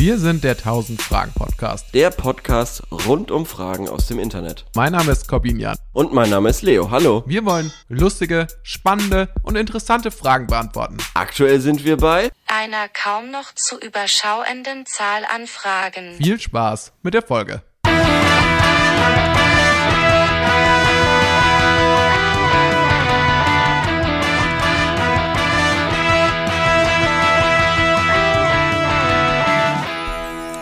Wir 0.00 0.16
sind 0.18 0.44
der 0.44 0.52
1000 0.52 1.02
Fragen 1.02 1.30
Podcast. 1.34 1.92
Der 1.92 2.08
Podcast 2.08 2.82
rund 2.90 3.30
um 3.30 3.44
Fragen 3.44 3.86
aus 3.86 4.06
dem 4.06 4.18
Internet. 4.18 4.64
Mein 4.74 4.92
Name 4.92 5.12
ist 5.12 5.28
Corbin 5.28 5.60
Jan. 5.60 5.76
Und 5.92 6.14
mein 6.14 6.30
Name 6.30 6.48
ist 6.48 6.62
Leo. 6.62 6.90
Hallo. 6.90 7.22
Wir 7.26 7.44
wollen 7.44 7.70
lustige, 7.90 8.46
spannende 8.62 9.28
und 9.42 9.56
interessante 9.56 10.10
Fragen 10.10 10.46
beantworten. 10.46 10.96
Aktuell 11.12 11.60
sind 11.60 11.84
wir 11.84 11.98
bei 11.98 12.30
einer 12.46 12.88
kaum 12.88 13.30
noch 13.30 13.54
zu 13.54 13.78
überschauenden 13.78 14.86
Zahl 14.86 15.26
an 15.26 15.46
Fragen. 15.46 16.14
Viel 16.14 16.40
Spaß 16.40 16.94
mit 17.02 17.12
der 17.12 17.20
Folge. 17.20 17.62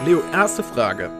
Leo, 0.09 0.22
erste 0.32 0.62
Frage. 0.62 1.11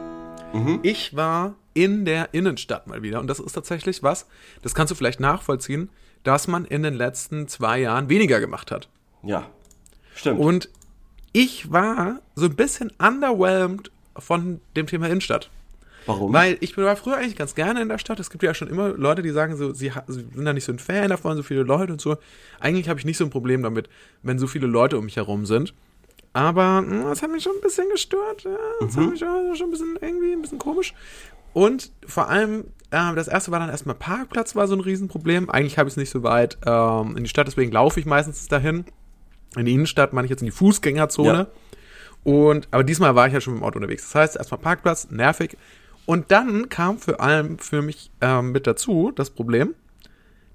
Mhm. 0.51 0.79
Ich 0.81 1.15
war 1.15 1.53
in 1.75 2.05
der 2.05 2.33
Innenstadt 2.33 2.87
mal 2.87 3.03
wieder 3.03 3.19
und 3.19 3.27
das 3.27 3.39
ist 3.39 3.53
tatsächlich 3.53 4.01
was, 4.01 4.25
das 4.63 4.73
kannst 4.73 4.89
du 4.89 4.95
vielleicht 4.95 5.19
nachvollziehen, 5.19 5.91
dass 6.23 6.47
man 6.47 6.65
in 6.65 6.81
den 6.81 6.95
letzten 6.95 7.47
zwei 7.47 7.81
Jahren 7.81 8.09
weniger 8.09 8.39
gemacht 8.39 8.71
hat. 8.71 8.89
Ja, 9.21 9.45
stimmt. 10.15 10.39
Und 10.39 10.69
ich 11.33 11.71
war 11.71 12.19
so 12.33 12.45
ein 12.45 12.55
bisschen 12.55 12.91
underwhelmed 12.97 13.91
von 14.17 14.59
dem 14.75 14.87
Thema 14.87 15.05
Innenstadt. 15.05 15.51
Warum? 16.07 16.33
Weil 16.33 16.57
ich 16.59 16.75
war 16.75 16.95
früher 16.95 17.17
eigentlich 17.17 17.35
ganz 17.35 17.53
gerne 17.53 17.83
in 17.83 17.89
der 17.89 17.99
Stadt. 17.99 18.19
Es 18.19 18.31
gibt 18.31 18.41
ja 18.41 18.55
schon 18.55 18.69
immer 18.69 18.89
Leute, 18.89 19.21
die 19.21 19.29
sagen 19.29 19.55
so, 19.55 19.71
sie, 19.71 19.91
sie 20.07 20.25
sind 20.33 20.45
da 20.45 20.51
nicht 20.53 20.65
so 20.65 20.71
ein 20.71 20.79
Fan 20.79 21.09
davon, 21.09 21.37
so 21.37 21.43
viele 21.43 21.61
Leute 21.61 21.91
und 21.93 22.01
so. 22.01 22.17
Eigentlich 22.59 22.89
habe 22.89 22.99
ich 22.99 23.05
nicht 23.05 23.17
so 23.17 23.23
ein 23.23 23.29
Problem 23.29 23.61
damit, 23.61 23.87
wenn 24.23 24.39
so 24.39 24.47
viele 24.47 24.65
Leute 24.65 24.97
um 24.97 25.05
mich 25.05 25.17
herum 25.17 25.45
sind. 25.45 25.75
Aber 26.33 26.81
mh, 26.81 26.91
hm, 26.91 27.03
das 27.05 27.21
hat 27.21 27.31
mich 27.31 27.43
schon 27.43 27.55
ein 27.55 27.61
bisschen 27.61 27.89
gestört. 27.89 28.43
Ja, 28.43 28.57
das 28.81 28.95
mhm. 28.95 29.01
hat 29.01 29.09
mich 29.11 29.19
schon, 29.19 29.55
schon 29.55 29.67
ein 29.67 29.71
bisschen 29.71 29.99
irgendwie 30.01 30.33
ein 30.33 30.41
bisschen 30.41 30.59
komisch. 30.59 30.93
Und 31.53 31.91
vor 32.05 32.29
allem, 32.29 32.65
äh, 32.91 33.15
das 33.15 33.27
erste 33.27 33.51
war 33.51 33.59
dann 33.59 33.69
erstmal 33.69 33.95
Parkplatz, 33.95 34.55
war 34.55 34.67
so 34.67 34.75
ein 34.75 34.81
Riesenproblem. 34.81 35.49
Eigentlich 35.49 35.77
habe 35.77 35.87
ich 35.89 35.93
es 35.93 35.97
nicht 35.97 36.11
so 36.11 36.23
weit 36.23 36.57
ähm, 36.65 37.17
in 37.17 37.23
die 37.23 37.29
Stadt, 37.29 37.47
deswegen 37.47 37.71
laufe 37.71 37.99
ich 37.99 38.05
meistens 38.05 38.47
dahin. 38.47 38.85
In 39.55 39.65
die 39.65 39.73
Innenstadt 39.73 40.13
meine 40.13 40.25
ich 40.25 40.29
jetzt 40.29 40.41
in 40.41 40.45
die 40.45 40.51
Fußgängerzone. 40.51 41.37
Ja. 41.37 41.47
Und, 42.23 42.67
aber 42.71 42.83
diesmal 42.83 43.15
war 43.15 43.27
ich 43.27 43.33
ja 43.33 43.41
schon 43.41 43.53
mit 43.53 43.63
dem 43.63 43.65
Auto 43.65 43.77
unterwegs. 43.77 44.03
Das 44.03 44.15
heißt, 44.15 44.37
erstmal 44.37 44.59
Parkplatz, 44.59 45.09
nervig. 45.09 45.57
Und 46.05 46.31
dann 46.31 46.69
kam 46.69 46.97
vor 46.99 47.19
allem 47.21 47.57
für 47.59 47.81
mich 47.81 48.11
ähm, 48.21 48.51
mit 48.51 48.67
dazu 48.67 49.11
das 49.15 49.29
Problem, 49.29 49.73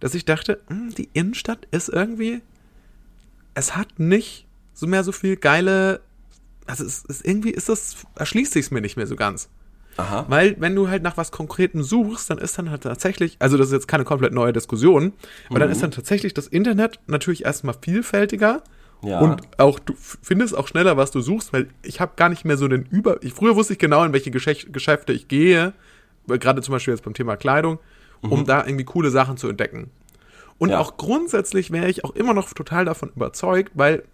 dass 0.01 0.15
ich 0.15 0.25
dachte, 0.25 0.61
mh, 0.69 0.77
hm, 0.77 0.95
die 0.95 1.09
Innenstadt 1.13 1.67
ist 1.71 1.89
irgendwie, 1.89 2.43
es 3.55 3.77
hat 3.77 3.99
nicht 3.99 4.44
so 4.75 4.87
mehr 4.87 5.05
so 5.05 5.13
viel 5.13 5.37
geile. 5.37 6.01
Also 6.67 6.85
es 6.85 7.05
ist 7.05 7.25
irgendwie 7.25 7.51
ist 7.51 7.69
das, 7.69 7.97
erschließt 8.17 8.53
sich 8.53 8.71
mir 8.71 8.81
nicht 8.81 8.97
mehr 8.97 9.07
so 9.07 9.17
ganz. 9.17 9.49
Aha. 9.97 10.25
Weil, 10.29 10.57
wenn 10.59 10.75
du 10.75 10.89
halt 10.89 11.03
nach 11.03 11.17
was 11.17 11.31
Konkretem 11.31 11.83
suchst, 11.83 12.29
dann 12.29 12.39
ist 12.39 12.59
dann 12.59 12.71
halt 12.71 12.83
tatsächlich, 12.83 13.37
also 13.39 13.57
das 13.57 13.69
ist 13.69 13.73
jetzt 13.73 13.89
keine 13.89 14.05
komplett 14.05 14.33
neue 14.33 14.53
Diskussion, 14.53 15.13
aber 15.47 15.57
mhm. 15.57 15.61
dann 15.61 15.71
ist 15.71 15.83
dann 15.83 15.93
tatsächlich 15.93 16.35
das 16.35 16.49
Internet 16.49 16.99
natürlich 17.07 17.45
erstmal 17.45 17.77
vielfältiger 17.81 18.63
ja. 19.03 19.21
und 19.21 19.43
auch 19.59 19.79
du 19.79 19.95
findest 19.97 20.57
auch 20.57 20.67
schneller, 20.67 20.97
was 20.97 21.11
du 21.11 21.21
suchst, 21.21 21.53
weil 21.53 21.69
ich 21.83 22.01
habe 22.01 22.15
gar 22.17 22.29
nicht 22.29 22.45
mehr 22.45 22.57
so 22.57 22.67
den 22.67 22.83
Über. 22.87 23.23
Ich, 23.23 23.35
früher 23.35 23.55
wusste 23.55 23.75
ich 23.75 23.79
genau, 23.79 24.05
in 24.05 24.13
welche 24.13 24.31
Geschäf 24.31 24.67
Geschäfte 24.73 25.13
ich 25.13 25.29
gehe, 25.29 25.75
gerade 26.27 26.63
zum 26.63 26.73
Beispiel 26.73 26.93
jetzt 26.93 27.05
beim 27.05 27.15
Thema 27.15 27.37
Kleidung, 27.37 27.79
um 28.21 28.41
mhm. 28.41 28.47
da 28.47 28.67
irgendwie 28.67 28.85
coole 28.85 29.11
Sachen 29.11 29.37
zu 29.37 29.49
entdecken. 29.49 29.91
Und 30.59 30.71
ja. 30.71 30.79
auch 30.79 30.97
grundsätzlich 30.97 31.71
wäre 31.71 31.89
ich 31.89 32.05
auch 32.05 32.15
immer 32.15 32.33
noch 32.35 32.53
total 32.53 32.85
davon 32.85 33.11
überzeugt, 33.15 33.73
weil 33.75 34.05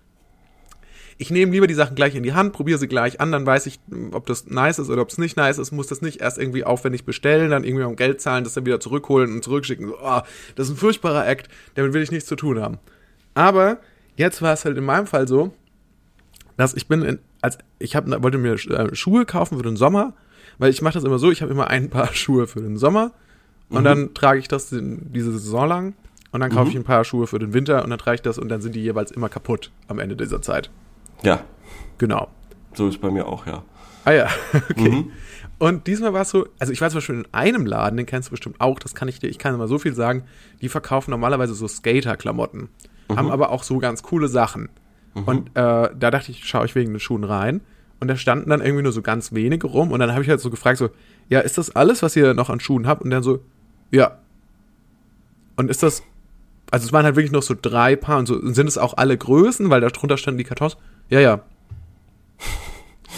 ich 1.20 1.30
nehme 1.30 1.52
lieber 1.52 1.66
die 1.66 1.74
Sachen 1.74 1.96
gleich 1.96 2.14
in 2.14 2.22
die 2.22 2.32
Hand, 2.32 2.54
probiere 2.54 2.78
sie 2.78 2.88
gleich 2.88 3.20
an, 3.20 3.30
dann 3.30 3.44
weiß 3.44 3.66
ich, 3.66 3.78
ob 4.12 4.24
das 4.24 4.46
nice 4.46 4.78
ist 4.78 4.88
oder 4.88 5.02
ob 5.02 5.10
es 5.10 5.18
nicht 5.18 5.36
nice 5.36 5.58
ist, 5.58 5.70
muss 5.70 5.86
das 5.86 6.00
nicht 6.00 6.22
erst 6.22 6.38
irgendwie 6.38 6.64
aufwendig 6.64 7.04
bestellen, 7.04 7.50
dann 7.50 7.62
irgendwie 7.62 7.84
um 7.84 7.94
Geld 7.94 8.22
zahlen, 8.22 8.42
das 8.42 8.54
dann 8.54 8.64
wieder 8.64 8.80
zurückholen 8.80 9.30
und 9.34 9.44
zurückschicken. 9.44 9.88
So, 9.88 9.98
oh, 10.02 10.22
das 10.54 10.68
ist 10.68 10.74
ein 10.74 10.78
furchtbarer 10.78 11.28
Act, 11.28 11.50
damit 11.74 11.92
will 11.92 12.00
ich 12.00 12.10
nichts 12.10 12.26
zu 12.26 12.36
tun 12.36 12.58
haben. 12.58 12.78
Aber 13.34 13.80
jetzt 14.16 14.40
war 14.40 14.54
es 14.54 14.64
halt 14.64 14.78
in 14.78 14.84
meinem 14.84 15.06
Fall 15.06 15.28
so, 15.28 15.52
dass 16.56 16.72
ich 16.72 16.88
bin, 16.88 17.02
in, 17.02 17.18
als 17.42 17.58
ich 17.78 17.96
hab, 17.96 18.06
wollte 18.22 18.38
mir 18.38 18.54
äh, 18.54 18.94
Schuhe 18.94 19.26
kaufen 19.26 19.58
für 19.58 19.62
den 19.62 19.76
Sommer, 19.76 20.14
weil 20.56 20.70
ich 20.70 20.80
mache 20.80 20.94
das 20.94 21.04
immer 21.04 21.18
so, 21.18 21.30
ich 21.30 21.42
habe 21.42 21.52
immer 21.52 21.68
ein 21.68 21.90
paar 21.90 22.08
Schuhe 22.14 22.46
für 22.46 22.62
den 22.62 22.78
Sommer 22.78 23.12
und 23.68 23.80
mhm. 23.80 23.84
dann 23.84 24.14
trage 24.14 24.38
ich 24.38 24.48
das 24.48 24.70
diese 24.70 25.32
Saison 25.32 25.68
lang 25.68 25.94
und 26.32 26.40
dann 26.40 26.50
kaufe 26.50 26.64
mhm. 26.64 26.70
ich 26.70 26.76
ein 26.76 26.84
paar 26.84 27.04
Schuhe 27.04 27.26
für 27.26 27.38
den 27.38 27.52
Winter 27.52 27.84
und 27.84 27.90
dann 27.90 27.98
trage 27.98 28.14
ich 28.14 28.22
das 28.22 28.38
und 28.38 28.48
dann 28.48 28.62
sind 28.62 28.74
die 28.74 28.82
jeweils 28.82 29.10
immer 29.10 29.28
kaputt 29.28 29.70
am 29.86 29.98
Ende 29.98 30.16
dieser 30.16 30.40
Zeit. 30.40 30.70
Ja. 31.22 31.44
Genau. 31.98 32.28
So 32.74 32.88
ist 32.88 33.00
bei 33.00 33.10
mir 33.10 33.26
auch, 33.26 33.46
ja. 33.46 33.62
Ah 34.04 34.12
ja, 34.12 34.28
okay. 34.70 34.90
Mhm. 34.90 35.12
Und 35.58 35.86
diesmal 35.86 36.14
war 36.14 36.22
es 36.22 36.30
so, 36.30 36.46
also 36.58 36.72
ich 36.72 36.80
war 36.80 36.88
zum 36.88 36.98
Beispiel 36.98 37.16
in 37.16 37.28
einem 37.32 37.66
Laden, 37.66 37.98
den 37.98 38.06
kennst 38.06 38.28
du 38.28 38.30
bestimmt 38.30 38.60
auch, 38.60 38.78
das 38.78 38.94
kann 38.94 39.08
ich 39.08 39.18
dir, 39.18 39.28
ich 39.28 39.38
kann 39.38 39.54
immer 39.54 39.68
so 39.68 39.78
viel 39.78 39.94
sagen, 39.94 40.24
die 40.62 40.70
verkaufen 40.70 41.10
normalerweise 41.10 41.52
so 41.52 41.68
Skater-Klamotten, 41.68 42.70
mhm. 43.08 43.16
haben 43.16 43.30
aber 43.30 43.50
auch 43.50 43.62
so 43.62 43.78
ganz 43.78 44.02
coole 44.02 44.28
Sachen. 44.28 44.70
Mhm. 45.14 45.24
Und 45.24 45.48
äh, 45.50 45.90
da 45.94 46.10
dachte 46.10 46.30
ich, 46.30 46.46
schaue 46.46 46.64
ich 46.64 46.74
wegen 46.74 46.92
den 46.92 47.00
Schuhen 47.00 47.24
rein. 47.24 47.60
Und 48.00 48.08
da 48.08 48.16
standen 48.16 48.48
dann 48.48 48.62
irgendwie 48.62 48.82
nur 48.82 48.92
so 48.92 49.02
ganz 49.02 49.32
wenige 49.32 49.66
rum. 49.66 49.92
Und 49.92 50.00
dann 50.00 50.12
habe 50.12 50.22
ich 50.22 50.30
halt 50.30 50.40
so 50.40 50.48
gefragt, 50.48 50.78
so, 50.78 50.88
ja, 51.28 51.40
ist 51.40 51.58
das 51.58 51.76
alles, 51.76 52.02
was 52.02 52.16
ihr 52.16 52.32
noch 52.32 52.48
an 52.48 52.60
Schuhen 52.60 52.86
habt? 52.86 53.02
Und 53.02 53.10
dann 53.10 53.22
so, 53.22 53.40
ja. 53.90 54.18
Und 55.56 55.70
ist 55.70 55.82
das, 55.82 56.02
also 56.70 56.86
es 56.86 56.92
waren 56.92 57.04
halt 57.04 57.16
wirklich 57.16 57.32
noch 57.32 57.42
so 57.42 57.54
drei 57.60 57.96
Paar 57.96 58.18
und 58.18 58.26
so, 58.26 58.36
und 58.36 58.54
sind 58.54 58.68
es 58.68 58.78
auch 58.78 58.96
alle 58.96 59.18
Größen, 59.18 59.68
weil 59.68 59.82
da 59.82 59.88
drunter 59.88 60.16
standen 60.16 60.38
die 60.38 60.44
Kartons? 60.44 60.78
Ja, 61.10 61.20
ja. 61.20 61.40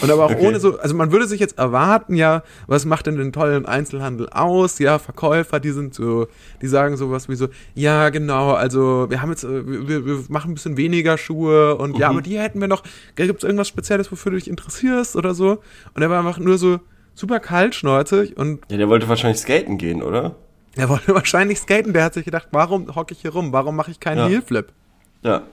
Und 0.01 0.11
aber 0.11 0.25
auch 0.25 0.31
okay. 0.31 0.45
ohne 0.45 0.59
so, 0.59 0.79
also 0.79 0.95
man 0.95 1.11
würde 1.11 1.27
sich 1.27 1.39
jetzt 1.39 1.57
erwarten, 1.57 2.15
ja, 2.15 2.43
was 2.67 2.83
macht 2.83 3.05
denn 3.05 3.15
den 3.15 3.31
tollen 3.31 3.65
Einzelhandel 3.65 4.27
aus? 4.29 4.79
Ja, 4.79 4.99
Verkäufer, 4.99 5.59
die 5.61 5.71
sind 5.71 5.93
so, 5.93 6.27
die 6.61 6.67
sagen 6.67 6.97
sowas 6.97 7.29
wie 7.29 7.35
so, 7.35 7.47
ja, 7.73 8.09
genau, 8.09 8.51
also 8.51 9.09
wir 9.09 9.21
haben 9.21 9.29
jetzt, 9.29 9.45
äh, 9.45 9.87
wir, 9.87 10.05
wir 10.05 10.23
machen 10.27 10.51
ein 10.51 10.53
bisschen 10.55 10.75
weniger 10.75 11.17
Schuhe 11.17 11.77
und 11.77 11.93
mhm. 11.93 12.01
ja, 12.01 12.09
aber 12.09 12.21
die 12.21 12.37
hätten 12.37 12.59
wir 12.59 12.67
noch, 12.67 12.83
gibt 13.15 13.37
es 13.37 13.43
irgendwas 13.43 13.69
Spezielles, 13.69 14.11
wofür 14.11 14.31
du 14.31 14.37
dich 14.37 14.49
interessierst 14.49 15.15
oder 15.15 15.33
so? 15.33 15.59
Und 15.93 16.01
er 16.01 16.09
war 16.09 16.19
einfach 16.19 16.39
nur 16.39 16.57
so 16.57 16.79
super 17.13 17.39
kaltschnäuzig 17.39 18.35
und. 18.35 18.59
Ja, 18.69 18.77
der 18.77 18.89
wollte 18.89 19.07
wahrscheinlich 19.07 19.39
skaten 19.39 19.77
gehen, 19.77 20.01
oder? 20.01 20.35
Er 20.75 20.89
wollte 20.89 21.13
wahrscheinlich 21.15 21.59
skaten, 21.59 21.93
der 21.93 22.03
hat 22.03 22.15
sich 22.15 22.25
gedacht, 22.25 22.49
warum 22.51 22.93
hocke 22.95 23.13
ich 23.13 23.21
hier 23.21 23.31
rum? 23.31 23.53
Warum 23.53 23.75
mache 23.75 23.91
ich 23.91 23.99
keinen 23.99 24.17
ja. 24.17 24.27
Heelflip? 24.27 24.73
Ja. 25.21 25.43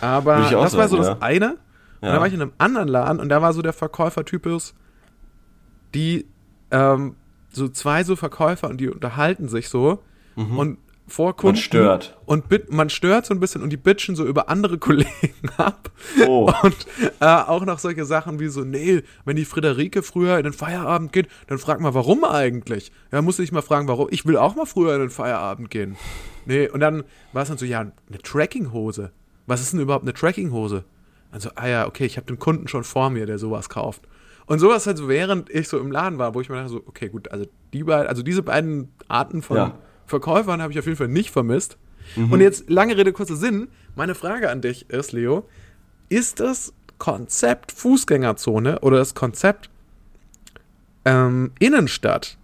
Aber 0.00 0.36
das 0.36 0.50
sagen, 0.50 0.76
war 0.76 0.88
so 0.88 0.96
ja. 0.96 1.02
das 1.02 1.22
eine. 1.22 1.56
Und 2.02 2.08
ja. 2.08 2.14
dann 2.14 2.20
war 2.20 2.26
ich 2.26 2.34
in 2.34 2.42
einem 2.42 2.52
anderen 2.58 2.88
Laden 2.88 3.20
und 3.20 3.28
da 3.28 3.40
war 3.40 3.52
so 3.52 3.62
der 3.62 3.72
Verkäufertypus, 3.72 4.74
die 5.94 6.26
ähm, 6.72 7.14
so 7.52 7.68
zwei 7.68 8.02
so 8.02 8.16
Verkäufer 8.16 8.68
und 8.68 8.78
die 8.80 8.88
unterhalten 8.88 9.48
sich 9.48 9.68
so 9.68 10.02
mhm. 10.34 10.58
und 10.58 10.78
vor 11.06 11.36
Kunden. 11.36 11.56
Man 11.56 11.62
stört. 11.62 12.18
Und 12.26 12.48
bit, 12.48 12.72
man 12.72 12.90
stört 12.90 13.26
so 13.26 13.34
ein 13.34 13.38
bisschen 13.38 13.62
und 13.62 13.70
die 13.70 13.76
bitchen 13.76 14.16
so 14.16 14.24
über 14.24 14.48
andere 14.48 14.78
Kollegen 14.80 15.48
ab. 15.56 15.90
Oh. 16.26 16.50
Und 16.62 16.86
äh, 17.20 17.24
auch 17.24 17.64
noch 17.64 17.78
solche 17.78 18.04
Sachen 18.04 18.40
wie 18.40 18.48
so, 18.48 18.62
nee, 18.62 19.02
wenn 19.24 19.36
die 19.36 19.44
Friederike 19.44 20.02
früher 20.02 20.38
in 20.38 20.44
den 20.44 20.52
Feierabend 20.52 21.12
geht, 21.12 21.28
dann 21.46 21.58
frag 21.58 21.80
mal, 21.80 21.94
warum 21.94 22.24
eigentlich? 22.24 22.90
Ja, 23.12 23.22
muss 23.22 23.38
ich 23.38 23.52
mal 23.52 23.62
fragen, 23.62 23.86
warum. 23.86 24.08
Ich 24.10 24.26
will 24.26 24.36
auch 24.36 24.56
mal 24.56 24.66
früher 24.66 24.94
in 24.94 25.02
den 25.02 25.10
Feierabend 25.10 25.70
gehen. 25.70 25.96
Nee, 26.46 26.68
und 26.68 26.80
dann 26.80 27.04
war 27.32 27.42
es 27.42 27.48
dann 27.48 27.58
so, 27.58 27.64
ja, 27.64 27.80
eine 27.80 28.18
Trackinghose. 28.24 29.12
Was 29.46 29.60
ist 29.60 29.72
denn 29.72 29.80
überhaupt 29.80 30.04
eine 30.04 30.14
Trackinghose? 30.14 30.84
Also, 31.32 31.50
ah 31.56 31.66
ja, 31.66 31.86
okay, 31.86 32.04
ich 32.04 32.16
habe 32.16 32.26
den 32.26 32.38
Kunden 32.38 32.68
schon 32.68 32.84
vor 32.84 33.10
mir, 33.10 33.26
der 33.26 33.38
sowas 33.38 33.68
kauft. 33.68 34.02
Und 34.46 34.58
sowas 34.58 34.86
halt 34.86 34.98
so, 34.98 35.08
während 35.08 35.50
ich 35.50 35.68
so 35.68 35.78
im 35.78 35.90
Laden 35.90 36.18
war, 36.18 36.34
wo 36.34 36.40
ich 36.40 36.48
mir 36.48 36.56
dachte, 36.56 36.68
so, 36.68 36.82
okay, 36.86 37.08
gut, 37.08 37.30
also 37.32 37.46
die 37.72 37.84
beiden, 37.84 38.06
also 38.06 38.22
diese 38.22 38.42
beiden 38.42 38.92
Arten 39.08 39.42
von 39.42 39.56
ja. 39.56 39.78
Verkäufern 40.06 40.60
habe 40.60 40.72
ich 40.72 40.78
auf 40.78 40.84
jeden 40.84 40.98
Fall 40.98 41.08
nicht 41.08 41.30
vermisst. 41.30 41.78
Mhm. 42.16 42.32
Und 42.32 42.40
jetzt, 42.40 42.68
lange 42.68 42.96
Rede, 42.96 43.12
kurzer 43.12 43.36
Sinn, 43.36 43.68
meine 43.96 44.14
Frage 44.14 44.50
an 44.50 44.60
dich 44.60 44.90
ist, 44.90 45.12
Leo, 45.12 45.48
ist 46.08 46.40
das 46.40 46.74
Konzept 46.98 47.72
Fußgängerzone 47.72 48.80
oder 48.80 48.98
das 48.98 49.14
Konzept 49.14 49.70
ähm, 51.04 51.52
Innenstadt, 51.58 52.36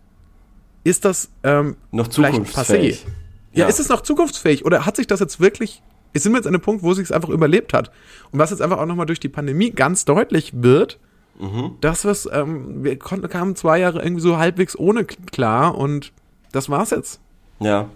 ist 0.85 1.05
das 1.05 1.31
ähm, 1.43 1.77
noch 1.91 2.09
zukunftsfähig? 2.09 3.05
Ja, 3.53 3.65
ja, 3.65 3.69
ist 3.69 3.81
es 3.81 3.89
noch 3.89 4.01
zukunftsfähig 4.01 4.65
oder 4.65 4.87
hat 4.87 4.97
sich 4.97 5.07
das 5.07 5.21
jetzt 5.21 5.41
wirklich 5.41 5.83
wir 6.19 6.23
sind 6.23 6.35
jetzt 6.35 6.49
an 6.49 6.55
einem 6.55 6.63
Punkt, 6.63 6.83
wo 6.83 6.91
es 6.91 6.97
sich 6.97 7.15
einfach 7.15 7.29
überlebt 7.29 7.73
hat. 7.73 7.93
Und 8.33 8.41
was 8.41 8.51
jetzt 8.51 8.61
einfach 8.61 8.79
auch 8.79 8.87
nochmal 8.87 9.07
durch 9.07 9.21
die 9.21 9.29
Pandemie 9.29 9.71
ganz 9.71 10.05
deutlich 10.05 10.53
wird, 10.53 10.99
mhm. 11.39 11.77
dass 11.81 12.05
was, 12.05 12.29
ähm, 12.33 12.83
wir 12.83 12.99
konnten, 12.99 13.29
kamen 13.29 13.55
zwei 13.55 13.79
Jahre 13.79 14.03
irgendwie 14.03 14.21
so 14.21 14.37
halbwegs 14.37 14.77
ohne 14.77 15.05
klar 15.05 15.79
und 15.79 16.13
das 16.51 16.69
war's 16.69 16.91
jetzt. 16.91 17.21
Ja. 17.61 17.89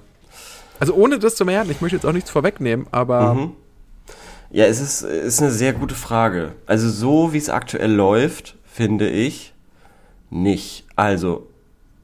Also 0.79 0.95
ohne 0.95 1.19
das 1.19 1.35
zu 1.35 1.45
merken, 1.45 1.71
ich 1.73 1.81
möchte 1.81 1.97
jetzt 1.97 2.07
auch 2.07 2.13
nichts 2.13 2.31
vorwegnehmen, 2.31 2.87
aber. 2.93 3.35
Mhm. 3.35 3.53
Ja, 4.53 4.67
es 4.67 4.81
ist, 4.81 5.03
ist 5.03 5.41
eine 5.41 5.51
sehr 5.51 5.73
gute 5.73 5.95
Frage. 5.95 6.53
Also 6.67 6.89
so 6.91 7.33
wie 7.33 7.39
es 7.39 7.49
aktuell 7.49 7.91
läuft, 7.91 8.57
finde 8.65 9.09
ich 9.09 9.55
nicht. 10.31 10.85
Also 10.95 11.49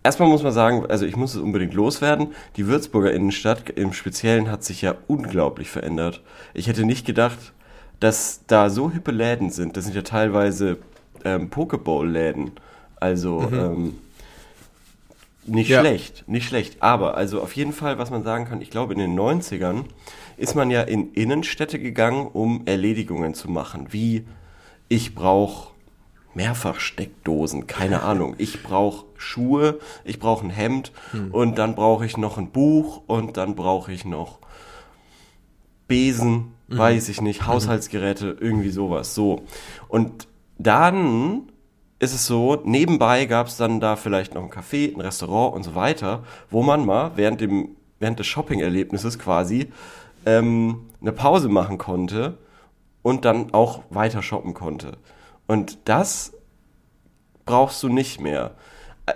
Erstmal 0.09 0.31
muss 0.31 0.43
man 0.43 0.53
sagen, 0.53 0.87
also 0.89 1.05
ich 1.05 1.17
muss 1.17 1.35
es 1.35 1.41
unbedingt 1.43 1.75
loswerden. 1.75 2.29
Die 2.57 2.67
Würzburger 2.67 3.13
Innenstadt 3.13 3.69
im 3.69 3.93
Speziellen 3.93 4.51
hat 4.51 4.65
sich 4.65 4.81
ja 4.81 4.95
unglaublich 5.07 5.69
verändert. 5.69 6.23
Ich 6.55 6.67
hätte 6.67 6.87
nicht 6.87 7.05
gedacht, 7.07 7.53
dass 8.01 8.41
da 8.47 8.71
so 8.71 8.91
hippe 8.91 9.11
Läden 9.11 9.51
sind. 9.51 9.77
Das 9.77 9.85
sind 9.85 9.95
ja 9.95 10.01
teilweise 10.01 10.79
ähm, 11.27 11.51
Pokeball-Läden. 11.51 12.53
Also 12.97 13.51
ähm, 13.53 13.99
nicht 15.45 15.69
Ja. 15.69 15.81
schlecht, 15.81 16.25
nicht 16.27 16.49
schlecht. 16.49 16.83
Aber 16.83 17.19
also 17.19 17.43
auf 17.43 17.53
jeden 17.53 17.75
Fall, 17.75 17.99
was 17.99 18.09
man 18.11 18.25
sagen 18.25 18.47
kann, 18.47 18.63
ich 18.63 18.71
glaube 18.71 18.95
in 18.95 19.01
den 19.01 19.15
90ern 19.15 19.85
ist 20.39 20.55
man 20.55 20.71
ja 20.71 20.81
in 20.81 21.13
Innenstädte 21.13 21.79
gegangen, 21.79 22.29
um 22.33 22.63
Erledigungen 22.65 23.35
zu 23.35 23.51
machen. 23.51 23.89
Wie 23.91 24.25
ich 24.89 25.15
brauche 25.15 25.68
Mehrfachsteckdosen, 26.39 27.67
keine 27.67 28.03
Ahnung. 28.03 28.37
Ich 28.39 28.63
brauche 28.63 29.07
Schuhe, 29.17 29.81
ich 30.05 30.21
brauche 30.21 30.47
ein 30.47 30.51
Hemd 30.51 30.93
und 31.33 31.59
dann 31.59 31.75
brauche 31.75 32.07
ich 32.07 32.17
noch 32.17 32.39
ein 32.39 32.51
Buch 32.53 33.03
und 33.09 33.37
dann 33.37 33.57
brauche 33.57 33.93
ich 33.93 34.05
noch 34.05 34.39
Besen, 35.89 36.53
weiß 36.69 37.09
ich 37.09 37.21
nicht, 37.21 37.45
Haushaltsgeräte, 37.47 38.37
irgendwie 38.39 38.71
sowas. 38.71 39.17
So. 39.17 39.43
Und 39.89 40.29
dann 40.59 41.49
ist 41.99 42.15
es 42.15 42.27
so, 42.27 42.63
nebenbei 42.65 43.25
gab 43.25 43.49
es 43.49 43.57
dann 43.57 43.81
da 43.81 43.97
vielleicht 43.97 44.35
noch 44.35 44.45
ein 44.45 44.51
Café, 44.51 44.95
ein 44.95 45.01
Restaurant 45.01 45.57
und 45.57 45.65
so 45.65 45.75
weiter, 45.75 46.23
wo 46.51 46.63
man 46.63 46.87
mal 46.87 47.13
während, 47.17 47.41
dem, 47.41 47.71
während 47.99 48.21
des 48.21 48.29
Shopping-Erlebnisses 48.29 49.19
quasi 49.19 49.73
ähm, 50.25 50.83
eine 51.01 51.11
Pause 51.11 51.49
machen 51.49 51.79
konnte 51.79 52.39
und 53.03 53.25
dann 53.25 53.53
auch 53.53 53.83
weiter 53.91 54.23
shoppen 54.23 54.55
konnte. 54.55 54.99
Und 55.49 55.79
das 55.87 56.33
brauchst 57.45 57.83
du 57.83 57.89
nicht 57.89 58.21
mehr. 58.21 58.53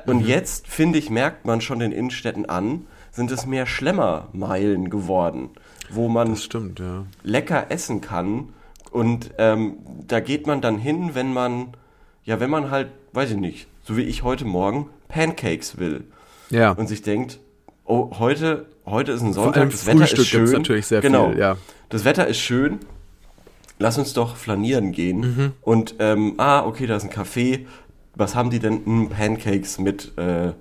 Und 0.07 0.27
jetzt, 0.27 0.67
finde 0.67 0.99
ich, 0.99 1.11
merkt 1.11 1.45
man 1.45 1.61
schon 1.61 1.79
den 1.79 1.93
Innenstädten 1.93 2.47
an, 2.47 2.87
sind 3.13 3.31
es 3.31 3.47
mehr 3.47 3.67
Schlemmermeilen 3.67 4.89
geworden, 4.89 5.51
wo 5.91 6.09
man 6.09 6.35
stimmt, 6.37 6.81
ja. 6.81 7.05
lecker 7.23 7.67
essen 7.71 8.01
kann. 8.01 8.49
Und 8.91 9.33
ähm, 9.39 9.77
da 10.09 10.21
geht 10.21 10.47
man 10.47 10.63
dann 10.63 10.79
hin, 10.79 11.11
wenn 11.15 11.33
man, 11.33 11.77
ja, 12.25 12.41
wenn 12.41 12.51
man 12.51 12.71
halt, 12.71 12.89
weiß 13.13 13.33
ich 13.33 13.37
nicht, 13.37 13.67
so 13.85 13.99
wie 13.99 14.03
ich 14.03 14.23
heute 14.23 14.47
Morgen, 14.47 14.89
Pancakes 15.09 15.79
will. 15.79 16.05
Ja. 16.49 16.73
Und 16.73 16.87
sich 16.87 17.03
denkt, 17.03 17.39
oh, 17.85 18.19
heute, 18.19 18.67
heute 18.87 19.13
ist 19.13 19.21
ein 19.21 19.35
Sonntag, 19.35 19.71
das 19.71 19.87
Wetter 19.87 19.99
Frühstück 19.99 20.19
ist 20.21 20.29
schön. 20.29 20.53
natürlich 20.53 20.87
sehr 20.87 21.03
genau. 21.03 21.31
viel, 21.31 21.39
ja. 21.39 21.57
Das 21.91 22.07
Wetter 22.07 22.27
ist 22.27 22.39
schön. 22.39 22.81
Lass 23.83 23.99
uns 23.99 24.13
doch 24.13 24.37
flanieren 24.37 24.93
gehen. 24.93 25.19
Mhm. 25.21 25.53
Und, 25.61 25.97
ähm, 25.99 26.35
ah, 26.39 26.65
okay, 26.65 26.87
da 26.87 26.97
ist 26.97 27.03
ein 27.03 27.11
Café. 27.11 27.67
Was 28.15 28.35
haben 28.37 28.51
die 28.51 28.61
denn? 28.61 28.85
Hm, 28.85 29.09
Pancakes 29.11 29.79
mit, 29.79 30.17
äh, 30.19 30.53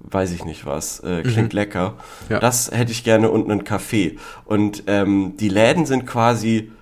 weiß 0.00 0.32
ich 0.32 0.44
nicht 0.44 0.66
was, 0.66 0.98
äh, 1.00 1.22
klingt 1.22 1.52
lecker. 1.52 1.90
Mhm. 2.28 2.32
Ja. 2.32 2.38
Das 2.40 2.70
hätte 2.72 2.90
ich 2.90 3.04
gerne 3.04 3.30
und 3.30 3.48
einen 3.50 3.62
Kaffee. 3.64 4.16
Und 4.44 4.82
ähm, 4.88 5.34
die 5.38 5.48
Läden 5.48 5.86
sind 5.86 6.06
quasi 6.06 6.72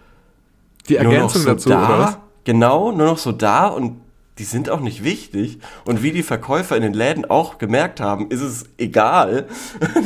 Die 0.88 0.94
nur 0.94 1.02
noch 1.04 1.12
Ergänzung 1.12 1.42
so 1.42 1.48
dazu, 1.50 1.68
da, 1.68 1.84
oder 1.86 1.98
was? 1.98 2.18
Genau, 2.44 2.90
nur 2.92 3.06
noch 3.06 3.18
so 3.18 3.32
da 3.32 3.66
und 3.66 4.00
die 4.38 4.44
sind 4.44 4.68
auch 4.70 4.80
nicht 4.80 5.04
wichtig. 5.04 5.58
Und 5.84 6.02
wie 6.02 6.12
die 6.12 6.22
Verkäufer 6.22 6.76
in 6.76 6.82
den 6.82 6.94
Läden 6.94 7.24
auch 7.26 7.58
gemerkt 7.58 8.00
haben, 8.00 8.30
ist 8.30 8.40
es 8.40 8.64
egal, 8.78 9.46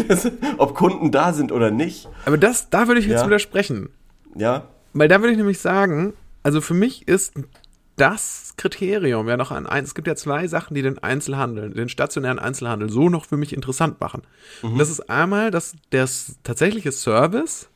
ob 0.59 0.75
Kunden 0.75 1.11
da 1.13 1.33
sind 1.33 1.51
oder 1.53 1.71
nicht. 1.71 2.09
Aber 2.27 2.37
das, 2.37 2.69
da 2.69 2.89
würde 2.89 3.01
ich 3.01 3.07
jetzt 3.07 3.21
Ja. 3.21 3.27
widersprechen. 3.27 3.89
Ja, 4.35 4.65
Weil 4.99 5.09
da 5.09 5.21
würde 5.21 5.33
ich 5.33 5.39
nämlich 5.39 5.61
sagen, 5.61 6.15
also 6.43 6.61
für 6.61 6.75
mich 6.75 7.07
ist 7.07 7.35
das 7.97 8.55
Kriterium 8.57 9.29
ja 9.29 9.37
noch 9.37 9.51
ein 9.51 9.67
eins. 9.67 9.89
Es 9.89 9.95
gibt 9.95 10.07
ja 10.07 10.15
zwei 10.15 10.47
Sachen, 10.47 10.75
die 10.75 10.83
den 10.83 10.99
Einzelhandel, 10.99 11.71
den 11.71 11.89
stationären 11.89 12.39
Einzelhandel 12.39 12.89
so 12.91 13.09
noch 13.09 13.25
für 13.25 13.37
mich 13.37 13.53
interessant 13.53 14.01
machen. 14.01 14.23
Mhm. 14.63 14.79
Das 14.79 14.91
ist 14.91 15.11
einmal 15.11 15.51
das, 15.51 15.75
das 15.91 16.37
tatsächliche 16.43 16.93
Service. 16.93 17.69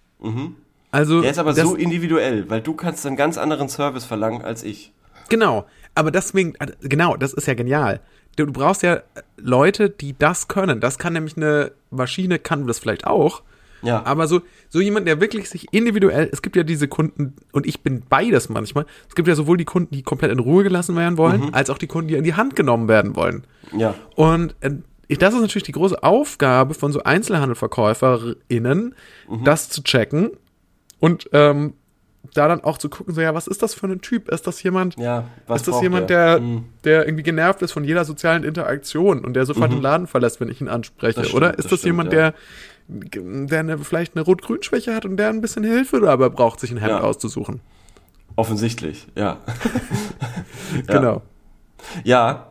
Also 0.90 1.16
Mhm. 1.16 1.22
der 1.22 1.30
ist 1.30 1.38
aber 1.38 1.52
das, 1.52 1.68
so 1.68 1.74
individuell, 1.74 2.48
weil 2.48 2.60
du 2.60 2.74
kannst 2.74 3.04
einen 3.06 3.16
ganz 3.16 3.38
anderen 3.38 3.68
Service 3.68 4.04
verlangen 4.04 4.42
als 4.42 4.62
ich. 4.62 4.92
Genau. 5.28 5.66
Aber 5.94 6.10
deswegen, 6.10 6.54
genau, 6.80 7.16
das 7.16 7.34
ist 7.34 7.46
ja 7.46 7.54
genial. 7.54 8.00
Du, 8.36 8.46
du 8.46 8.52
brauchst 8.52 8.82
ja 8.82 9.02
Leute, 9.36 9.90
die 9.90 10.16
das 10.18 10.48
können. 10.48 10.80
Das 10.80 10.98
kann 10.98 11.12
nämlich 11.12 11.36
eine 11.36 11.72
Maschine, 11.90 12.38
kann 12.38 12.66
das 12.66 12.78
vielleicht 12.78 13.06
auch. 13.06 13.42
Ja. 13.82 14.04
Aber 14.06 14.26
so, 14.28 14.42
so 14.68 14.80
jemand, 14.80 15.06
der 15.08 15.20
wirklich 15.20 15.48
sich 15.50 15.66
individuell, 15.72 16.28
es 16.32 16.40
gibt 16.42 16.56
ja 16.56 16.62
diese 16.62 16.88
Kunden, 16.88 17.34
und 17.52 17.66
ich 17.66 17.80
bin 17.82 18.02
beides 18.08 18.48
manchmal, 18.48 18.86
es 19.08 19.14
gibt 19.14 19.28
ja 19.28 19.34
sowohl 19.34 19.56
die 19.56 19.64
Kunden, 19.64 19.94
die 19.94 20.02
komplett 20.02 20.30
in 20.32 20.38
Ruhe 20.38 20.62
gelassen 20.62 20.96
werden 20.96 21.18
wollen, 21.18 21.40
Mhm. 21.46 21.48
als 21.54 21.68
auch 21.70 21.78
die 21.78 21.86
Kunden, 21.88 22.08
die 22.08 22.14
in 22.14 22.24
die 22.24 22.34
Hand 22.34 22.56
genommen 22.56 22.88
werden 22.88 23.16
wollen. 23.16 23.44
Ja, 23.76 23.94
Und 24.16 24.54
äh, 24.60 24.70
das 25.18 25.34
ist 25.34 25.40
natürlich 25.40 25.64
die 25.64 25.72
große 25.72 26.02
Aufgabe 26.02 26.74
von 26.74 26.90
so 26.92 27.02
EinzelhandelverkäuferInnen, 27.02 28.94
Mhm. 29.28 29.44
das 29.44 29.68
zu 29.68 29.82
checken 29.82 30.30
und 31.00 31.28
ähm, 31.32 31.74
da 32.34 32.46
dann 32.46 32.62
auch 32.62 32.78
zu 32.78 32.88
gucken, 32.88 33.12
so 33.14 33.20
ja, 33.20 33.34
was 33.34 33.48
ist 33.48 33.62
das 33.62 33.74
für 33.74 33.86
ein 33.88 34.00
Typ? 34.00 34.28
Ist 34.28 34.46
das 34.46 34.62
jemand, 34.62 34.96
ja. 34.96 35.24
Ist 35.52 35.66
das 35.66 35.82
jemand, 35.82 36.08
er? 36.10 36.36
der, 36.38 36.38
Hm. 36.38 36.64
der 36.84 37.04
irgendwie 37.06 37.24
genervt 37.24 37.60
ist 37.62 37.72
von 37.72 37.82
jeder 37.82 38.04
sozialen 38.04 38.44
Interaktion 38.44 39.24
und 39.24 39.34
der 39.34 39.44
sofort 39.44 39.72
den 39.72 39.82
Laden 39.82 40.06
verlässt, 40.06 40.40
wenn 40.40 40.48
ich 40.48 40.60
ihn 40.60 40.68
anspreche? 40.68 41.18
Mhm. 41.20 41.24
Stimmt, 41.24 41.36
Oder 41.36 41.50
ist 41.50 41.64
das 41.64 41.70
das, 41.70 41.78
stimmt, 41.80 41.84
jemand, 41.94 42.12
ja. 42.12 42.18
der, 42.30 42.34
der 42.88 43.60
eine, 43.60 43.78
vielleicht 43.78 44.14
eine 44.16 44.24
Rot-Grün-Schwäche 44.24 44.94
hat 44.94 45.04
und 45.04 45.16
der 45.16 45.28
ein 45.28 45.40
bisschen 45.40 45.64
Hilfe 45.64 46.00
dabei 46.00 46.28
braucht, 46.28 46.60
sich 46.60 46.70
ein 46.70 46.78
Hemd 46.78 46.90
Ja. 46.90 47.00
auszusuchen? 47.00 47.60
Offensichtlich, 48.36 49.06
ja. 49.16 49.38
Ja. 50.88 50.98
Genau. 50.98 51.22
Ja, 52.04 52.46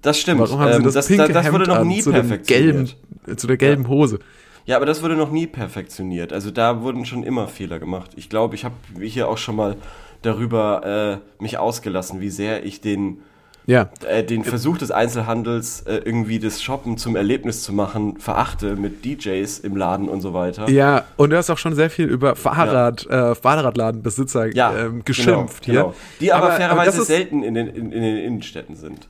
das 0.00 0.18
stimmt. 0.18 0.40
Warum 0.40 0.58
haben 0.60 0.70
sie 0.72 0.78
Ähm, 0.78 0.84
das, 0.84 0.94
das, 0.94 1.06
pinke 1.08 1.32
das, 1.32 1.44
das 1.44 1.52
wurde 1.52 1.66
noch 1.66 1.84
nie 1.84 2.00
zu, 2.00 2.10
dem 2.10 2.26
gelben, 2.42 2.86
perfektioniert. 2.86 3.40
zu 3.40 3.46
der 3.46 3.56
gelben 3.58 3.88
Hose? 3.88 4.18
Ja, 4.64 4.76
aber 4.76 4.86
das 4.86 5.02
wurde 5.02 5.14
noch 5.14 5.30
nie 5.30 5.46
perfektioniert. 5.46 6.32
Also 6.32 6.50
da 6.50 6.80
wurden 6.82 7.04
schon 7.04 7.22
immer 7.22 7.48
Fehler 7.48 7.78
gemacht. 7.78 8.12
Ich 8.16 8.28
glaube, 8.30 8.54
ich 8.54 8.64
habe 8.64 8.74
hier 9.00 9.28
auch 9.28 9.36
schon 9.38 9.56
mal 9.56 9.76
darüber 10.22 11.20
äh, 11.38 11.42
mich 11.42 11.58
ausgelassen, 11.58 12.20
wie 12.20 12.30
sehr 12.30 12.64
ich 12.64 12.80
den, 12.80 13.20
Ja. 13.66 13.90
äh, 14.08 14.22
den 14.22 14.44
Versuch 14.44 14.78
des 14.78 14.90
Einzelhandels, 14.92 15.80
äh, 15.82 15.96
irgendwie 16.04 16.38
das 16.38 16.62
Shoppen 16.62 16.98
zum 16.98 17.16
Erlebnis 17.16 17.62
zu 17.62 17.72
machen, 17.72 18.16
verachte 18.18 18.76
mit 18.76 19.04
DJs 19.04 19.58
im 19.58 19.76
Laden 19.76 20.08
und 20.08 20.20
so 20.20 20.32
weiter. 20.34 20.68
Ja, 20.70 21.04
und 21.16 21.30
du 21.30 21.36
hast 21.36 21.50
auch 21.50 21.58
schon 21.58 21.74
sehr 21.74 21.90
viel 21.90 22.06
über 22.06 22.36
Fahrrad, 22.36 23.06
äh, 23.06 23.34
Fahrradladenbesitzer 23.34 24.54
Ja, 24.54 24.76
ähm, 24.76 25.04
geschimpft 25.04 25.64
genau, 25.64 25.74
hier. 25.74 25.82
genau. 25.82 25.94
Die 26.20 26.32
aber, 26.32 26.46
das 26.48 26.56
fairerweise 26.56 27.04
selten 27.04 27.42
in 27.42 27.54
den, 27.54 27.66
in, 27.68 27.92
in 27.92 28.02
den 28.02 28.16
Innenstädten 28.18 28.76
sind. 28.76 29.08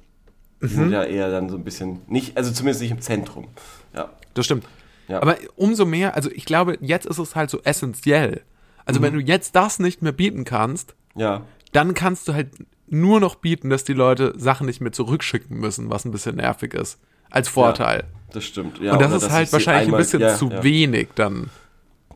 Die 0.62 0.68
sind 0.68 0.90
ja 0.90 1.04
eher 1.04 1.30
dann 1.30 1.50
so 1.50 1.56
ein 1.56 1.64
bisschen, 1.64 2.00
nicht, 2.06 2.36
also 2.38 2.50
zumindest 2.50 2.80
nicht 2.80 2.90
im 2.90 3.00
Zentrum. 3.02 3.48
Ja. 3.94 4.08
Das 4.34 4.46
stimmt. 4.46 4.64
Ja. 5.06 5.20
Aber 5.20 5.36
umso 5.56 5.84
mehr, 5.84 6.16
also 6.16 6.30
ich 6.32 6.46
glaube, 6.46 6.78
jetzt 6.80 7.04
ist 7.06 7.18
es 7.18 7.36
halt 7.36 7.50
so 7.50 7.60
essentiell. 7.62 8.40
Also 8.86 9.00
Mhm. 9.00 9.04
wenn 9.04 9.14
du 9.14 9.20
jetzt 9.20 9.54
das 9.54 9.78
nicht 9.78 10.00
mehr 10.02 10.12
bieten 10.12 10.44
kannst, 10.44 10.94
Ja. 11.14 11.42
dann 11.72 11.92
kannst 11.92 12.26
du 12.26 12.32
halt 12.34 12.48
nur 12.88 13.20
noch 13.20 13.34
bieten, 13.36 13.70
dass 13.70 13.84
die 13.84 13.92
Leute 13.92 14.32
Sachen 14.36 14.66
nicht 14.66 14.80
mehr 14.80 14.92
zurückschicken 14.92 15.58
müssen, 15.58 15.90
was 15.90 16.04
ein 16.04 16.10
bisschen 16.12 16.36
nervig 16.36 16.74
ist. 16.74 16.98
Als 17.30 17.48
Vorteil. 17.48 18.04
Das 18.32 18.44
stimmt. 18.44 18.78
Ja, 18.80 18.92
Und 18.92 19.00
das 19.02 19.12
ist 19.12 19.30
halt 19.30 19.52
wahrscheinlich 19.52 19.86
einmal- 19.86 20.00
ein 20.00 20.04
bisschen 20.04 20.20
ja, 20.20 20.34
zu 20.36 20.48
ja. 20.50 20.62
wenig 20.62 21.08
dann. 21.16 21.50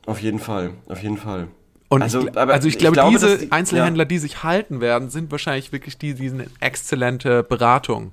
Auf 0.06 0.20
jeden 0.20 0.38
Fall, 0.38 0.70
auf 0.88 1.02
jeden 1.02 1.16
Fall. 1.16 1.48
Und 1.88 2.02
Also, 2.02 2.28
ich, 2.28 2.36
also 2.38 2.68
ich 2.68 2.74
ich 2.74 2.78
glaube, 2.78 2.94
glaube, 2.94 3.10
diese 3.10 3.38
die- 3.38 3.52
Einzelhändler, 3.52 4.04
die 4.04 4.18
sich 4.18 4.44
halten 4.44 4.80
werden, 4.80 5.10
sind 5.10 5.30
wahrscheinlich 5.32 5.72
wirklich 5.72 5.98
die, 5.98 6.14
die 6.14 6.30
eine 6.30 6.46
exzellente 6.60 7.42
Beratung 7.42 8.12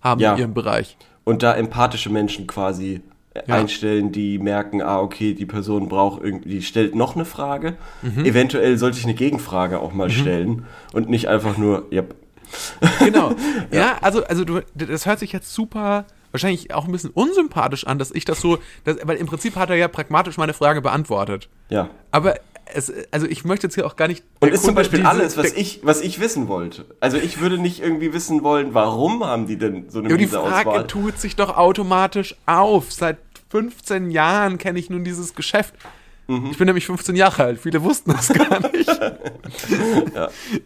haben 0.00 0.20
Ja. 0.20 0.34
in 0.34 0.38
ihrem 0.38 0.54
Bereich. 0.54 0.96
Und 1.24 1.42
da 1.42 1.54
empathische 1.54 2.10
Menschen 2.10 2.46
quasi 2.46 3.02
Ja. 3.46 3.54
einstellen, 3.56 4.10
die 4.12 4.38
merken, 4.38 4.82
ah, 4.82 5.00
okay, 5.00 5.34
die 5.34 5.46
Person 5.46 5.88
braucht 5.88 6.22
irgendwie, 6.22 6.48
die 6.48 6.62
stellt 6.62 6.94
noch 6.94 7.14
eine 7.14 7.24
Frage. 7.24 7.76
Mhm. 8.02 8.24
Eventuell 8.24 8.78
sollte 8.78 8.98
ich 8.98 9.04
eine 9.04 9.14
Gegenfrage 9.14 9.80
auch 9.80 9.92
mal 9.92 10.10
stellen 10.10 10.64
und 10.92 11.08
nicht 11.08 11.28
einfach 11.28 11.56
nur, 11.58 11.86
ja, 11.90 12.02
Genau. 13.00 13.32
ja. 13.70 13.98
also, 14.00 14.24
also 14.24 14.44
du, 14.44 14.60
das 14.74 15.06
hört 15.06 15.18
sich 15.18 15.32
jetzt 15.32 15.52
super, 15.52 16.06
wahrscheinlich 16.32 16.74
auch 16.74 16.86
ein 16.86 16.92
bisschen 16.92 17.10
unsympathisch 17.10 17.86
an, 17.86 17.98
dass 17.98 18.10
ich 18.10 18.24
das 18.24 18.40
so, 18.40 18.58
das, 18.84 18.96
weil 19.04 19.16
im 19.16 19.26
Prinzip 19.26 19.56
hat 19.56 19.70
er 19.70 19.76
ja 19.76 19.88
pragmatisch 19.88 20.36
meine 20.38 20.52
Frage 20.54 20.80
beantwortet. 20.82 21.48
ja. 21.68 21.90
Aber 22.10 22.36
es, 22.74 22.92
also 23.12 23.26
ich 23.26 23.46
möchte 23.46 23.66
jetzt 23.66 23.76
hier 23.76 23.86
auch 23.86 23.96
gar 23.96 24.08
nicht. 24.08 24.22
Und 24.40 24.50
ist 24.50 24.62
zum 24.62 24.74
Beispiel 24.74 24.98
diese- 24.98 25.08
alles, 25.08 25.38
was 25.38 25.54
ich, 25.54 25.80
was 25.84 26.02
ich 26.02 26.20
wissen 26.20 26.48
wollte. 26.48 26.84
Also 27.00 27.16
ich 27.16 27.40
würde 27.40 27.56
nicht 27.56 27.80
irgendwie 27.80 28.12
wissen 28.12 28.42
wollen, 28.42 28.74
warum 28.74 29.24
haben 29.24 29.46
die 29.46 29.56
denn 29.56 29.88
so 29.88 30.00
eine 30.00 30.10
Ja, 30.10 30.16
die 30.18 30.24
miese 30.26 30.38
Frage 30.38 30.68
Auswahl. 30.68 30.86
tut 30.86 31.18
sich 31.18 31.34
doch 31.34 31.56
automatisch 31.56 32.36
auf. 32.44 32.92
Seit 32.92 33.16
15 33.50 34.10
Jahren 34.10 34.58
kenne 34.58 34.78
ich 34.78 34.90
nun 34.90 35.04
dieses 35.04 35.34
Geschäft. 35.34 35.74
Mhm. 36.26 36.48
Ich 36.50 36.58
bin 36.58 36.66
nämlich 36.66 36.86
15 36.86 37.16
Jahre 37.16 37.44
alt. 37.44 37.58
Viele 37.60 37.82
wussten 37.82 38.12
das 38.12 38.28
gar 38.28 38.60
nicht. 38.72 38.90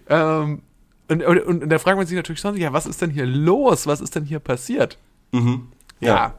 ähm, 0.09 0.63
und, 1.09 1.23
und, 1.25 1.41
und 1.63 1.69
da 1.69 1.79
fragt 1.79 1.97
man 1.99 2.07
sich 2.07 2.17
natürlich 2.17 2.41
schon, 2.41 2.57
ja, 2.57 2.73
was 2.73 2.87
ist 2.87 3.03
denn 3.03 3.11
hier 3.11 3.27
los? 3.27 3.87
Was 3.87 4.01
ist 4.01 4.15
denn 4.17 4.25
hier 4.25 4.39
passiert? 4.39 4.99
Ja. 6.01 6.35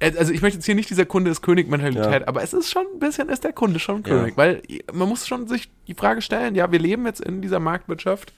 Also 0.00 0.32
ich 0.32 0.42
möchte 0.42 0.58
jetzt 0.58 0.66
hier 0.66 0.74
nicht 0.74 0.90
dieser 0.90 1.06
Kunde 1.06 1.30
ist 1.30 1.40
König-Mentalität, 1.42 2.22
Ja. 2.22 2.28
aber 2.28 2.42
es 2.42 2.52
ist 2.52 2.70
schon 2.70 2.84
ein 2.94 2.98
bisschen, 2.98 3.28
ist 3.28 3.44
der 3.44 3.52
Kunde 3.52 3.78
schon 3.78 4.02
Ja. 4.02 4.02
König, 4.02 4.36
weil 4.36 4.62
man 4.92 5.08
muss 5.08 5.26
schon 5.26 5.46
sich 5.48 5.70
die 5.86 5.94
Frage 5.94 6.20
stellen, 6.20 6.54
ja, 6.54 6.70
wir 6.70 6.78
leben 6.78 7.06
jetzt 7.06 7.20
in 7.20 7.40
dieser 7.40 7.60
Marktwirtschaft 7.60 8.32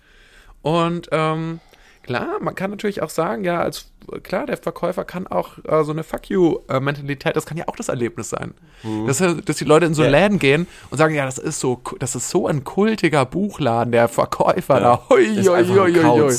und 0.62 1.08
ähm, 1.10 1.58
klar, 2.02 2.38
man 2.40 2.54
kann 2.54 2.70
natürlich 2.70 3.02
auch 3.02 3.10
sagen, 3.10 3.42
ja, 3.42 3.60
als 3.60 3.90
klar, 4.22 4.46
der 4.46 4.56
Verkäufer 4.56 5.04
kann 5.04 5.26
auch 5.26 5.58
äh, 5.64 5.84
so 5.84 5.92
eine 5.92 6.02
Fuck 6.04 6.28
you-Mentalität, 6.30 7.36
das 7.36 7.46
kann 7.46 7.56
ja 7.58 7.64
auch 7.68 7.76
das 7.76 7.88
Erlebnis 7.88 8.30
sein. 8.30 8.54
Dass, 9.06 9.20
er- 9.20 9.34
dass 9.34 9.56
die 9.56 9.64
Leute 9.64 9.86
in 9.86 9.94
so 9.94 10.02
Mhm. 10.02 10.06
Ja. 10.12 10.20
Läden 10.20 10.38
gehen 10.38 10.66
und 10.90 10.98
sagen, 10.98 11.14
ja, 11.14 11.24
das 11.24 11.38
ist 11.38 11.60
so, 11.60 11.80
das 11.98 12.14
ist 12.14 12.28
so 12.30 12.46
ein 12.46 12.64
kultiger 12.64 13.24
Buchladen, 13.26 13.92
der 13.92 14.08
Verkäufer 14.08 14.80
da, 14.80 15.02
hoi, 15.08 15.22
ist 15.24 15.48
hoi, 15.48 15.64
hoi, 15.64 15.92
hoi, 15.94 16.32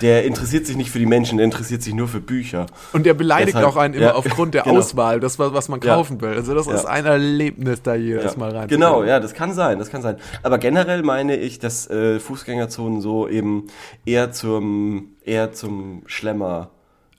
der 0.00 0.24
interessiert 0.24 0.66
sich 0.66 0.76
nicht 0.76 0.90
für 0.90 0.98
die 0.98 1.06
Menschen, 1.06 1.38
der 1.38 1.44
interessiert 1.44 1.82
sich 1.82 1.94
nur 1.94 2.08
für 2.08 2.20
Bücher. 2.20 2.66
Und 2.92 3.06
der 3.06 3.14
beleidigt 3.14 3.56
Deshalb- 3.56 3.68
auch 3.68 3.76
einen 3.76 3.94
immer 3.94 4.06
ja, 4.06 4.14
aufgrund 4.14 4.52
der 4.54 4.62
genau. 4.64 4.78
Auswahl, 4.78 5.20
das, 5.20 5.38
was, 5.38 5.68
man 5.68 5.80
Ja. 5.80 5.94
kaufen 5.94 6.20
will. 6.20 6.34
Also 6.34 6.52
das 6.54 6.66
Ja. 6.66 6.74
ist 6.74 6.84
ein 6.84 7.06
Erlebnis, 7.06 7.80
da 7.82 7.94
jedes 7.94 8.32
Ja, 8.32 8.38
Mal 8.38 8.50
rein. 8.54 8.68
Genau, 8.68 9.04
ja, 9.04 9.20
das 9.20 9.32
kann 9.34 9.52
sein, 9.54 9.78
das 9.78 9.90
kann 9.90 10.02
sein. 10.02 10.16
Aber 10.42 10.58
generell 10.58 11.02
meine 11.04 11.36
ich, 11.36 11.58
dass 11.60 11.88
äh, 11.88 12.18
Fußgängerzonen 12.18 13.00
so 13.00 13.28
eben 13.28 13.68
eher 14.04 14.32
zum 14.32 15.12
eher 15.24 15.52
zum 15.52 16.02
Schlemmer. 16.06 16.70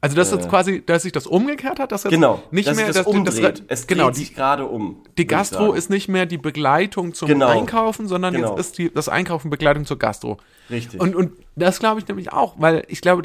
Also 0.06 0.16
dass 0.16 0.32
jetzt 0.32 0.50
quasi, 0.50 0.84
dass 0.86 1.04
sich 1.04 1.12
das 1.12 1.28
umgekehrt 1.28 1.80
hat, 1.80 1.92
dass 1.92 2.04
jetzt 2.04 2.12
Genau, 2.14 2.42
nicht 2.52 2.68
dass 2.68 2.76
mehr 2.78 2.88
das 2.88 2.96
das, 2.98 3.08
umdreht. 3.08 3.64
das, 3.68 3.82
es 3.82 3.88
genau 3.88 4.06
dreht 4.06 4.16
sich 4.16 4.36
gerade 4.36 4.66
um. 4.66 5.04
die 5.18 5.28
Gastro 5.28 5.74
ist 5.74 5.90
nicht 5.90 6.08
mehr 6.08 6.26
die 6.26 6.38
Begleitung 6.38 7.14
zum 7.14 7.28
Genau. 7.28 7.48
Einkaufen, 7.48 8.08
sondern 8.08 8.34
Genau. 8.34 8.52
jetzt 8.52 8.60
ist 8.68 8.78
die, 8.78 8.94
das 8.94 9.10
Einkaufen 9.10 9.50
Begleitung 9.50 9.86
zur 9.86 9.98
Gastro. 10.00 10.38
Richtig. 10.70 11.00
Und, 11.00 11.16
und 11.16 11.32
das 11.56 11.80
glaube 11.80 12.00
ich 12.00 12.08
nämlich 12.08 12.32
auch, 12.32 12.56
weil 12.58 12.84
ich 12.88 13.02
glaube, 13.02 13.24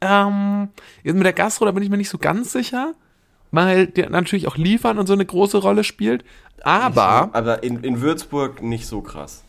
ähm, 0.00 0.68
jetzt 1.04 1.14
mit 1.14 1.24
der 1.24 1.32
Gastro, 1.32 1.64
da 1.64 1.70
bin 1.72 1.82
ich 1.82 1.90
mir 1.90 1.96
nicht 1.96 2.08
so 2.08 2.18
ganz 2.18 2.52
sicher, 2.52 2.94
weil 3.50 3.86
der 3.86 4.10
natürlich 4.10 4.48
auch 4.48 4.56
liefern 4.56 4.98
und 4.98 5.06
so 5.06 5.12
eine 5.12 5.24
große 5.26 5.58
Rolle 5.58 5.84
spielt. 5.84 6.24
Aber, 6.62 7.30
aber 7.32 7.62
in, 7.62 7.82
in 7.84 8.00
Würzburg 8.00 8.62
nicht 8.62 8.86
so 8.86 9.00
krass. 9.00 9.44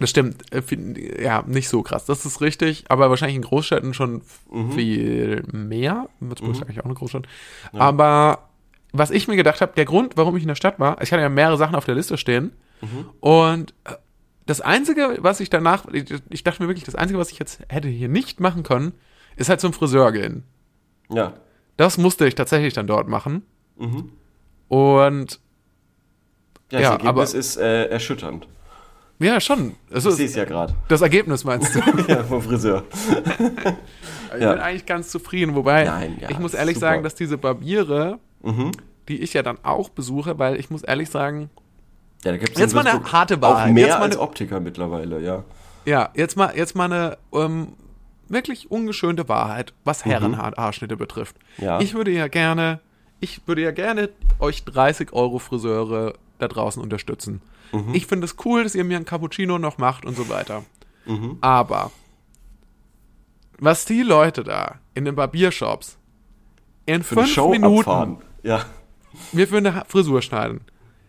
Das 0.00 0.10
stimmt, 0.10 0.42
äh, 0.52 1.22
ja, 1.22 1.42
nicht 1.46 1.68
so 1.68 1.82
krass, 1.82 2.04
das 2.06 2.24
ist 2.26 2.40
richtig, 2.40 2.84
aber 2.88 3.10
wahrscheinlich 3.10 3.36
in 3.36 3.42
Großstädten 3.42 3.94
schon 3.94 4.22
Mhm. 4.50 4.72
viel 4.72 5.42
mehr. 5.52 6.08
Würzburg 6.20 6.52
ist 6.52 6.62
eigentlich 6.62 6.80
auch 6.80 6.84
eine 6.84 6.94
Großstadt. 6.94 7.26
Aber 7.72 8.48
was 8.92 9.10
ich 9.10 9.28
mir 9.28 9.36
gedacht 9.36 9.60
habe, 9.60 9.72
der 9.76 9.84
Grund, 9.84 10.16
warum 10.16 10.36
ich 10.36 10.42
in 10.42 10.48
der 10.48 10.54
Stadt 10.54 10.78
war, 10.80 11.00
ich 11.02 11.12
hatte 11.12 11.22
ja 11.22 11.28
mehrere 11.28 11.56
Sachen 11.58 11.74
auf 11.74 11.84
der 11.84 11.94
Liste 11.94 12.16
stehen 12.18 12.52
Mhm. 12.80 13.06
und 13.20 13.74
äh, 13.84 13.92
das 14.46 14.60
Einzige, 14.62 15.18
was 15.20 15.40
ich 15.40 15.50
danach, 15.50 15.84
ich, 15.92 16.42
dachte 16.44 16.62
mir 16.62 16.68
wirklich, 16.68 16.84
das 16.84 16.94
Einzige, 16.94 17.18
was 17.18 17.30
ich 17.30 17.38
jetzt 17.38 17.60
hätte 17.68 17.88
hier 17.88 18.08
nicht 18.08 18.40
machen 18.40 18.62
können, 18.62 18.92
ist 19.36 19.50
halt 19.50 19.60
zum 19.60 19.74
Friseur 19.74 20.10
gehen. 20.12 20.44
Ja. 21.10 21.34
Das 21.76 21.98
musste 21.98 22.26
ich 22.26 22.34
tatsächlich 22.34 22.72
dann 22.72 22.86
dort 22.86 23.08
machen. 23.08 23.42
Mhm. 23.76 24.10
Und 24.68 25.40
Ja, 26.70 26.80
Ja, 26.80 26.90
das 26.96 26.98
Ergebnis 27.04 27.30
aber- 27.30 27.38
ist 27.38 27.56
äh, 27.56 27.84
erschütternd. 27.86 28.46
Ja, 29.20 29.40
schon. 29.40 29.74
Also 29.92 30.10
Ich 30.10 30.16
sehe 30.16 30.26
es 30.26 30.34
ja 30.36 30.44
gerade. 30.44 30.74
das 30.88 31.00
Ergebnis 31.00 31.44
meinst 31.44 31.74
du? 31.74 31.80
ja, 32.08 32.22
vom 32.24 32.42
Friseur. 32.42 32.84
Ich 34.34 34.40
Ja. 34.42 34.52
bin 34.52 34.60
eigentlich 34.62 34.86
ganz 34.86 35.08
zufrieden, 35.08 35.54
wobei 35.54 35.84
Nein, 35.84 36.18
ja, 36.20 36.30
ich 36.30 36.38
muss 36.38 36.54
ehrlich 36.54 36.78
sagen, 36.78 37.02
dass 37.02 37.14
diese 37.14 37.38
Barbiere, 37.38 38.18
Mhm. 38.42 38.72
die 39.08 39.20
ich 39.20 39.32
ja 39.34 39.42
dann 39.42 39.58
auch 39.62 39.88
besuche, 39.88 40.38
weil 40.38 40.56
ich 40.60 40.70
muss 40.70 40.82
ehrlich 40.82 41.10
sagen, 41.10 41.50
Ja, 42.24 42.32
da 42.32 42.36
gibt's 42.38 42.58
Jetzt 42.58 42.74
mal 42.74 42.86
eine 42.86 43.02
harte 43.12 43.36
Auch 43.36 43.42
Wahrheit. 43.42 43.72
mehr 43.74 43.86
Jetzt 43.86 43.96
mal 43.98 44.02
als 44.04 44.16
eine- 44.16 44.22
Optiker 44.22 44.60
mittlerweile, 44.60 45.20
ja. 45.20 45.44
ja, 45.84 46.10
jetzt 46.14 46.36
mal, 46.36 46.52
jetzt 46.56 46.74
mal 46.76 46.84
eine 46.86 47.16
ähm, 47.32 47.68
wirklich 48.28 48.70
ungeschönte 48.70 49.28
Wahrheit, 49.28 49.72
was 49.84 50.04
Herrenhaarschnitte 50.04 50.96
betrifft. 50.96 51.36
Mhm. 51.58 51.64
Ja. 51.64 51.80
Ich 51.80 51.94
würde 51.94 52.10
ja 52.10 52.26
gerne, 52.28 52.80
ich 53.20 53.40
würde 53.46 53.62
ja 53.62 53.70
gerne 53.70 54.10
euch 54.40 54.64
30 54.64 55.12
Euro 55.12 55.38
Friseure 55.38 56.14
da 56.38 56.48
draußen 56.48 56.82
unterstützen. 56.82 57.40
Mhm. 57.72 57.94
Ich 57.94 58.06
finde 58.06 58.24
es 58.26 58.36
cool, 58.44 58.62
dass 58.64 58.74
ihr 58.74 58.84
mir 58.84 58.96
ein 58.96 59.04
Cappuccino 59.04 59.58
noch 59.58 59.78
macht 59.78 60.04
und 60.04 60.16
so 60.16 60.28
weiter. 60.28 60.64
Mhm. 61.06 61.38
Aber 61.40 61.90
was 63.58 63.84
die 63.84 64.02
Leute 64.02 64.44
da 64.44 64.76
in 64.94 65.04
den 65.04 65.14
Barbiershops 65.16 65.98
in 66.86 67.02
Für 67.02 67.26
fünf 67.26 67.36
Minuten 67.50 67.78
abfahren. 67.80 68.16
Ja. 68.42 68.64
mir 69.32 69.46
für 69.48 69.56
eine 69.58 69.84
Frisur 69.88 70.22
schneiden. 70.22 70.60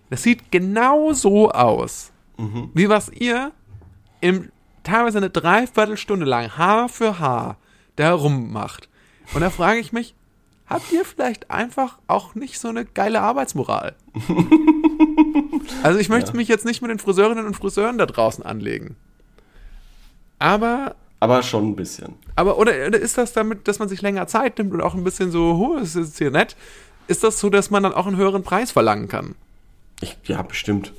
Das 0.10 0.24
sieht 0.24 0.51
genau 0.51 1.13
so 1.13 1.51
aus, 1.51 2.12
Mhm. 2.38 2.72
wie 2.74 2.89
was 2.89 3.10
ihr 3.10 3.51
im 4.22 4.51
teilweise 4.84 5.18
eine 5.20 5.30
Dreiviertelstunde 5.30 6.25
lang 6.25 6.58
Haar 6.58 6.89
für 6.89 7.20
Haar 7.20 7.58
da 7.96 8.13
rummacht. 8.13 8.89
Und 9.34 9.42
da 9.42 9.50
frage 9.51 9.80
ich 9.80 9.92
mich, 9.94 10.16
habt 10.66 10.92
ihr 10.92 11.06
vielleicht 11.06 11.51
einfach 11.51 12.00
auch 12.08 12.34
nicht 12.34 12.60
so 12.60 12.70
eine 12.70 12.86
geile 12.86 13.22
Arbeitsmoral? 13.22 13.96
also 15.84 16.00
ich 16.00 16.10
möchte 16.10 16.36
mich 16.36 16.48
jetzt 16.48 16.66
nicht 16.66 16.82
mit 16.82 16.92
den 16.92 17.00
Friseurinnen 17.00 17.46
und 17.46 17.56
Friseuren 17.56 17.98
da 17.98 18.06
draußen 18.06 18.44
anlegen. 18.46 18.96
Aber 20.40 20.96
Aber 21.20 21.44
schon 21.44 21.70
ein 21.70 21.76
bisschen. 21.76 22.16
aber 22.36 22.58
oder, 22.58 22.72
oder 22.88 23.00
ist 23.00 23.18
das 23.18 23.34
damit, 23.34 23.68
dass 23.68 23.80
man 23.80 23.90
sich 23.90 24.02
länger 24.02 24.28
Zeit 24.28 24.58
nimmt 24.58 24.74
und 24.74 24.82
auch 24.82 24.96
ein 24.96 25.04
bisschen 25.04 25.32
so, 25.32 25.52
oh, 25.54 25.78
es 25.82 25.96
ist 25.96 26.18
hier 26.18 26.32
nett? 26.32 26.56
Ist 27.08 27.24
das 27.24 27.40
so, 27.40 27.50
dass 27.50 27.70
man 27.72 27.84
dann 27.84 27.94
auch 27.94 28.08
einen 28.08 28.18
höheren 28.18 28.44
Preis 28.44 28.72
verlangen 28.72 29.08
kann? 29.08 29.36
Ich, 30.02 30.18
ja, 30.26 30.42
bestimmt. 30.42 30.94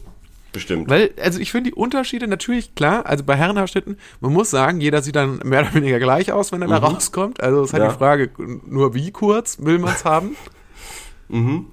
Bestimmt. 0.52 0.90
Weil, 0.90 1.12
also 1.22 1.38
ich 1.38 1.52
finde 1.52 1.70
die 1.70 1.74
Unterschiede 1.76 2.26
natürlich 2.26 2.74
klar, 2.74 3.06
also 3.06 3.22
bei 3.22 3.36
Herrenhaarschnitten, 3.36 3.96
man 4.20 4.32
muss 4.32 4.50
sagen, 4.50 4.80
jeder 4.80 5.00
sieht 5.00 5.14
dann 5.14 5.38
mehr 5.44 5.60
oder 5.60 5.74
weniger 5.74 6.00
gleich 6.00 6.32
aus, 6.32 6.50
wenn 6.50 6.60
er 6.60 6.66
da 6.68 6.78
rauskommt. 6.78 7.40
Also 7.40 7.62
es 7.62 7.68
ist 7.68 7.72
halt 7.74 7.82
Mhm. 7.84 7.86
Ja. 7.86 7.92
die 7.92 7.98
Frage, 7.98 8.30
nur 8.66 8.92
wie 8.94 9.12
kurz 9.12 9.58
will 9.60 9.78
man 9.78 9.94
es 9.94 10.04
haben? 10.04 10.36
Mhm. 11.32 11.66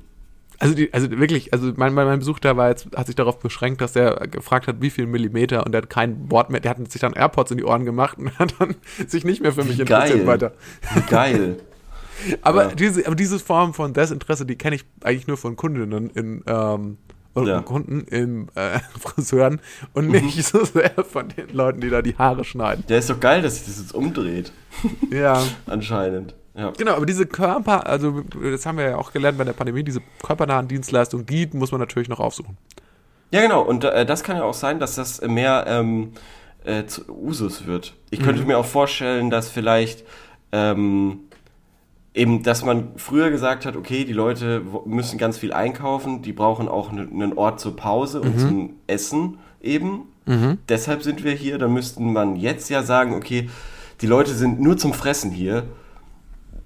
Also, 0.60 0.74
die, 0.74 0.92
also 0.94 1.10
wirklich, 1.12 1.54
also 1.54 1.72
mein, 1.76 1.94
mein, 1.94 2.08
mein 2.08 2.20
Besuch 2.20 2.40
da 2.40 2.58
war 2.58 2.70
jetzt, 2.70 2.88
hat 2.96 3.06
sich 3.06 3.16
darauf 3.16 3.40
beschränkt, 3.40 3.80
dass 3.82 3.96
er 3.96 4.28
gefragt 4.28 4.68
hat, 4.68 4.78
wie 4.82 4.90
viel 4.90 5.06
Millimeter 5.06 5.66
und 5.66 5.76
er 5.76 5.84
hat 5.84 5.90
kein 5.90 6.32
Wort 6.32 6.50
mehr, 6.50 6.60
der 6.60 6.72
hat 6.72 6.92
sich 6.92 7.00
dann 7.02 7.14
AirPods 7.14 7.52
in 7.52 7.58
die 7.58 7.64
Ohren 7.64 7.86
gemacht 7.86 8.18
und 8.18 8.38
hat 8.40 8.56
dann 8.60 8.76
sich 9.08 9.24
nicht 9.24 9.42
mehr 9.42 9.54
für 9.54 9.64
mich 9.64 9.80
interessiert 9.80 10.20
Geil. 10.20 10.28
weiter. 10.28 10.52
Wie 10.96 11.02
geil. 11.02 11.58
Aber, 12.42 12.70
Ja. 12.70 12.76
diese, 12.76 13.06
aber 13.06 13.16
diese 13.16 13.38
Form 13.38 13.76
von 13.76 13.94
Desinteresse, 13.94 14.48
die 14.48 14.56
kenne 14.56 14.76
ich 14.78 14.86
eigentlich 15.04 15.28
nur 15.28 15.38
von 15.38 15.56
Kundinnen 15.56 16.10
in 16.10 16.42
ähm, 16.48 16.98
oder 17.36 17.48
Ja. 17.58 17.62
Kunden 17.62 18.02
in 18.10 18.48
äh, 18.56 18.80
Friseuren 19.00 19.54
Mhm. 19.54 19.60
und 19.94 20.08
nicht 20.10 20.44
so 20.44 20.66
sehr 20.66 20.90
von 21.08 21.28
den 21.30 21.50
Leuten, 21.54 21.80
die 21.82 21.92
da 21.92 22.02
die 22.02 22.18
Haare 22.18 22.44
schneiden. 22.44 22.84
Der 22.90 22.98
ist 22.98 23.12
doch 23.12 23.20
geil, 23.20 23.44
dass 23.44 23.58
sich 23.58 23.66
das 23.68 23.80
jetzt 23.80 23.94
umdreht. 23.94 24.52
Ja. 25.12 25.44
Anscheinend. 25.68 26.34
Ja. 26.58 26.72
Genau, 26.76 26.94
aber 26.96 27.06
diese 27.06 27.26
Körper, 27.28 27.86
also 27.88 28.22
das 28.42 28.66
haben 28.66 28.78
wir 28.80 28.90
ja 28.90 28.98
auch 28.98 29.14
gelernt 29.14 29.38
bei 29.38 29.44
der 29.44 29.54
Pandemie, 29.54 29.84
diese 29.84 30.02
körpernahen 30.24 30.68
Dienstleistungen, 30.68 31.26
die 31.26 31.48
muss 31.54 31.72
man 31.72 31.80
natürlich 31.80 32.10
noch 32.10 32.20
aufsuchen. 32.20 32.58
Ja, 33.32 33.42
genau. 33.42 33.62
Und 33.62 33.84
äh, 33.84 34.06
das 34.06 34.24
kann 34.24 34.38
ja 34.38 34.44
auch 34.44 34.54
sein, 34.56 34.80
dass 34.80 34.96
das 34.96 35.22
mehr 35.22 35.66
ähm, 35.68 36.14
äh, 36.66 36.86
zu 36.86 37.04
Usus 37.10 37.68
wird. 37.68 37.94
Ich 38.10 38.22
könnte 38.22 38.42
Mhm. 38.42 38.48
mir 38.48 38.58
auch 38.58 38.66
vorstellen, 38.66 39.30
dass 39.30 39.50
vielleicht 39.50 40.04
ähm, 40.52 41.20
eben, 42.16 42.42
dass 42.42 42.66
man 42.66 42.88
früher 42.96 43.30
gesagt 43.30 43.66
hat, 43.66 43.76
okay, 43.76 44.04
die 44.06 44.14
Leute 44.14 44.64
müssen 44.86 45.20
ganz 45.20 45.38
viel 45.38 45.54
einkaufen, 45.54 46.22
die 46.24 46.34
brauchen 46.34 46.68
auch 46.68 46.92
ne- 46.92 47.08
einen 47.12 47.34
Ort 47.34 47.60
zur 47.60 47.76
Pause 47.76 48.20
Mhm. 48.22 48.26
und 48.26 48.40
zum 48.40 48.74
Essen 48.88 49.38
eben. 49.62 50.04
Deshalb 50.68 51.04
sind 51.04 51.24
wir 51.24 51.32
hier. 51.34 51.58
Dann 51.58 51.72
müsste 51.72 52.02
man 52.02 52.36
jetzt 52.36 52.70
ja 52.70 52.84
sagen, 52.84 53.14
okay, 53.14 53.50
die 54.02 54.08
Leute 54.08 54.34
sind 54.34 54.60
nur 54.60 54.76
zum 54.78 54.94
Fressen 54.94 55.32
hier. 55.32 55.64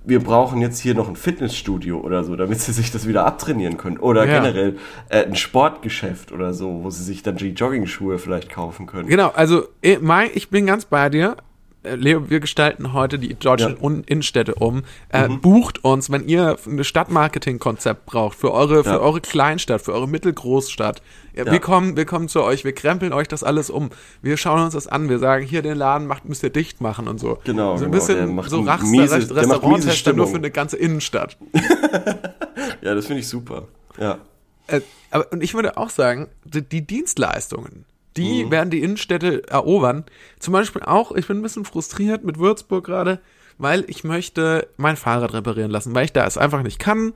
Wir 0.04 0.20
brauchen 0.20 0.62
jetzt 0.62 0.80
hier 0.80 0.96
noch 0.96 1.08
ein 1.08 1.16
Fitnessstudio 1.16 2.00
oder 2.00 2.24
so, 2.24 2.36
damit 2.36 2.60
sie 2.60 2.72
sich 2.72 2.92
das 2.92 3.08
wieder 3.08 3.26
abtrainieren 3.26 3.78
können. 3.78 3.98
Oder 3.98 4.26
Ja. 4.26 4.40
generell 4.40 4.78
äh, 5.10 5.26
ein 5.26 5.36
Sportgeschäft 5.36 6.32
oder 6.32 6.54
so, 6.54 6.84
wo 6.84 6.90
sie 6.90 7.04
sich 7.04 7.22
dann 7.24 7.36
die 7.36 7.50
Jogging-Schuhe 7.50 8.18
vielleicht 8.18 8.50
kaufen 8.50 8.88
können. 8.88 9.08
Genau, 9.08 9.30
also 9.30 9.64
Mai, 10.02 10.32
ich 10.34 10.50
bin 10.50 10.66
ganz 10.66 10.86
bei 10.86 11.10
dir. 11.10 11.38
Äh, 11.84 11.96
Leo, 11.96 12.30
wir 12.30 12.40
gestalten 12.40 12.94
heute 12.94 13.18
die 13.18 13.34
deutschen 13.34 13.78
Ja. 13.82 14.02
Innenstädte 14.06 14.56
um. 14.56 14.84
Äh, 15.10 15.28
Bucht 15.30 15.84
uns, 15.84 16.12
wenn 16.12 16.28
ihr 16.28 16.58
ein 16.68 16.84
Stadtmarketing-Konzept 16.84 18.06
braucht 18.06 18.38
für 18.38 18.52
eure, 18.54 18.84
für 18.84 18.90
Ja. 18.92 19.00
eure 19.00 19.20
Kleinstadt, 19.20 19.82
für 19.82 19.94
eure 19.94 20.08
Mittelgroßstadt. 20.08 21.02
Ja. 21.34 21.52
Wir 21.52 21.60
kommen, 21.60 21.96
wir 21.98 22.06
kommen 22.06 22.28
zu 22.28 22.44
euch, 22.44 22.64
wir 22.66 22.74
krempeln 22.74 23.14
euch 23.14 23.28
das 23.28 23.44
alles 23.44 23.70
um. 23.72 23.90
Wir 24.22 24.38
schauen 24.38 24.62
uns 24.62 24.74
das 24.76 24.86
an, 24.88 25.10
wir 25.10 25.18
sagen, 25.18 25.44
hier 25.46 25.62
den 25.64 25.78
Laden 25.78 26.06
macht, 26.06 26.26
müsst 26.26 26.44
ihr 26.44 26.50
dicht 26.52 26.82
machen 26.82 27.08
und 27.08 27.20
so. 27.20 27.40
Genau, 27.46 27.78
So 27.78 27.86
ein 27.86 27.92
genau, 27.92 28.04
bisschen 28.04 28.36
macht 28.36 28.50
so 28.50 28.60
Restauranttester 28.62 30.14
nur 30.14 30.28
für 30.28 30.36
eine 30.38 30.52
ganze 30.52 30.78
Innenstadt. 30.78 31.38
Ja, 32.84 32.96
das 32.96 33.06
finde 33.06 33.22
ich 33.22 33.28
super. 33.28 33.68
Ja. 34.00 34.18
Äh, 34.68 34.82
aber, 35.12 35.32
und 35.32 35.44
ich 35.44 35.54
würde 35.54 35.78
auch 35.78 35.90
sagen, 35.90 36.28
die, 36.46 36.62
die 36.64 36.82
Dienstleistungen, 36.86 37.86
die 38.18 38.50
werden 38.52 38.70
die 38.70 38.82
Innenstädte 38.82 39.48
erobern. 39.48 40.04
Zum 40.40 40.54
Beispiel 40.54 40.82
auch, 40.84 41.12
ich 41.14 41.28
bin 41.28 41.38
ein 41.38 41.42
bisschen 41.42 41.66
frustriert 41.66 42.24
mit 42.24 42.38
Würzburg 42.40 42.86
gerade, 42.86 43.20
weil 43.58 43.86
ich 43.88 44.04
möchte 44.04 44.68
mein 44.78 44.98
Fahrrad 44.98 45.34
reparieren 45.34 45.72
lassen, 45.72 45.94
weil 45.96 46.06
ich 46.06 46.14
da 46.14 46.26
es 46.26 46.38
einfach 46.38 46.64
nicht 46.64 46.80
kann. 46.80 47.14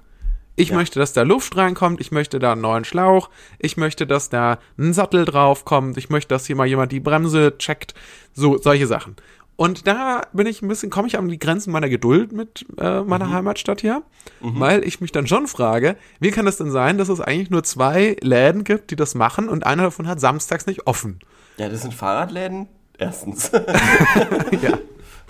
Ich 0.57 0.69
Ja. 0.69 0.75
möchte, 0.75 0.99
dass 0.99 1.11
da 1.11 1.23
Luft 1.23 1.57
reinkommt, 1.57 1.99
ich 1.99 2.11
möchte 2.11 2.39
da 2.39 2.53
einen 2.53 2.61
neuen 2.61 2.85
Schlauch, 2.85 3.29
ich 3.59 3.75
möchte, 3.75 4.07
dass 4.07 4.29
da 4.29 4.59
ein 4.77 4.93
Sattel 4.93 5.25
draufkommt, 5.25 5.97
ich 5.97 6.09
möchte, 6.09 6.29
dass 6.29 6.45
hier 6.45 6.55
mal 6.55 6.65
jemand 6.67 6.93
die 6.93 7.01
Bremse 7.01 7.57
checkt, 7.57 7.93
so 8.33 8.57
solche 8.57 8.87
Sachen. 8.87 9.17
Und 9.57 9.87
da 9.87 10.23
bin 10.33 10.47
ich 10.47 10.61
ein 10.61 10.67
bisschen, 10.67 10.89
komme 10.89 11.07
ich 11.07 11.17
an 11.17 11.29
die 11.29 11.39
Grenzen 11.39 11.71
meiner 11.71 11.87
Geduld 11.87 12.33
mit 12.33 12.65
äh, 12.77 13.01
meiner 13.01 13.31
Heimatstadt 13.31 13.81
hier, 13.81 14.03
weil 14.41 14.85
ich 14.85 14.99
mich 14.99 15.13
dann 15.13 15.27
schon 15.27 15.47
frage, 15.47 15.95
wie 16.19 16.31
kann 16.31 16.45
es 16.45 16.57
denn 16.57 16.71
sein, 16.71 16.97
dass 16.97 17.07
es 17.07 17.21
eigentlich 17.21 17.49
nur 17.49 17.63
zwei 17.63 18.17
Läden 18.21 18.65
gibt, 18.65 18.91
die 18.91 18.97
das 18.97 19.15
machen 19.15 19.47
und 19.47 19.65
einer 19.65 19.83
davon 19.83 20.07
hat 20.07 20.19
samstags 20.19 20.65
nicht 20.65 20.87
offen? 20.87 21.19
Ja, 21.57 21.69
das 21.69 21.83
sind 21.83 21.93
Fahrradläden. 21.93 22.67
Erstens. 22.97 23.51
ja. 24.61 24.77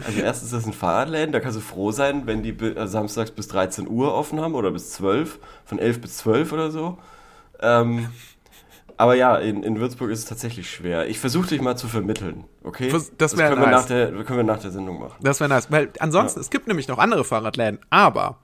Also 0.06 0.20
erstens, 0.22 0.52
das 0.52 0.64
sind 0.64 0.76
Fahrradläden, 0.76 1.32
da 1.32 1.40
kannst 1.40 1.58
du 1.58 1.62
froh 1.62 1.92
sein, 1.92 2.28
wenn 2.28 2.44
die 2.44 2.50
äh, 2.50 2.88
samstags 2.88 3.32
bis 3.32 3.48
13 3.48 3.88
Uhr 3.88 4.14
offen 4.14 4.42
haben 4.42 4.54
oder 4.54 4.72
bis 4.72 4.92
12, 4.92 5.40
von 5.64 5.80
11 5.80 6.02
bis 6.02 6.18
12 6.18 6.52
oder 6.52 6.70
so. 6.72 6.98
Ähm, 7.62 8.10
aber 8.98 9.16
ja, 9.16 9.36
in, 9.38 9.64
in 9.64 9.80
Würzburg 9.80 10.10
ist 10.12 10.20
es 10.20 10.26
tatsächlich 10.26 10.70
schwer. 10.70 11.08
Ich 11.08 11.20
versuche 11.20 11.48
dich 11.48 11.62
mal 11.62 11.76
zu 11.76 11.88
vermitteln, 11.88 12.46
okay? 12.64 12.92
Das 13.18 13.38
wär 13.38 13.50
können, 13.50 13.62
wir 13.62 13.68
nice. 13.68 13.82
nach 13.82 13.86
der, 13.88 14.12
können 14.24 14.38
wir 14.40 14.44
nach 14.44 14.60
der 14.60 14.72
Sendung 14.72 15.00
machen. 15.00 15.16
Das 15.22 15.40
wäre 15.40 15.50
nice. 15.50 15.70
Weil 15.72 15.90
ansonsten, 16.00 16.40
es 16.40 16.50
gibt 16.50 16.68
nämlich 16.68 16.88
noch 16.88 16.98
andere 16.98 17.24
Fahrradläden, 17.24 17.80
aber, 17.90 18.38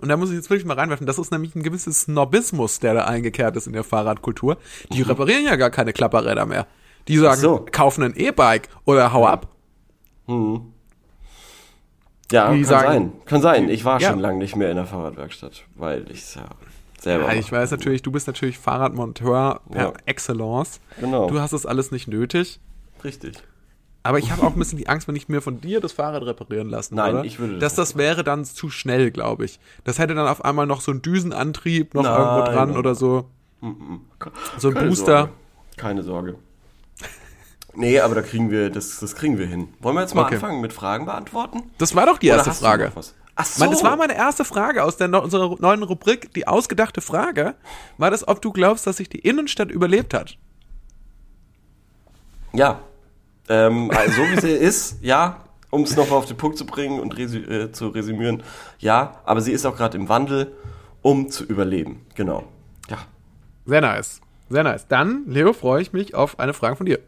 und 0.00 0.08
da 0.08 0.16
muss 0.16 0.30
ich 0.30 0.36
jetzt 0.36 0.50
wirklich 0.50 0.66
mal 0.66 0.74
reinwerfen, 0.78 1.06
das 1.06 1.18
ist 1.18 1.30
nämlich 1.32 1.54
ein 1.56 1.62
gewisses 1.62 2.02
Snobismus, 2.02 2.78
der 2.80 2.94
da 2.94 3.04
eingekehrt 3.06 3.56
ist 3.56 3.66
in 3.66 3.72
der 3.72 3.84
Fahrradkultur. 3.84 4.56
Die 4.92 5.02
reparieren 5.02 5.44
ja 5.44 5.56
gar 5.56 5.70
keine 5.70 5.92
Klapperräder 5.92 6.46
mehr. 6.46 6.66
Die 7.08 7.16
sagen, 7.16 7.38
Mhm. 7.40 7.42
so. 7.44 7.66
kaufen 7.70 8.02
ein 8.04 8.14
E-Bike 8.16 8.68
oder 8.84 9.12
hau 9.12 9.26
ab. 9.26 9.48
Ja, 12.30 12.52
Die 12.52 12.56
kann 12.60 12.64
sagen- 12.64 12.86
sein. 12.92 13.12
Kann 13.24 13.42
sein. 13.42 13.68
Ich 13.70 13.84
war 13.84 14.00
Ja. 14.00 14.10
schon 14.10 14.18
lange 14.18 14.38
nicht 14.38 14.54
mehr 14.54 14.68
in 14.70 14.76
der 14.76 14.84
Fahrradwerkstatt, 14.86 15.64
weil 15.76 16.10
ich 16.10 16.34
ja 16.34 16.42
selber 17.00 17.32
Ja, 17.32 17.38
ich 17.38 17.50
weiß 17.50 17.70
natürlich, 17.70 18.02
du 18.02 18.10
bist 18.10 18.26
natürlich 18.26 18.58
Fahrradmonteur 18.58 19.60
per 19.70 19.82
Ja. 19.82 19.92
Excellence. 20.06 20.80
Genau. 21.00 21.28
Du 21.28 21.40
hast 21.40 21.52
das 21.52 21.66
alles 21.66 21.90
nicht 21.90 22.08
nötig. 22.08 22.60
Richtig. 23.04 23.36
Aber 24.02 24.18
ich 24.18 24.30
habe 24.30 24.42
auch 24.42 24.52
ein 24.52 24.58
bisschen 24.58 24.78
die 24.78 24.88
Angst, 24.88 25.06
wenn 25.08 25.16
ich 25.16 25.28
mir 25.28 25.42
von 25.42 25.60
dir 25.60 25.80
das 25.80 25.92
Fahrrad 25.92 26.22
reparieren 26.22 26.70
lassen 26.70 26.94
Nein, 26.94 27.14
würde, 27.16 27.26
ich 27.28 27.38
würde 27.38 27.58
das 27.58 27.74
dass 27.74 27.90
das 27.90 27.98
wäre 27.98 28.24
dann 28.24 28.44
zu 28.44 28.70
schnell, 28.70 29.10
glaube 29.10 29.44
ich. 29.44 29.60
Das 29.84 29.98
hätte 29.98 30.14
dann 30.14 30.26
auf 30.26 30.44
einmal 30.44 30.66
noch 30.66 30.80
so 30.80 30.92
einen 30.92 31.02
Düsenantrieb 31.02 31.94
noch 31.94 32.04
Nein, 32.04 32.16
irgendwo 32.18 32.50
dran 32.50 32.76
oder 32.76 32.94
so. 32.94 33.26
So 34.58 34.68
ein 34.68 34.74
Keine 34.74 34.88
Booster. 34.88 35.04
Sorge. 35.18 35.32
Keine 35.76 36.02
Sorge. 36.02 36.36
Nee, 37.74 38.00
aber 38.00 38.14
da 38.14 38.22
kriegen 38.22 38.50
wir, 38.50 38.70
das, 38.70 38.98
das 38.98 39.14
kriegen 39.14 39.38
wir 39.38 39.46
hin. 39.46 39.68
Wollen 39.80 39.94
wir 39.96 40.00
jetzt 40.00 40.14
mal 40.14 40.24
Okay. 40.24 40.36
anfangen 40.36 40.60
mit 40.60 40.72
Fragen 40.72 41.04
beantworten? 41.04 41.62
Das 41.78 41.94
war 41.94 42.06
doch 42.06 42.18
die 42.18 42.28
Oder 42.28 42.38
erste 42.38 42.52
Frage. 42.52 42.92
Ach 43.40 43.44
so. 43.46 43.60
Mann, 43.60 43.70
das 43.70 43.84
war 43.84 43.96
meine 43.96 44.16
erste 44.16 44.44
Frage 44.44 44.82
aus 44.82 44.96
der 44.96 45.06
no 45.06 45.20
unserer 45.22 45.54
neuen 45.60 45.84
Rubrik. 45.84 46.34
Die 46.34 46.48
ausgedachte 46.48 47.00
Frage 47.00 47.54
war 47.96 48.10
das, 48.10 48.26
ob 48.26 48.42
du 48.42 48.50
glaubst, 48.50 48.84
dass 48.84 48.96
sich 48.96 49.08
die 49.08 49.20
Innenstadt 49.20 49.70
überlebt 49.70 50.12
hat. 50.12 50.36
Ja. 52.52 52.80
Ähm, 53.48 53.92
also, 53.94 54.12
so 54.12 54.22
wie 54.22 54.40
sie 54.40 54.50
ist, 54.68 54.98
ja. 55.02 55.44
Um 55.70 55.82
es 55.82 55.94
nochmal 55.94 56.18
auf 56.18 56.26
den 56.26 56.36
Punkt 56.36 56.58
zu 56.58 56.66
bringen 56.66 56.98
und 56.98 57.16
resü 57.16 57.38
äh, 57.44 57.70
zu 57.70 57.88
resümieren, 57.88 58.42
ja. 58.80 59.20
Aber 59.24 59.40
sie 59.40 59.52
ist 59.52 59.64
auch 59.66 59.76
gerade 59.76 59.96
im 59.96 60.08
Wandel, 60.08 60.52
um 61.02 61.30
zu 61.30 61.44
überleben. 61.44 62.04
Genau. 62.16 62.42
Ja. 62.88 62.98
Sehr 63.66 63.82
nice. 63.82 64.20
Sehr 64.50 64.64
nice. 64.64 64.88
Dann, 64.88 65.26
Leo, 65.28 65.52
freue 65.52 65.80
ich 65.80 65.92
mich 65.92 66.16
auf 66.16 66.40
eine 66.40 66.54
Frage 66.54 66.74
von 66.74 66.86
dir. 66.86 66.98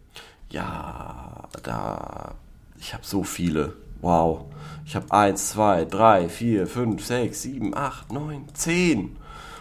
Ja, 0.50 1.48
da. 1.64 2.36
Ich 2.78 2.94
habe 2.94 3.04
so 3.04 3.24
viele. 3.24 3.72
Wow. 4.00 4.44
Ich 4.90 4.96
habe 4.96 5.12
eins, 5.12 5.50
zwei, 5.50 5.84
drei, 5.84 6.28
vier, 6.28 6.66
fünf, 6.66 7.06
sechs, 7.06 7.42
sieben, 7.42 7.76
acht, 7.76 8.10
neun, 8.10 8.46
zehn. 8.54 9.16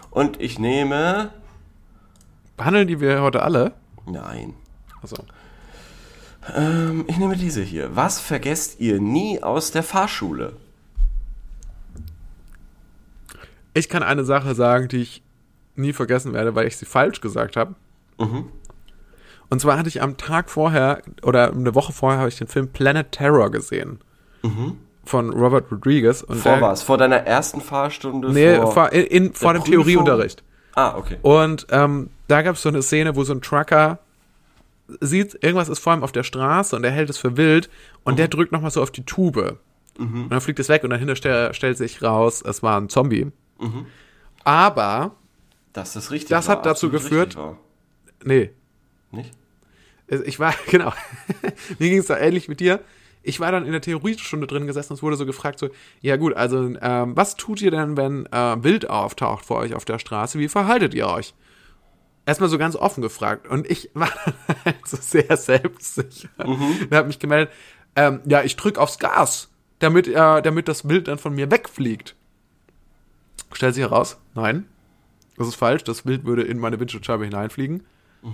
Und 0.10 0.42
ich 0.42 0.58
nehme. 0.58 1.30
Behandeln 2.58 2.88
die 2.88 3.00
wir 3.00 3.22
heute 3.22 3.44
alle? 3.44 3.74
Nein. 4.08 4.56
Achso. 5.04 5.24
Ähm, 6.56 7.06
ich 7.08 7.20
nehme 7.20 7.36
diese 7.36 7.62
hier. 7.62 7.96
Was 7.96 8.20
vergesst 8.20 8.80
ihr 8.80 9.00
nie 9.00 9.44
aus 9.44 9.70
der 9.70 9.84
Fahrschule? 9.84 10.54
Ich 13.76 13.88
kann 13.88 14.02
eine 14.02 14.24
Sache 14.24 14.56
sagen, 14.56 14.88
die 14.88 15.04
ich 15.04 15.22
nie 15.76 15.94
vergessen 15.94 16.34
werde, 16.34 16.56
weil 16.56 16.66
ich 16.66 16.76
sie 16.76 16.88
falsch 16.88 17.22
gesagt 17.22 17.56
habe. 17.56 17.76
Mhm. 18.18 18.46
Und 19.52 19.62
zwar 19.62 19.78
hatte 19.78 19.90
ich 19.90 20.02
am 20.02 20.18
Tag 20.18 20.50
vorher 20.50 21.04
oder 21.22 21.52
eine 21.52 21.76
Woche 21.76 21.94
vorher 21.94 22.18
habe 22.18 22.30
ich 22.30 22.40
den 22.40 22.48
Film 22.48 22.70
Planet 22.70 23.12
Terror 23.12 23.52
gesehen. 23.52 24.00
Von 25.10 25.32
Robert 25.32 25.72
Rodriguez. 25.72 26.22
Und 26.22 26.38
Mhm. 26.38 26.42
Vor 26.42 26.62
was? 26.62 26.84
Vor 26.84 26.98
deiner 27.00 27.18
ersten 27.18 27.62
Fahrstunde? 27.62 28.32
Nee, 28.32 28.58
vor, 28.58 28.92
in, 28.94 29.06
in, 29.06 29.34
vor 29.34 29.54
dem 29.54 29.64
Prüfung? 29.64 29.74
Theorieunterricht. 29.84 30.44
Ah, 30.76 30.96
okay. 30.98 31.18
Und 31.24 31.66
ähm, 31.72 32.10
da 32.28 32.44
gab 32.44 32.56
es 32.56 32.62
so 32.62 32.70
eine 32.70 32.82
Szene, 32.84 33.16
wo 33.16 33.24
so 33.24 33.34
ein 33.34 33.42
Trucker 33.42 33.98
sieht, 35.02 35.36
irgendwas 35.44 35.68
ist 35.70 35.80
vor 35.80 35.94
ihm 35.96 36.04
auf 36.04 36.12
der 36.12 36.24
Straße 36.24 36.76
und 36.76 36.84
er 36.84 36.92
hält 36.92 37.10
es 37.10 37.18
für 37.18 37.38
wild 37.38 37.70
und 38.04 38.20
der 38.20 38.28
drückt 38.28 38.52
nochmal 38.52 38.70
so 38.72 38.82
auf 38.84 38.92
die 38.92 39.04
Tube. 39.04 39.58
Und 39.98 40.30
dann 40.30 40.40
fliegt 40.42 40.60
es 40.60 40.70
weg 40.70 40.84
und 40.84 40.92
dahinter 40.92 41.16
stell, 41.16 41.54
stellt 41.54 41.78
sich 41.78 42.02
raus, 42.02 42.42
es 42.46 42.62
war 42.64 42.80
ein 42.80 42.88
Zombie. 42.90 43.32
Aber, 44.44 45.16
Dass 45.74 45.94
das 45.94 46.12
richtig 46.12 46.30
Das 46.30 46.48
war, 46.48 46.58
hat 46.58 46.66
dazu 46.66 46.90
geführt- 46.90 47.36
nee, 48.24 48.52
Nicht? 49.12 49.32
ich 50.08 50.40
war, 50.40 50.54
genau, 50.70 50.92
mir 51.80 51.90
ging 51.90 52.00
es 52.00 52.08
da 52.08 52.18
ähnlich 52.18 52.48
mit 52.48 52.60
dir. 52.60 52.80
Ich 53.22 53.40
war 53.40 53.52
dann 53.52 53.66
in 53.66 53.72
der 53.72 53.82
Theoriestunde 53.82 54.48
drin 54.48 54.68
gesessen 54.68 54.94
und 54.94 54.98
es 54.98 55.04
wurde 55.04 55.18
so 55.18 55.26
gefragt, 55.26 55.60
so, 55.60 55.70
ja 56.02 56.16
gut, 56.16 56.34
also 56.36 56.74
ähm, 56.82 57.18
was 57.18 57.36
tut 57.36 57.62
ihr 57.62 57.72
denn, 57.72 57.98
wenn 57.98 58.26
äh, 58.28 58.64
Wild 58.64 58.90
auftaucht 58.90 59.46
vor 59.46 59.58
euch 59.58 59.76
auf 59.76 59.86
der 59.86 60.00
Straße? 60.00 60.40
Wie 60.40 60.48
verhaltet 60.48 60.94
ihr 60.94 61.08
euch? 61.08 61.34
Erstmal 62.26 62.50
so 62.50 62.58
ganz 62.58 62.76
offen 62.76 63.02
gefragt. 63.02 63.48
Und 63.48 63.70
ich 63.70 63.90
war 63.94 64.10
dann 64.26 64.56
halt 64.66 64.88
so 64.88 64.98
sehr 65.00 65.36
selbstsicher. 65.36 66.30
Mhm. 66.46 66.78
Und 66.84 66.96
habe 66.96 67.08
mich 67.08 67.20
gemeldet, 67.20 67.54
ähm, 67.96 68.22
ja, 68.26 68.44
ich 68.44 68.56
drück 68.56 68.78
aufs 68.78 69.00
Gas, 69.00 69.50
damit, 69.80 70.08
äh, 70.08 70.42
damit 70.42 70.68
das 70.68 70.88
Wild 70.88 71.08
dann 71.08 71.18
von 71.18 71.36
mir 71.36 71.52
wegfliegt. 71.52 72.16
Stellt 73.52 73.74
sich 73.74 73.84
heraus, 73.84 74.18
nein, 74.36 74.66
das 75.38 75.48
ist 75.48 75.56
falsch. 75.56 75.84
Das 75.84 76.06
Wild 76.06 76.26
würde 76.26 76.44
in 76.44 76.60
meine 76.60 76.80
Windschutzscheibe 76.80 77.26
hineinfliegen. 77.26 77.84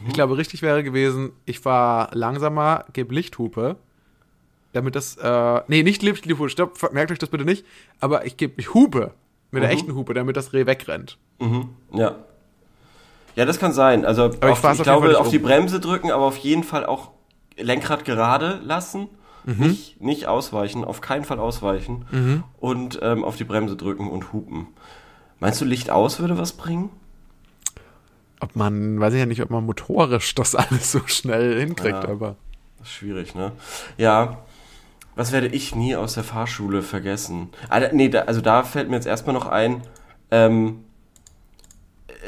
Ich 0.07 0.13
glaube, 0.13 0.37
richtig 0.37 0.63
wäre 0.63 0.83
gewesen, 0.83 1.33
ich 1.45 1.59
fahre 1.59 2.17
langsamer, 2.17 2.85
gebe 2.93 3.13
Lichthupe, 3.13 3.77
damit 4.75 4.95
das, 4.95 5.17
äh, 5.17 5.61
nee, 5.67 5.83
nicht 5.83 6.01
Lichthupe, 6.03 6.49
stopp, 6.49 6.91
merkt 6.93 7.11
euch 7.11 7.19
das 7.19 7.29
bitte 7.29 7.45
nicht, 7.45 7.65
aber 7.99 8.25
ich 8.25 8.38
gebe 8.38 8.61
Hupe, 8.73 9.11
mit 9.51 9.63
der 9.63 9.69
echten 9.71 9.95
Hupe, 9.95 10.13
damit 10.13 10.35
das 10.38 10.53
Reh 10.53 10.65
wegrennt. 10.65 11.17
Ja. 11.93 12.15
Ja, 13.35 13.45
das 13.45 13.59
kann 13.59 13.73
sein. 13.73 14.05
Also 14.05 14.27
ich 14.27 14.41
auf, 14.43 14.43
ich 14.43 14.51
auf 14.51 14.59
Fall 14.59 14.75
glaube, 14.77 15.07
nicht 15.09 15.17
auf 15.17 15.29
die. 15.29 15.39
Bremse 15.39 15.79
drücken, 15.79 16.11
aber 16.11 16.23
auf 16.25 16.38
jeden 16.38 16.63
Fall 16.63 16.85
auch 16.85 17.11
Lenkrad 17.57 18.05
gerade 18.05 18.59
lassen. 18.63 19.07
Mhm. 19.45 19.67
Nicht, 19.67 20.01
nicht 20.01 20.27
ausweichen, 20.27 20.83
auf 20.85 21.01
keinen 21.01 21.23
Fall 21.23 21.39
ausweichen. 21.39 22.43
Und 22.59 22.99
ähm, 23.01 23.23
auf 23.23 23.35
die 23.35 23.43
Bremse 23.43 23.75
drücken 23.75 24.09
und 24.09 24.33
hupen. 24.33 24.67
Meinst 25.39 25.61
du, 25.61 25.65
Licht 25.65 25.89
aus 25.89 26.19
würde 26.19 26.38
was 26.38 26.53
bringen? 26.53 26.89
Ob 28.39 28.55
man, 28.55 28.99
weiß 28.99 29.13
ich 29.13 29.19
ja 29.19 29.25
nicht, 29.25 29.41
ob 29.41 29.49
man 29.49 29.65
motorisch 29.65 30.33
das 30.35 30.55
alles 30.55 30.91
so 30.91 31.01
schnell 31.05 31.59
hinkriegt, 31.59 32.03
Ja. 32.03 32.09
aber. 32.09 32.35
Das 32.79 32.88
ist 32.88 32.93
schwierig, 32.93 33.35
ne? 33.35 33.51
Ja. 33.97 34.38
Was 35.15 35.32
werde 35.32 35.47
ich 35.47 35.75
nie 35.75 35.95
aus 35.95 36.15
der 36.15 36.23
Fahrschule 36.23 36.82
vergessen? 36.82 37.49
Ah, 37.69 37.82
nee, 37.91 38.10
da, 38.10 38.21
also 38.21 38.41
da 38.41 38.63
fällt 38.63 38.89
mir 38.89 38.95
jetzt 38.95 39.08
erstmal 39.08 39.34
noch 39.34 39.47
ein, 39.47 39.82
ähm, 40.32 40.80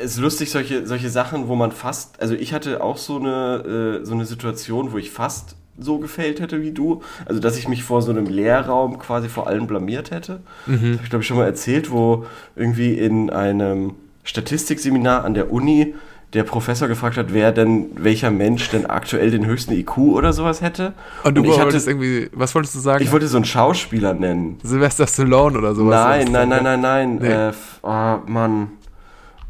es 0.02 0.12
ist 0.14 0.20
lustig, 0.20 0.52
solche, 0.52 0.86
solche 0.86 1.10
Sachen, 1.10 1.48
wo 1.48 1.56
man 1.56 1.72
fast, 1.72 2.22
also 2.22 2.36
ich 2.36 2.54
hatte 2.54 2.84
auch 2.84 2.98
so 2.98 3.18
eine, 3.18 4.00
äh, 4.02 4.06
so 4.06 4.14
eine 4.14 4.26
Situation, 4.26 4.92
wo 4.92 4.98
ich 4.98 5.12
fast 5.12 5.56
so 5.80 6.00
gefällt 6.00 6.40
hätte 6.40 6.62
wie 6.62 6.72
du. 6.72 7.02
Also, 7.26 7.40
dass 7.40 7.58
ich 7.58 7.68
mich 7.68 7.84
vor 7.84 8.02
so 8.02 8.12
einem 8.12 8.26
Lehrraum 8.26 8.98
quasi 9.00 9.30
vor 9.30 9.48
allen 9.48 9.68
blamiert 9.68 10.12
hätte. 10.12 10.42
Das 10.66 10.76
habe 10.76 11.04
ich, 11.04 11.10
glaube 11.10 11.22
ich, 11.22 11.28
schon 11.28 11.38
mal 11.38 11.46
erzählt, 11.46 11.92
wo 11.92 12.26
irgendwie 12.56 12.94
in 12.94 13.30
einem 13.30 13.94
Statistikseminar 14.24 15.24
an 15.24 15.34
der 15.34 15.52
Uni 15.52 15.94
der 16.34 16.44
Professor 16.44 16.88
gefragt 16.88 17.16
hat, 17.18 17.34
wer 17.34 17.52
denn, 17.52 17.90
welcher 17.96 18.32
Mensch 18.32 18.70
denn 18.70 18.86
aktuell 18.86 19.32
den 19.32 19.46
höchsten 19.46 19.74
IQ 19.74 19.98
oder 19.98 20.34
sowas 20.34 20.62
hätte. 20.62 20.94
Und 21.24 21.36
du 21.36 21.44
ich 21.44 21.58
hatte, 21.60 21.78
irgendwie, 21.78 22.30
was 22.34 22.54
wolltest 22.54 22.76
du 22.76 22.80
sagen? 22.80 23.02
ich 23.04 23.12
wollte 23.12 23.28
so 23.28 23.38
einen 23.38 23.46
Schauspieler 23.46 24.14
nennen. 24.14 24.58
Sylvester 24.62 25.08
Stallone 25.08 25.58
oder 25.58 25.74
sowas. 25.74 25.96
Nein, 25.96 26.32
nein, 26.32 26.50
nein, 26.50 26.64
nein, 26.64 26.82
nein. 26.82 27.16
Nee. 27.16 27.28
Äh, 27.28 27.54
oh, 27.82 28.18
Mann. 28.26 28.72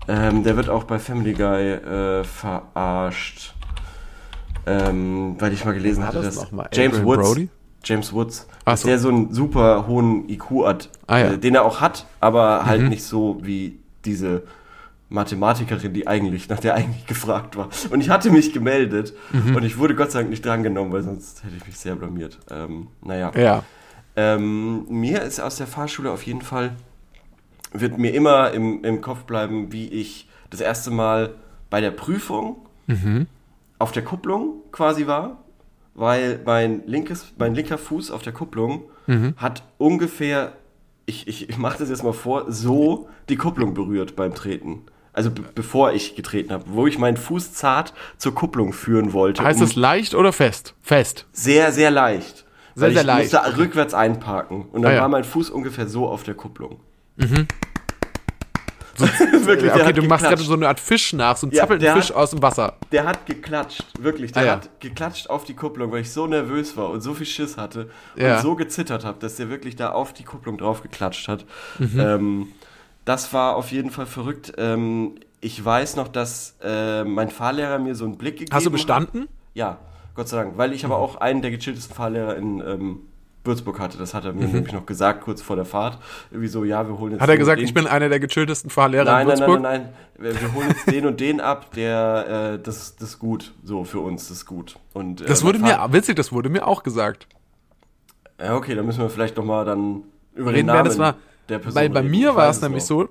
Ähm, 0.07 0.43
der 0.43 0.55
wird 0.55 0.69
auch 0.69 0.83
bei 0.83 0.99
Family 0.99 1.33
Guy 1.33 1.71
äh, 1.71 2.23
verarscht. 2.23 3.53
Ähm, 4.65 5.35
weil 5.39 5.53
ich 5.53 5.65
mal 5.65 5.73
gelesen 5.73 6.05
hatte, 6.05 6.21
das 6.21 6.35
dass? 6.51 6.67
James 6.73 7.03
Woods, 7.03 7.29
Brody? 7.29 7.49
James 7.83 8.13
Woods, 8.13 8.47
dass 8.65 8.81
so. 8.81 8.87
der 8.87 8.99
so 8.99 9.09
einen 9.09 9.33
super 9.33 9.87
hohen 9.87 10.29
IQ 10.29 10.65
hat, 10.65 10.89
Ah, 11.07 11.17
ja. 11.19 11.29
Mhm. 11.29 11.33
äh, 11.33 11.37
den 11.37 11.55
er 11.55 11.63
auch 11.63 11.81
hat, 11.81 12.05
aber 12.19 12.65
halt 12.65 12.89
nicht 12.89 13.03
so 13.03 13.39
wie 13.41 13.79
diese 14.05 14.43
Mathematikerin, 15.09 15.93
die 15.93 16.07
eigentlich, 16.07 16.49
nach 16.49 16.59
der 16.59 16.75
eigentlich 16.75 17.05
gefragt 17.05 17.55
war. 17.55 17.69
Und 17.91 18.01
ich 18.01 18.09
hatte 18.09 18.29
mich 18.29 18.51
gemeldet 18.53 19.13
Mhm. 19.31 19.55
und 19.55 19.63
ich 19.63 19.77
wurde 19.77 19.95
Gott 19.95 20.11
sei 20.11 20.19
Dank 20.19 20.29
nicht 20.29 20.45
drangenommen, 20.45 20.91
weil 20.91 21.03
sonst 21.03 21.43
hätte 21.43 21.55
ich 21.57 21.65
mich 21.65 21.77
sehr 21.77 21.95
blamiert. 21.95 22.39
Ähm, 22.51 22.87
naja. 23.01 23.31
Ja. 23.35 23.63
Ähm, 24.15 24.85
mir 24.89 25.21
ist 25.21 25.39
aus 25.39 25.57
der 25.57 25.67
Fahrschule 25.67 26.11
auf 26.11 26.23
jeden 26.23 26.41
Fall, 26.41 26.71
wird 27.71 27.97
mir 27.97 28.13
immer 28.13 28.51
im, 28.51 28.83
im 28.83 29.01
Kopf 29.01 29.23
bleiben, 29.23 29.71
wie 29.71 29.87
ich 29.87 30.27
das 30.49 30.59
erste 30.61 30.89
Mal 30.91 31.35
bei 31.69 31.81
der 31.81 31.91
Prüfung 31.91 32.57
auf 33.79 33.91
der 33.91 34.03
Kupplung 34.03 34.61
quasi 34.71 35.07
war, 35.07 35.43
weil 35.93 36.39
mein, 36.45 36.87
linkes, 36.87 37.33
mein 37.37 37.53
linker 37.53 37.77
Fuß 37.77 38.11
auf 38.11 38.21
der 38.23 38.31
Kupplung 38.33 38.83
hat 39.37 39.63
ungefähr, 39.77 40.53
ich, 41.05 41.27
ich, 41.27 41.49
ich 41.49 41.57
mache 41.57 41.77
das 41.79 41.89
jetzt 41.89 42.03
mal 42.03 42.13
vor, 42.13 42.49
so 42.51 43.09
die 43.29 43.35
Kupplung 43.35 43.73
berührt 43.73 44.15
beim 44.15 44.33
Treten. 44.33 44.83
Also 45.17 45.31
be 45.31 45.41
bevor 45.55 45.93
ich 45.93 46.15
getreten 46.15 46.51
habe, 46.53 46.63
wo 46.67 46.85
ich 46.85 46.99
meinen 46.99 47.17
Fuß 47.17 47.53
zart 47.53 47.93
zur 48.19 48.35
Kupplung 48.35 48.71
führen 48.71 49.13
wollte. 49.13 49.43
Heißt 49.43 49.59
um- 49.59 49.65
es 49.65 49.75
leicht 49.75 50.13
oder 50.13 50.31
fest? 50.31 50.75
Fest. 50.81 51.25
sehr, 51.31 51.71
sehr 51.71 51.89
leicht. 51.89 52.45
Sehr, 52.75 52.91
sehr 52.91 53.01
ich 53.01 53.07
leicht. 53.07 53.33
musste 53.33 53.57
rückwärts 53.57 53.93
einparken. 53.95 54.65
Und 54.71 54.83
dann 54.83 54.91
Ah, 54.91 54.95
ja. 54.95 55.01
war 55.01 55.09
mein 55.09 55.23
Fuß 55.23 55.49
ungefähr 55.49 55.87
so 55.87 56.07
auf 56.07 56.21
der 56.21 56.35
Kupplung. 56.35 56.79
Wirklich, 58.97 59.71
der 59.71 59.75
okay, 59.75 59.85
hat 59.85 59.97
du 59.97 60.01
machst 60.03 60.23
gerade 60.23 60.35
geklatscht. 60.35 60.47
so 60.47 60.53
eine 60.53 60.67
Art 60.67 60.79
Fisch 60.79 61.13
nach, 61.13 61.37
so 61.37 61.45
einen 61.47 61.53
Ja, 61.55 61.61
zappelnden 61.61 61.93
Fisch 61.95 62.09
hat- 62.09 62.15
aus 62.15 62.31
dem 62.31 62.41
Wasser. 62.41 62.73
Der 62.91 63.05
hat 63.05 63.25
geklatscht, 63.27 63.83
wirklich. 63.99 64.31
Der 64.31 64.41
Ah, 64.41 64.45
ja. 64.45 64.51
hat 64.53 64.79
geklatscht 64.79 65.29
auf 65.29 65.43
die 65.45 65.53
Kupplung, 65.55 65.91
weil 65.91 66.01
ich 66.01 66.11
so 66.11 66.25
nervös 66.25 66.75
war 66.77 66.89
und 66.89 67.01
so 67.01 67.13
viel 67.13 67.27
Schiss 67.27 67.57
hatte 67.57 67.89
Ja. 68.15 68.37
und 68.37 68.41
so 68.41 68.55
gezittert 68.55 69.05
habe, 69.05 69.19
dass 69.19 69.35
der 69.35 69.49
wirklich 69.49 69.75
da 69.75 69.91
auf 69.91 70.13
die 70.13 70.23
Kupplung 70.23 70.57
drauf 70.57 70.81
geklatscht 70.81 71.27
hat. 71.27 71.45
Mhm. 71.77 71.99
Ähm, 71.99 72.47
das 73.07 73.33
war 73.33 73.55
auf 73.55 73.71
jeden 73.71 73.89
Fall 73.91 74.05
verrückt. 74.05 74.53
Ähm, 74.57 75.15
ich 75.41 75.63
weiß 75.63 75.95
noch, 75.95 76.07
dass 76.07 76.55
äh, 76.63 77.03
mein 77.03 77.29
Fahrlehrer 77.29 77.79
mir 77.79 77.95
so 77.95 78.05
einen 78.05 78.17
Blick 78.17 78.37
gegeben 78.37 78.55
Hast 78.55 78.65
du 78.65 78.69
hat. 78.69 78.73
bestanden? 78.73 79.27
Ja, 79.53 79.77
Gott 80.15 80.27
sei 80.27 80.37
Dank. 80.37 80.57
Weil 80.57 80.73
ich 80.73 80.83
aber 80.85 80.97
auch 80.97 81.15
einen 81.17 81.41
der 81.41 81.51
gechilltesten 81.51 81.95
Fahrlehrer 81.95 82.35
in 82.35 82.59
ähm, 82.59 82.99
Würzburg 83.43 83.79
hatte. 83.79 83.97
Das 83.97 84.13
hat 84.13 84.25
er 84.25 84.33
mir 84.33 84.47
nämlich 84.47 84.73
noch 84.73 84.85
gesagt, 84.85 85.23
kurz 85.23 85.41
vor 85.41 85.55
der 85.55 85.63
Fahrt. 85.63 85.99
Irgendwie 86.31 86.49
so, 86.49 86.63
ja, 86.65 86.85
wir 86.87 86.97
holen 86.99 87.11
jetzt 87.13 87.19
Mhm. 87.19 87.23
Hat 87.23 87.29
er 87.29 87.35
den 87.35 87.39
gesagt, 87.39 87.59
und 87.59 87.63
ich 87.63 87.69
den- 87.73 87.83
bin 87.83 87.87
einer 87.87 88.09
der 88.09 88.19
gechilltesten 88.19 88.69
Fahrlehrer 88.69 89.05
Nein, 89.05 89.21
in 89.21 89.27
nein, 89.27 89.37
nein, 89.39 89.47
Würzburg? 89.47 89.61
nein, 89.61 89.89
nein. 90.19 90.35
Wir, 90.41 90.53
holen 90.53 90.67
jetzt 90.69 90.91
den 90.91 91.05
und 91.05 91.19
den 91.21 91.39
ab, 91.39 91.71
der, 91.75 92.53
äh, 92.55 92.59
das, 92.61 92.95
das 92.97 93.09
ist 93.09 93.19
gut. 93.19 93.53
So, 93.63 93.83
für 93.85 93.99
uns, 93.99 94.27
das 94.27 94.37
ist 94.37 94.45
gut. 94.47 94.77
Und, 94.93 95.21
äh, 95.21 95.25
Das 95.25 95.43
wurde 95.45 95.59
mir, 95.59 95.77
witzig, 95.91 96.15
das 96.15 96.31
wurde 96.33 96.49
mir 96.49 96.67
auch 96.67 96.83
gesagt. 96.83 97.27
Ja, 98.41 98.55
okay, 98.55 98.75
dann 98.75 98.85
müssen 98.85 98.99
wir 99.01 99.09
vielleicht 99.09 99.37
noch 99.37 99.45
mal 99.45 99.63
dann 99.65 100.03
über 100.35 100.51
den 100.51 100.55
Reden, 100.55 100.67
wer 100.67 100.73
Namen 100.75 100.85
das 100.89 100.97
war. 100.97 101.15
Der 101.49 101.59
Person 101.59 101.75
Weil 101.81 101.89
bei 101.89 102.01
mir 102.03 102.35
war 102.35 102.49
es 102.49 102.61
nämlich 102.61 102.83
so, 102.83 103.09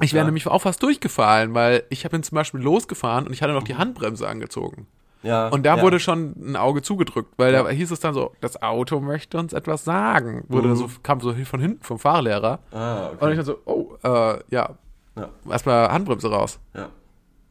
ich 0.00 0.12
wäre 0.12 0.22
Ja. 0.22 0.26
nämlich 0.26 0.46
auch 0.46 0.60
fast 0.62 0.82
durchgefallen, 0.82 1.54
weil 1.54 1.84
ich 1.88 2.04
habe 2.04 2.16
ihn 2.16 2.22
zum 2.22 2.36
Beispiel 2.36 2.60
losgefahren 2.60 3.26
und 3.26 3.32
ich 3.32 3.42
hatte 3.42 3.52
noch 3.52 3.62
die 3.62 3.76
Handbremse 3.76 4.26
angezogen. 4.28 4.86
Ja, 5.22 5.48
Und 5.48 5.64
da 5.64 5.76
ja. 5.76 5.82
wurde 5.82 6.00
schon 6.00 6.34
ein 6.36 6.56
Auge 6.56 6.82
zugedrückt, 6.82 7.32
weil 7.38 7.50
da 7.52 7.66
hieß 7.68 7.90
es 7.92 8.00
dann 8.00 8.12
so, 8.12 8.32
das 8.42 8.60
Auto 8.62 9.00
möchte 9.00 9.38
uns 9.38 9.52
etwas 9.54 9.82
sagen. 9.84 10.44
Wurde 10.48 10.68
Mhm. 10.68 10.76
so, 10.76 10.90
kam 11.02 11.20
so 11.20 11.32
von 11.46 11.60
hinten 11.60 11.82
vom 11.82 11.98
Fahrlehrer. 11.98 12.58
Ah, 12.72 13.06
Und 13.08 13.22
okay. 13.22 13.30
ich 13.30 13.36
dann 13.36 13.46
so, 13.46 13.58
oh, 13.64 13.94
äh, 14.02 14.38
ja, 14.50 14.70
Ja, 15.16 15.28
erstmal 15.48 15.90
Handbremse 15.92 16.28
raus. 16.30 16.58
ja. 16.74 16.88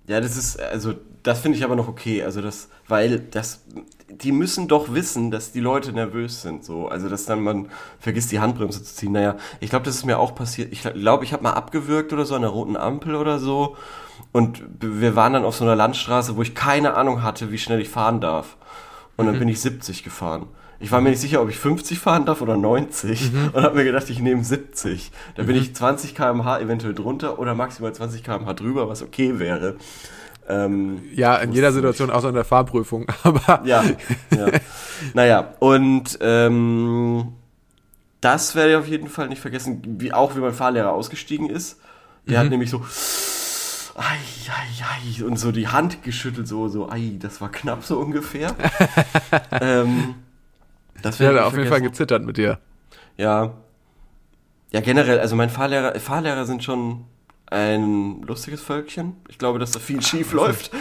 Ja, 0.08 0.20
das 0.20 0.36
ist, 0.36 0.60
also, 0.60 0.94
das 1.24 1.39
finde 1.39 1.58
ich 1.58 1.63
aber 1.63 1.76
noch 1.76 1.88
okay. 1.88 2.24
Also, 2.24 2.42
das, 2.42 2.70
weil 2.88 3.20
das, 3.20 3.63
die 4.10 4.32
müssen 4.32 4.68
doch 4.68 4.94
wissen, 4.94 5.32
dass 5.32 5.52
die 5.52 5.60
Leute 5.60 5.94
nervös 5.94 6.42
sind, 6.42 6.66
so. 6.66 6.88
Also, 6.88 7.10
dass 7.10 7.26
dann 7.26 7.42
man 7.42 7.70
vergisst, 8.00 8.32
die 8.32 8.39
Handbremse 8.39 8.84
zu 8.84 8.94
ziehen. 8.94 9.13
Naja, 9.13 9.38
ich 9.60 9.70
glaube, 9.70 9.86
das 9.86 9.96
ist 9.96 10.06
mir 10.06 10.20
auch 10.20 10.36
passiert. 10.36 10.74
Ich 10.74 10.82
glaube, 10.82 11.24
ich 11.24 11.34
habe 11.34 11.44
mal 11.44 11.54
abgewürgt 11.54 12.12
oder 12.13 12.26
so 12.26 12.36
an 12.36 12.42
der 12.42 12.52
roten 12.52 12.76
Ampel 12.76 13.16
oder 13.16 13.39
so. 13.39 13.78
Und 14.32 14.63
wir 14.80 15.16
waren 15.16 15.34
dann 15.34 15.46
auf 15.46 15.56
so 15.56 15.63
einer 15.63 15.76
Landstraße, 15.76 16.36
wo 16.36 16.42
ich 16.42 16.56
keine 16.56 16.96
Ahnung 16.96 17.24
hatte, 17.24 17.52
wie 17.52 17.58
schnell 17.58 17.80
ich 17.82 17.89
fahren 17.89 18.20
darf. 18.20 18.58
Und 19.16 19.28
dann 19.28 19.39
bin 19.39 19.48
ich 19.48 19.62
70 19.62 20.04
gefahren. 20.04 20.48
Ich 20.84 20.91
war 20.91 21.00
mir 21.00 21.12
nicht 21.12 21.22
sicher, 21.22 21.41
ob 21.41 21.48
ich 21.50 21.58
50 21.58 21.98
fahren 21.98 22.26
darf 22.26 22.41
oder 22.41 22.58
90 22.58 23.32
und 23.54 23.63
habe 23.63 23.78
mir 23.78 23.86
gedacht, 23.86 24.10
ich 24.10 24.19
nehme 24.19 24.43
70. 24.43 25.12
Da 25.36 25.43
bin 25.43 25.56
ich 25.56 25.74
20 25.74 26.13
km/h 26.13 26.60
eventuell 26.60 26.93
drunter 26.93 27.39
oder 27.39 27.56
maximal 27.56 27.93
20 27.93 28.22
km/h 28.22 28.54
drüber, 28.54 28.89
was 28.89 29.02
okay 29.02 29.39
wäre. 29.39 29.78
Ähm, 30.50 31.02
Ja, 31.15 31.38
in 31.38 31.54
jeder 31.54 31.72
Situation, 31.72 32.10
außer 32.10 32.28
in 32.28 32.36
der 32.36 32.43
Fahrprüfung. 32.43 33.06
Aber 33.24 33.62
ja, 33.63 33.82
ja. 34.36 34.48
naja, 35.13 35.54
und 35.60 36.19
ähm, 36.19 37.30
das 38.19 38.54
werde 38.54 38.72
ich 38.72 38.76
auf 38.76 38.88
jeden 38.89 39.08
Fall 39.08 39.30
nicht 39.30 39.41
vergessen, 39.41 39.82
wie 40.00 40.12
auch 40.12 40.36
wie 40.36 40.39
mein 40.39 40.54
Fahrlehrer 40.54 40.91
ausgestiegen 40.91 41.50
ist. 41.50 41.80
Der 42.28 42.39
hat 42.39 42.50
nämlich 42.50 42.69
so 42.69 42.84
ei, 43.96 44.17
ei, 44.50 45.19
ei, 45.19 45.24
und 45.24 45.38
so 45.38 45.54
die 45.54 45.69
Hand 45.69 46.04
geschüttelt, 46.04 46.48
so, 46.48 46.67
so, 46.67 46.89
ei, 46.89 47.13
das 47.19 47.39
war 47.39 47.50
knapp 47.50 47.86
so 47.86 48.00
ungefähr. 48.00 48.54
ähm, 49.62 50.15
das 51.02 51.20
ich 51.20 51.28
nicht 51.28 51.40
auf 51.40 51.56
jeden 51.56 51.70
Fall 51.70 51.82
gezittert 51.82 52.24
mit 52.24 52.38
dir. 52.38 52.60
Ja. 53.18 53.54
Ja, 54.72 54.80
generell, 54.82 55.20
also 55.20 55.36
mein 55.36 55.50
Fahrlehrer, 55.50 56.00
Fahrlehrer 56.00 56.46
sind 56.46 56.64
schon 56.64 57.06
ein 57.48 58.22
lustiges 58.24 58.62
Völkchen. 58.62 59.16
Ich 59.30 59.38
glaube, 59.38 59.60
dass 59.60 59.72
da 59.72 59.80
viel 59.80 60.02
schief 60.02 60.34
läuft. 60.34 60.72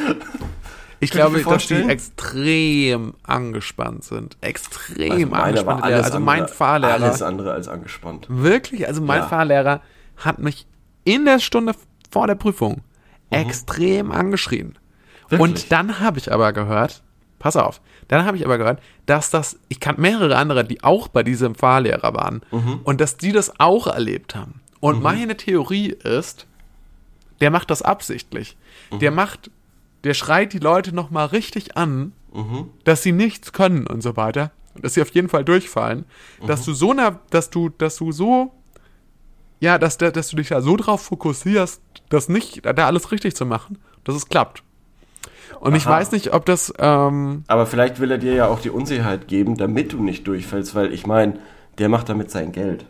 Ich 1.01 1.11
glaube, 1.11 1.43
dass 1.43 1.67
die 1.67 1.75
extrem 1.83 3.15
angespannt 3.25 4.05
sind. 4.05 4.37
Extrem 4.41 5.35
Also 5.35 5.69
angespannt. 5.69 5.83
also 5.85 6.21
mein 6.21 6.41
andere, 6.43 6.55
Fahrlehrer. 6.55 6.93
Alles 6.93 7.23
andere 7.23 7.53
als 7.53 7.69
angespannt. 7.69 8.27
Wirklich? 8.31 8.87
Also 8.87 9.03
mein 9.03 9.21
Ja. 9.21 9.27
Fahrlehrer 9.29 9.83
hat 10.17 10.39
mich 10.39 10.67
in 11.05 11.25
der 11.25 11.41
Stunde 11.41 11.75
vor 12.11 12.27
der 12.27 12.37
Prüfung 12.37 12.77
Mhm. 13.31 13.39
extrem 13.39 14.13
angeschrien. 14.13 14.79
Wirklich? 15.29 15.41
Und 15.41 15.73
dann 15.73 15.99
habe 16.01 16.19
ich 16.19 16.31
aber 16.33 16.53
gehört, 16.53 17.03
pass 17.43 17.57
auf, 17.57 17.81
dann 18.09 18.25
habe 18.25 18.37
ich 18.37 18.45
aber 18.45 18.57
gehört, 18.57 18.81
dass 19.07 19.31
das, 19.31 19.59
ich 19.69 19.81
kannte 19.81 20.01
mehrere 20.01 20.37
andere, 20.37 20.65
die 20.65 20.83
auch 20.85 21.09
bei 21.09 21.23
diesem 21.25 21.55
Fahrlehrer 21.57 22.15
waren 22.15 22.43
Mhm. 22.53 22.81
und 22.85 23.01
dass 23.01 23.17
die 23.17 23.33
das 23.33 23.59
auch 23.59 23.87
erlebt 23.89 24.35
haben. 24.37 24.61
Und 24.81 25.03
meine 25.03 25.37
Theorie 25.37 25.89
ist, 25.89 26.47
der 27.41 27.51
macht 27.51 27.71
das 27.71 27.83
absichtlich. 27.83 28.57
Mhm. 28.93 28.99
Der 29.01 29.11
macht, 29.11 29.51
der 30.05 30.15
schreit 30.15 30.53
die 30.53 30.59
Leute 30.61 30.95
nochmal 30.95 31.27
richtig 31.27 31.77
an, 31.77 32.13
Mhm. 32.33 32.71
dass 32.85 33.03
sie 33.03 33.13
nichts 33.13 33.53
können 33.53 33.87
und 33.87 34.03
so 34.03 34.17
weiter. 34.17 34.53
Und 34.75 34.85
dass 34.85 34.95
sie 34.95 35.03
auf 35.03 35.11
jeden 35.11 35.29
Fall 35.29 35.45
durchfallen. 35.45 36.05
Mhm. 36.41 36.47
Dass 36.47 36.65
du 36.65 36.73
so, 36.73 36.95
na, 36.95 37.19
dass 37.31 37.51
du, 37.51 37.69
dass 37.71 37.97
du 37.97 38.11
so, 38.13 38.53
ja, 39.61 39.79
dass, 39.79 39.99
dass 39.99 40.29
du 40.29 40.37
dich 40.37 40.49
da 40.49 40.61
so 40.63 40.77
drauf 40.77 41.03
fokussierst, 41.03 41.81
das 42.09 42.29
nicht, 42.29 42.65
da 42.65 42.87
alles 42.87 43.11
richtig 43.13 43.35
zu 43.37 43.47
machen, 43.47 43.79
dass 44.05 44.15
es 44.17 44.29
klappt. 44.29 44.63
Und 45.61 45.75
ich 45.75 45.87
Aha. 45.87 45.93
weiß 45.99 46.13
nicht, 46.13 46.33
ob 46.35 46.45
das, 46.47 46.73
ähm, 46.79 47.45
Aber 47.47 47.67
vielleicht 47.67 48.01
will 48.01 48.11
er 48.11 48.19
dir 48.19 48.35
ja 48.35 48.47
auch 48.49 48.61
die 48.61 48.71
Unsicherheit 48.71 49.29
geben, 49.29 49.57
damit 49.57 49.93
du 49.93 50.03
nicht 50.03 50.27
durchfällst, 50.27 50.75
weil 50.75 50.93
ich 50.93 51.07
meine, 51.07 51.35
der 51.79 51.89
macht 51.89 52.09
damit 52.09 52.31
sein 52.31 52.53
Geld. 52.53 52.85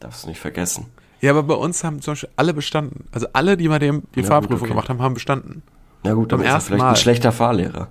Darfst 0.00 0.24
du 0.24 0.28
nicht 0.28 0.40
vergessen. 0.40 0.86
ja, 1.20 1.30
aber 1.30 1.42
bei 1.42 1.54
uns 1.54 1.84
haben 1.84 2.00
zum 2.00 2.12
Beispiel 2.12 2.30
alle 2.36 2.54
bestanden. 2.54 3.04
Also 3.12 3.26
alle, 3.34 3.56
die 3.56 3.68
bei 3.68 3.78
dem 3.78 4.02
die 4.14 4.20
Ja, 4.20 4.26
Fahrprüfung 4.26 4.60
okay. 4.62 4.68
gemacht 4.70 4.88
haben, 4.88 5.02
haben 5.02 5.14
bestanden. 5.14 5.62
Na 6.02 6.14
gut, 6.14 6.32
dann 6.32 6.40
ist 6.40 6.46
er 6.48 6.60
vielleicht 6.62 6.82
Mal. 6.82 6.90
ein 6.90 6.96
schlechter 6.96 7.30
Fahrlehrer. 7.30 7.88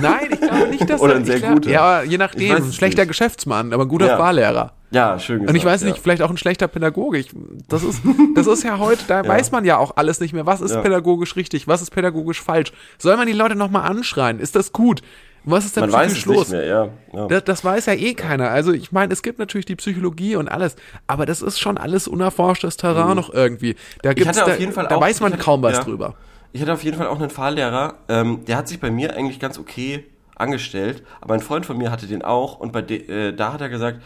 Nein, 0.00 0.28
ich 0.30 0.40
glaube 0.40 0.68
nicht, 0.68 0.88
dass 0.88 1.00
Oder 1.02 1.12
er- 1.12 1.18
ein 1.18 1.24
sehr 1.26 1.36
ich 1.36 1.42
glaub, 1.42 1.54
guter. 1.56 1.70
Ja, 1.70 2.02
je 2.02 2.12
Ich 2.12 2.18
nachdem, 2.18 2.56
ein 2.56 2.72
schlechter 2.72 3.02
nicht. 3.02 3.08
Geschäftsmann, 3.08 3.72
aber 3.74 3.82
ein 3.84 3.88
guter 3.88 4.06
Ja. 4.06 4.16
Fahrlehrer. 4.16 4.72
Ja, 4.94 5.18
schön 5.18 5.40
gesagt. 5.40 5.50
Und 5.50 5.56
ich 5.56 5.64
weiß 5.64 5.82
ja. 5.82 5.88
nicht, 5.88 5.98
vielleicht 5.98 6.22
auch 6.22 6.30
ein 6.30 6.36
schlechter 6.36 6.68
Pädagoge. 6.68 7.18
Ich, 7.18 7.30
das, 7.68 7.82
ist, 7.82 8.00
das 8.34 8.46
ist 8.46 8.62
ja 8.64 8.78
heute, 8.78 9.04
da 9.08 9.26
weiß 9.26 9.50
man 9.52 9.64
ja 9.64 9.76
auch 9.76 9.96
alles 9.96 10.20
nicht 10.20 10.32
mehr. 10.32 10.46
Was 10.46 10.60
ist 10.60 10.74
Ja. 10.74 10.80
pädagogisch 10.80 11.36
richtig? 11.36 11.68
Was 11.68 11.82
ist 11.82 11.90
pädagogisch 11.90 12.40
falsch? 12.40 12.72
Soll 12.98 13.16
man 13.16 13.26
die 13.26 13.32
Leute 13.32 13.56
nochmal 13.56 13.82
anschreien? 13.90 14.38
Ist 14.40 14.56
das 14.56 14.72
gut? 14.72 15.02
Was 15.46 15.66
ist 15.66 15.76
da 15.76 15.82
Man 15.82 15.92
weiß 15.92 16.14
psychisch 16.14 16.26
es 16.26 16.26
los? 16.26 16.48
nicht 16.48 16.58
mehr, 16.58 16.64
ja. 16.66 16.88
ja. 17.12 17.26
Das, 17.26 17.44
das 17.44 17.64
weiß 17.64 17.84
ja 17.86 17.92
eh 17.92 18.14
keiner. 18.14 18.48
Also 18.48 18.72
ich 18.72 18.92
meine, 18.92 19.12
es 19.12 19.22
gibt 19.22 19.38
natürlich 19.38 19.66
die 19.66 19.76
Psychologie 19.76 20.36
und 20.36 20.48
alles, 20.48 20.74
aber 21.06 21.26
das 21.26 21.42
ist 21.42 21.58
schon 21.60 21.76
alles 21.76 22.08
unerforschtes 22.08 22.78
Terrain 22.78 23.14
noch 23.14 23.30
irgendwie. 23.32 23.76
Da 24.02 24.14
gibt's, 24.14 24.38
Mhm. 24.40 24.46
da, 24.46 24.54
jeden 24.56 24.72
Fall 24.72 24.86
da 24.88 24.96
auch- 24.96 25.00
weiß 25.02 25.20
man 25.20 25.32
hatte- 25.34 25.42
kaum 25.42 25.60
was 25.62 25.74
ja. 25.76 25.82
drüber. 25.84 26.14
Ich 26.52 26.62
hatte 26.62 26.72
auf 26.72 26.82
jeden 26.84 26.96
Fall 26.96 27.08
auch 27.08 27.20
einen 27.20 27.28
Fahrlehrer, 27.30 27.94
ähm, 28.08 28.44
der 28.46 28.56
hat 28.56 28.68
sich 28.68 28.80
bei 28.80 28.90
mir 28.90 29.16
eigentlich 29.16 29.38
ganz 29.40 29.58
okay 29.58 30.04
angestellt, 30.36 31.02
aber 31.20 31.34
ein 31.34 31.40
Freund 31.40 31.66
von 31.66 31.76
mir 31.78 31.90
hatte 31.90 32.06
den 32.06 32.22
auch 32.22 32.58
und 32.58 32.72
bei 32.72 32.82
de, 32.82 33.06
äh, 33.08 33.32
da 33.34 33.52
hat 33.52 33.60
er 33.60 33.68
gesagt, 33.68 34.00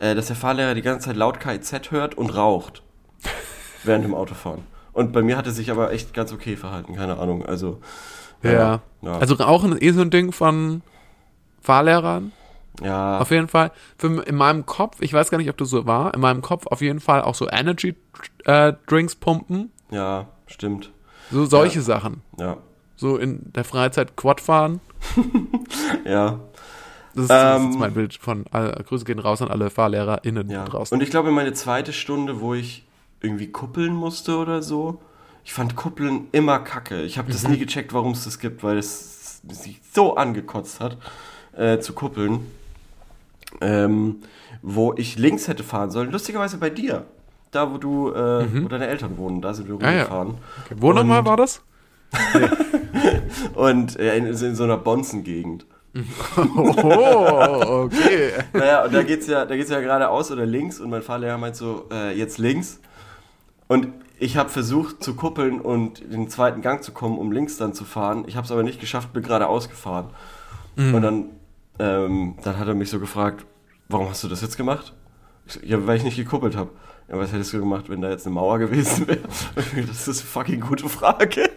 äh, 0.00 0.14
dass 0.14 0.26
der 0.26 0.36
Fahrlehrer 0.36 0.74
die 0.74 0.82
ganze 0.82 1.06
Zeit 1.08 1.16
laut 1.16 1.40
KIZ 1.40 1.90
hört 1.90 2.14
und 2.16 2.34
raucht 2.36 2.82
während 3.84 4.04
dem 4.04 4.14
Autofahren. 4.14 4.62
Und 4.92 5.12
bei 5.12 5.22
mir 5.22 5.36
hat 5.36 5.46
er 5.46 5.52
sich 5.52 5.70
aber 5.70 5.92
echt 5.92 6.14
ganz 6.14 6.32
okay 6.32 6.56
verhalten, 6.56 6.94
keine 6.94 7.18
Ahnung. 7.18 7.44
Also 7.44 7.80
Ja. 8.42 8.80
ja. 9.02 9.18
Also 9.18 9.34
Rauchen 9.34 9.72
ist 9.72 9.82
eh 9.82 9.90
so 9.92 10.00
ein 10.02 10.10
Ding 10.10 10.30
von 10.32 10.82
Fahrlehrern. 11.60 12.32
ja, 12.82 13.18
Auf 13.18 13.30
jeden 13.30 13.48
Fall. 13.48 13.70
Für, 13.98 14.22
in 14.26 14.36
meinem 14.36 14.66
Kopf, 14.66 14.98
ich 15.00 15.12
weiß 15.12 15.30
gar 15.30 15.38
nicht, 15.38 15.48
ob 15.50 15.56
das 15.56 15.70
so 15.70 15.86
war, 15.86 16.14
in 16.14 16.20
meinem 16.20 16.42
Kopf 16.42 16.66
auf 16.66 16.80
jeden 16.80 17.00
Fall 17.00 17.22
auch 17.22 17.34
so 17.34 17.48
Energy 17.50 17.96
äh, 18.44 18.72
Drinks 18.86 19.14
pumpen. 19.14 19.70
ja, 19.90 20.26
stimmt. 20.46 20.90
So 21.30 21.46
solche 21.46 21.78
Ja. 21.78 21.84
Sachen. 21.84 22.22
Ja, 22.38 22.58
So 23.04 23.18
in 23.18 23.52
der 23.52 23.64
Freizeit 23.64 24.16
Quad 24.16 24.40
fahren. 24.40 24.80
ja. 26.06 26.40
Das 27.14 27.24
ist, 27.24 27.30
das 27.30 27.60
Ähm, 27.60 27.70
ist 27.72 27.78
mein 27.78 27.92
Bild 27.92 28.14
von 28.14 28.46
alle, 28.50 28.72
Grüße 28.82 29.04
gehen 29.04 29.18
raus 29.18 29.42
an 29.42 29.48
alle 29.48 29.68
FahrlehrerInnen 29.68 30.48
Ja. 30.48 30.64
draußen. 30.64 30.96
Und 30.96 31.02
ich 31.02 31.10
glaube, 31.10 31.30
meine 31.30 31.52
zweite 31.52 31.92
Stunde, 31.92 32.40
wo 32.40 32.54
ich 32.54 32.86
irgendwie 33.20 33.48
kuppeln 33.52 33.92
musste 33.94 34.38
oder 34.38 34.62
so, 34.62 35.02
ich 35.44 35.52
fand 35.52 35.76
Kuppeln 35.76 36.28
immer 36.32 36.60
kacke. 36.60 37.02
Ich 37.02 37.18
habe 37.18 37.28
Mhm. 37.28 37.32
das 37.32 37.46
nie 37.46 37.58
gecheckt, 37.58 37.92
warum 37.92 38.12
es 38.12 38.24
das 38.24 38.38
gibt, 38.38 38.62
weil 38.64 38.78
es 38.78 39.42
sich 39.50 39.82
so 39.92 40.16
angekotzt 40.16 40.80
hat, 40.80 40.96
äh, 41.54 41.80
zu 41.80 41.92
kuppeln. 41.92 42.46
Ähm, 43.60 44.16
wo 44.62 44.94
ich 44.96 45.18
links 45.18 45.46
hätte 45.46 45.62
fahren 45.62 45.90
sollen. 45.90 46.10
Lustigerweise 46.10 46.56
bei 46.56 46.70
dir. 46.70 47.04
Da, 47.50 47.70
wo 47.70 47.76
du, 47.76 48.12
äh, 48.14 48.62
wo 48.62 48.68
deine 48.68 48.86
Eltern 48.86 49.18
wohnen, 49.18 49.42
da 49.42 49.52
sind 49.52 49.68
wir 49.68 49.74
Mhm. 49.74 49.82
Ah, 49.84 49.90
ja. 49.92 50.04
rumgefahren. 50.04 50.34
okay. 50.64 50.74
Wo 50.78 50.94
nochmal 50.94 51.26
war 51.26 51.36
das? 51.36 51.60
Und 53.54 53.98
äh, 53.98 54.16
in, 54.16 54.26
in 54.26 54.54
so 54.54 54.64
einer 54.64 54.76
Bonzengegend. 54.76 55.66
Oh, 56.36 57.84
okay. 57.84 58.32
Naja, 58.52 58.84
und 58.84 58.92
da 58.92 59.02
geht's 59.04 59.28
ja, 59.28 59.44
da 59.44 59.54
geht's 59.56 59.70
ja 59.70 59.78
geradeaus 59.80 60.32
oder 60.32 60.44
links 60.44 60.80
und 60.80 60.90
mein 60.90 61.02
Fahrlehrer 61.02 61.38
meint 61.38 61.54
so, 61.54 61.86
äh, 61.92 62.16
jetzt 62.18 62.38
links. 62.38 62.80
Und 63.68 63.88
ich 64.18 64.36
habe 64.36 64.48
versucht 64.48 65.04
zu 65.04 65.14
kuppeln 65.14 65.60
und 65.60 66.00
in 66.00 66.10
den 66.10 66.28
zweiten 66.28 66.62
Gang 66.62 66.82
zu 66.82 66.90
kommen, 66.92 67.16
um 67.16 67.30
links 67.30 67.58
dann 67.58 67.74
zu 67.74 67.84
fahren. 67.84 68.24
Ich 68.26 68.36
habe 68.36 68.44
es 68.44 68.50
aber 68.50 68.64
nicht 68.64 68.80
geschafft, 68.80 69.12
bin 69.12 69.22
geradeaus 69.22 69.68
gefahren. 69.68 70.10
Und 70.76 71.02
dann, 71.02 71.30
ähm, 71.78 72.34
dann 72.42 72.58
hat 72.58 72.66
er 72.66 72.74
mich 72.74 72.90
so 72.90 72.98
gefragt, 72.98 73.46
warum 73.88 74.08
hast 74.08 74.24
du 74.24 74.28
das 74.28 74.40
jetzt 74.40 74.56
gemacht? 74.56 74.92
Ich 75.46 75.52
so, 75.54 75.60
ja, 75.62 75.86
weil 75.86 75.96
ich 75.96 76.04
nicht 76.04 76.16
gekuppelt 76.16 76.56
habe. 76.56 76.70
Ja, 77.08 77.18
was 77.18 77.32
hättest 77.32 77.52
du 77.52 77.60
gemacht, 77.60 77.88
wenn 77.88 78.00
da 78.00 78.08
jetzt 78.10 78.26
eine 78.26 78.34
Mauer 78.34 78.58
gewesen 78.58 79.06
wäre? 79.06 79.20
Das 79.86 80.08
ist 80.08 80.20
eine 80.20 80.28
fucking 80.28 80.60
gute 80.60 80.88
Frage. 80.88 81.50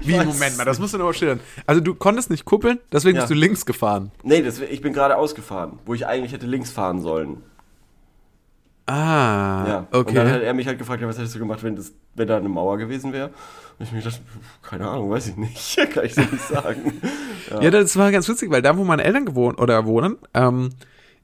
Wie, 0.06 0.16
Moment 0.16 0.56
mal, 0.56 0.64
das 0.64 0.78
musst 0.78 0.94
du 0.94 0.98
noch 0.98 1.06
mal 1.06 1.14
schildern. 1.14 1.40
Also 1.66 1.80
du 1.80 1.94
konntest 1.94 2.30
nicht 2.30 2.44
kuppeln, 2.44 2.78
deswegen 2.92 3.16
Ja. 3.16 3.22
bist 3.22 3.30
du 3.30 3.34
links 3.34 3.66
gefahren. 3.66 4.10
Nee, 4.22 4.42
das, 4.42 4.58
ich 4.60 4.80
bin 4.80 4.92
gerade 4.92 5.16
ausgefahren, 5.16 5.78
wo 5.86 5.94
ich 5.94 6.06
eigentlich 6.06 6.32
hätte 6.32 6.46
links 6.46 6.70
fahren 6.70 7.00
sollen. 7.02 7.42
Ah, 8.86 9.64
Ja. 9.66 9.76
Und 9.92 10.14
dann 10.16 10.26
hat 10.28 10.36
okay. 10.36 10.44
er 10.46 10.54
mich 10.54 10.66
halt 10.66 10.78
gefragt, 10.78 11.00
ja, 11.00 11.06
was 11.08 11.18
hättest 11.18 11.34
du 11.34 11.38
gemacht, 11.38 11.62
wenn, 11.62 11.76
das, 11.76 11.92
wenn 12.14 12.26
da 12.26 12.36
eine 12.38 12.48
Mauer 12.48 12.76
gewesen 12.78 13.12
wäre? 13.12 13.28
Und 13.78 13.86
ich 13.86 13.92
mir 13.92 13.98
gedacht, 13.98 14.20
keine 14.62 14.88
Ahnung, 14.88 15.10
weiß 15.10 15.28
ich 15.28 15.36
nicht. 15.36 15.76
Kann 15.92 16.04
ich 16.04 16.14
so 16.14 16.22
nicht 16.22 16.40
sagen. 16.42 16.92
Ja. 17.60 17.68
das 17.70 17.96
war 17.96 18.12
ganz 18.12 18.28
witzig, 18.28 18.48
weil 18.50 18.62
da, 18.62 18.76
wo 18.76 18.84
meine 18.84 19.02
Eltern 19.02 19.24
gewohnt 19.24 19.58
oder 19.60 19.84
wohnen, 19.84 20.18
ähm, 20.34 20.70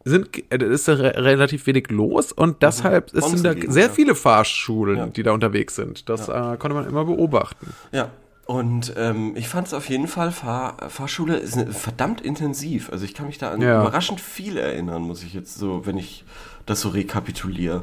sind, 0.05 0.29
äh, 0.53 0.57
ist 0.65 0.89
da 0.89 0.95
re 0.95 1.15
relativ 1.17 1.67
wenig 1.69 1.89
los 1.91 2.33
und 2.33 2.63
deshalb 2.63 3.15
es 3.15 3.27
sind 3.31 3.45
da 3.45 3.53
sehr 3.71 3.87
ja. 3.87 3.93
viele 3.93 4.17
Fahrschulen, 4.17 4.97
Ja. 4.97 5.07
die 5.07 5.23
da 5.23 5.31
unterwegs 5.31 5.77
sind. 5.77 6.09
Das 6.09 6.29
äh, 6.29 6.33
konnte 6.59 6.75
man 6.75 6.85
immer 6.89 7.05
beobachten. 7.05 7.73
Ja. 7.93 8.11
Und 8.47 8.95
ähm, 8.97 9.33
ich 9.35 9.49
fand 9.49 9.67
es 9.67 9.75
auf 9.75 9.89
jeden 9.89 10.07
Fall, 10.07 10.31
Fahr 10.31 10.77
Fahrschule 10.89 11.37
ist 11.37 11.57
eine- 11.59 11.73
verdammt 11.73 12.21
intensiv. 12.21 12.91
Also 12.93 13.05
ich 13.05 13.13
kann 13.13 13.27
mich 13.27 13.39
da 13.39 13.51
an 13.51 13.61
Ja. 13.61 13.81
überraschend 13.83 14.21
viel 14.21 14.57
erinnern, 14.57 15.03
muss 15.03 15.25
ich 15.25 15.35
jetzt 15.35 15.57
so, 15.59 15.85
wenn 15.85 15.99
ich 15.99 16.25
das 16.65 16.81
so 16.81 16.91
rekapituliere. 16.91 17.83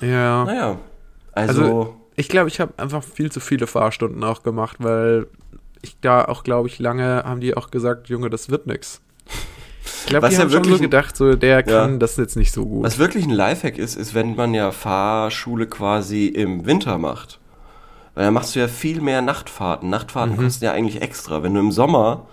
Ja. 0.00 0.44
Naja, 0.44 0.78
also, 1.32 1.62
Also, 1.62 1.96
ich 2.14 2.28
glaube, 2.28 2.48
ich 2.48 2.60
habe 2.60 2.74
einfach 2.76 3.02
viel 3.02 3.32
zu 3.32 3.40
viele 3.40 3.66
Fahrstunden 3.66 4.22
auch 4.22 4.44
gemacht, 4.44 4.76
weil 4.78 5.26
ich 5.82 5.96
da 6.00 6.24
auch, 6.24 6.44
glaube 6.44 6.68
ich, 6.68 6.78
lange 6.78 7.24
haben 7.24 7.40
die 7.40 7.56
auch 7.56 7.70
gesagt, 7.72 8.08
Junge, 8.08 8.30
das 8.30 8.50
wird 8.50 8.68
nix. 8.68 9.00
Ich 9.84 10.06
glaube, 10.06 10.28
die 10.28 10.34
ja 10.34 10.40
haben 10.42 10.50
schon 10.50 10.62
so 10.64 10.70
wirklich 10.70 10.80
gedacht, 10.82 11.16
so, 11.16 11.34
der 11.34 11.62
kann 11.64 11.92
Ja. 11.92 11.98
das 11.98 12.16
jetzt 12.18 12.36
nicht 12.36 12.52
so 12.52 12.64
gut. 12.66 12.84
was 12.84 12.98
wirklich 12.98 13.24
ein 13.24 13.30
Lifehack 13.30 13.78
ist, 13.78 13.96
ist, 13.96 14.14
wenn 14.14 14.36
man 14.36 14.54
ja 14.54 14.70
Fahrschule 14.70 15.66
quasi 15.66 16.26
im 16.26 16.66
Winter 16.66 16.98
macht. 16.98 17.37
Weil 18.18 18.24
da 18.24 18.30
machst 18.32 18.56
du 18.56 18.58
ja 18.58 18.66
viel 18.66 19.00
mehr 19.00 19.22
Nachtfahrten. 19.22 19.88
Nachtfahrten 19.90 20.34
Mhm. 20.34 20.40
kosten 20.42 20.64
ja 20.64 20.72
eigentlich 20.72 21.02
extra. 21.02 21.44
Wenn 21.44 21.54
du 21.54 21.60
im 21.60 21.70
Sommer 21.70 22.26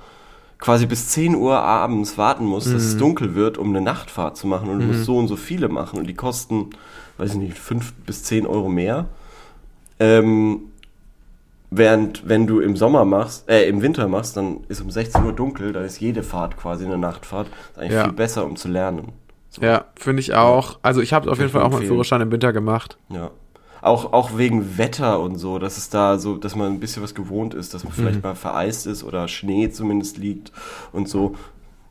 quasi 0.58 0.88
bis 0.88 1.10
10 1.10 1.36
Uhr 1.36 1.60
abends 1.60 2.18
warten 2.18 2.44
musst, 2.44 2.66
dass 2.74 2.82
Mhm. 2.82 2.88
es 2.90 2.98
dunkel 2.98 3.36
wird, 3.36 3.60
um 3.60 3.70
eine 3.70 3.82
Nachtfahrt 3.82 4.36
zu 4.36 4.48
machen 4.48 4.68
und 4.72 4.80
du 4.80 4.86
musst 4.88 5.06
so 5.06 5.16
und 5.20 5.28
so 5.28 5.36
viele 5.36 5.70
machen 5.70 6.00
und 6.00 6.08
die 6.08 6.16
kosten, 6.16 6.72
weiß 7.20 7.34
ich 7.34 7.38
nicht, 7.38 7.60
5 7.60 7.94
bis 8.04 8.24
10 8.24 8.48
Euro 8.48 8.68
mehr. 8.68 9.06
Ähm, 10.00 10.72
während, 11.70 12.28
wenn 12.28 12.48
du 12.48 12.62
im 12.62 12.76
Sommer 12.78 13.06
machst, 13.06 13.48
äh, 13.48 13.68
im 13.70 13.84
Winter 13.84 14.08
machst, 14.08 14.38
dann 14.38 14.62
ist 14.68 14.82
um 14.82 14.90
16 14.90 15.24
Uhr 15.24 15.34
dunkel, 15.34 15.72
dann 15.72 15.86
ist 15.86 16.00
jede 16.00 16.24
Fahrt 16.24 16.58
quasi 16.58 16.86
eine 16.86 16.98
Nachtfahrt. 16.98 17.46
Das 17.48 17.70
ist 17.74 17.78
eigentlich 17.78 17.92
Ja. 17.94 18.04
viel 18.06 18.14
besser, 18.14 18.44
um 18.46 18.56
zu 18.56 18.70
lernen. 18.70 19.12
So. 19.52 19.62
ja, 19.62 19.86
finde 19.96 20.20
ich 20.22 20.34
auch. 20.34 20.80
Also 20.82 21.02
ich 21.02 21.14
habe 21.14 21.32
auf 21.32 21.38
jeden 21.38 21.52
Fall 21.52 21.62
auch 21.62 21.70
meinen. 21.72 21.86
Führerschein 21.86 22.22
im 22.22 22.32
Winter 22.32 22.52
gemacht. 22.54 22.98
Ja. 23.10 23.30
Auch, 23.86 24.14
auch 24.14 24.36
wegen 24.38 24.80
Wetter 24.80 25.20
und 25.20 25.38
so, 25.38 25.60
dass 25.60 25.78
es 25.78 25.90
da 25.90 26.18
so, 26.18 26.38
dass 26.38 26.56
man 26.56 26.74
ein 26.74 26.80
bisschen 26.80 27.04
was 27.04 27.14
gewohnt 27.14 27.54
ist, 27.54 27.74
dass 27.76 27.84
man 27.84 27.94
vielleicht 27.94 28.24
mal 28.24 28.34
vereist 28.36 28.88
ist 28.88 29.04
oder 29.04 29.28
Schnee 29.28 29.70
zumindest 29.70 30.18
liegt 30.18 30.52
und 30.92 31.08
so. 31.08 31.36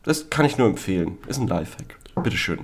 Das 0.02 0.28
kann 0.28 0.44
ich 0.44 0.58
nur 0.58 0.66
empfehlen. 0.66 1.18
Ist 1.28 1.38
ein 1.38 1.46
Lifehack. 1.46 1.96
Bitteschön. 2.22 2.58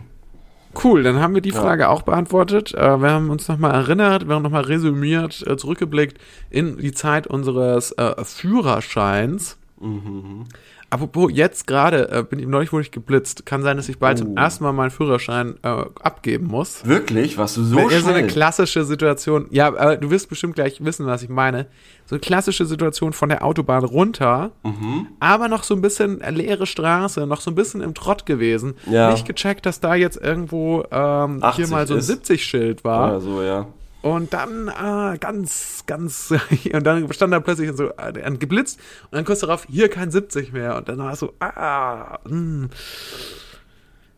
Cool, 0.83 1.03
dann 1.05 1.21
haben 1.21 1.35
wir 1.35 1.43
die 1.43 1.51
Ja. 1.51 1.61
Frage 1.61 1.89
auch 1.89 2.03
beantwortet. 2.03 2.75
Äh, 2.75 3.01
wir 3.01 3.11
haben 3.11 3.31
uns 3.31 3.47
nochmal 3.49 3.73
erinnert, 3.73 4.27
wir 4.29 4.35
haben 4.35 4.43
nochmal 4.43 4.65
resümiert, 4.65 5.45
äh, 5.47 5.57
zurückgeblickt 5.57 6.19
in 6.51 6.79
die 6.79 6.93
Zeit 6.93 7.27
unseres 7.29 7.93
äh, 7.93 8.25
Führerscheins. 8.25 9.59
Mhm. 9.81 10.45
Apropos, 10.93 11.31
jetzt 11.33 11.69
gerade 11.69 12.11
äh, 12.11 12.23
bin 12.25 12.41
ich 12.41 12.47
neulich 12.49 12.73
wurde 12.73 12.83
ich 12.83 12.91
geblitzt. 12.91 13.47
Kann 13.47 13.63
sein, 13.63 13.77
dass 13.77 13.89
ich 13.89 13.99
bald 14.01 14.19
zum 14.19 14.33
Oh. 14.33 14.35
ersten 14.37 14.65
Mal 14.65 14.73
meinen 14.73 14.91
Führerschein 14.91 15.55
äh, 15.63 15.69
abgeben 15.69 16.47
muss. 16.49 16.85
Wirklich? 16.85 17.39
Warst 17.39 17.57
du 17.57 17.63
so 17.63 17.79
Eher 17.79 18.01
so 18.01 18.09
eine 18.09 18.19
schnell? 18.19 18.27
klassische 18.27 18.85
Situation. 18.85 19.47
Ja, 19.51 19.69
aber 19.69 19.97
du 19.97 20.11
wirst 20.11 20.29
bestimmt 20.29 20.57
gleich 20.57 20.85
wissen, 20.85 21.07
was 21.07 21.23
ich 21.23 21.29
meine. 21.29 21.67
So 22.07 22.17
eine 22.17 22.21
klassische 22.21 22.67
Situation 22.67 23.13
von 23.13 23.29
der 23.29 23.45
Autobahn 23.45 23.85
runter, 23.85 24.51
Mhm. 24.65 25.07
aber 25.21 25.47
noch 25.47 25.63
so 25.63 25.75
ein 25.75 25.81
bisschen 25.81 26.19
leere 26.29 26.67
Straße, 26.67 27.25
noch 27.25 27.41
so 27.41 27.53
ein 27.53 27.55
bisschen 27.55 27.83
im 27.83 27.95
Trott 27.95 28.27
gewesen. 28.27 28.75
Ja. 28.91 29.13
Nicht 29.13 29.27
gecheckt, 29.27 29.67
dass 29.67 29.79
da 29.79 29.95
jetzt 29.95 30.17
irgendwo 30.21 30.83
ähm, 30.91 31.37
hier 31.37 31.45
80 31.45 31.69
mal 31.71 31.87
so 31.87 31.95
ein 31.95 32.01
ist. 32.01 32.11
70-Schild 32.11 32.83
war. 32.83 33.11
Oder 33.11 33.21
so, 33.21 33.43
ja. 33.43 33.67
Und 34.03 34.33
dann 34.33 34.69
ah, 34.71 35.17
ganz, 35.19 35.85
ganz, 35.87 36.33
und 36.73 36.85
dann 36.85 37.13
stand 37.13 37.33
da 37.33 37.41
plötzlich 37.41 37.71
so 37.77 37.91
äh, 37.97 38.37
geblitzt 38.39 38.81
und 39.11 39.17
dann 39.17 39.25
kurz 39.25 39.41
darauf, 39.41 39.67
hier 39.69 39.89
kein 39.91 40.11
70 40.11 40.53
mehr. 40.53 40.77
Und 40.77 40.89
dann 40.89 40.99
war 40.99 41.13
es 41.13 41.19
so, 41.21 41.35
ah, 41.41 42.19
mh. 42.25 42.69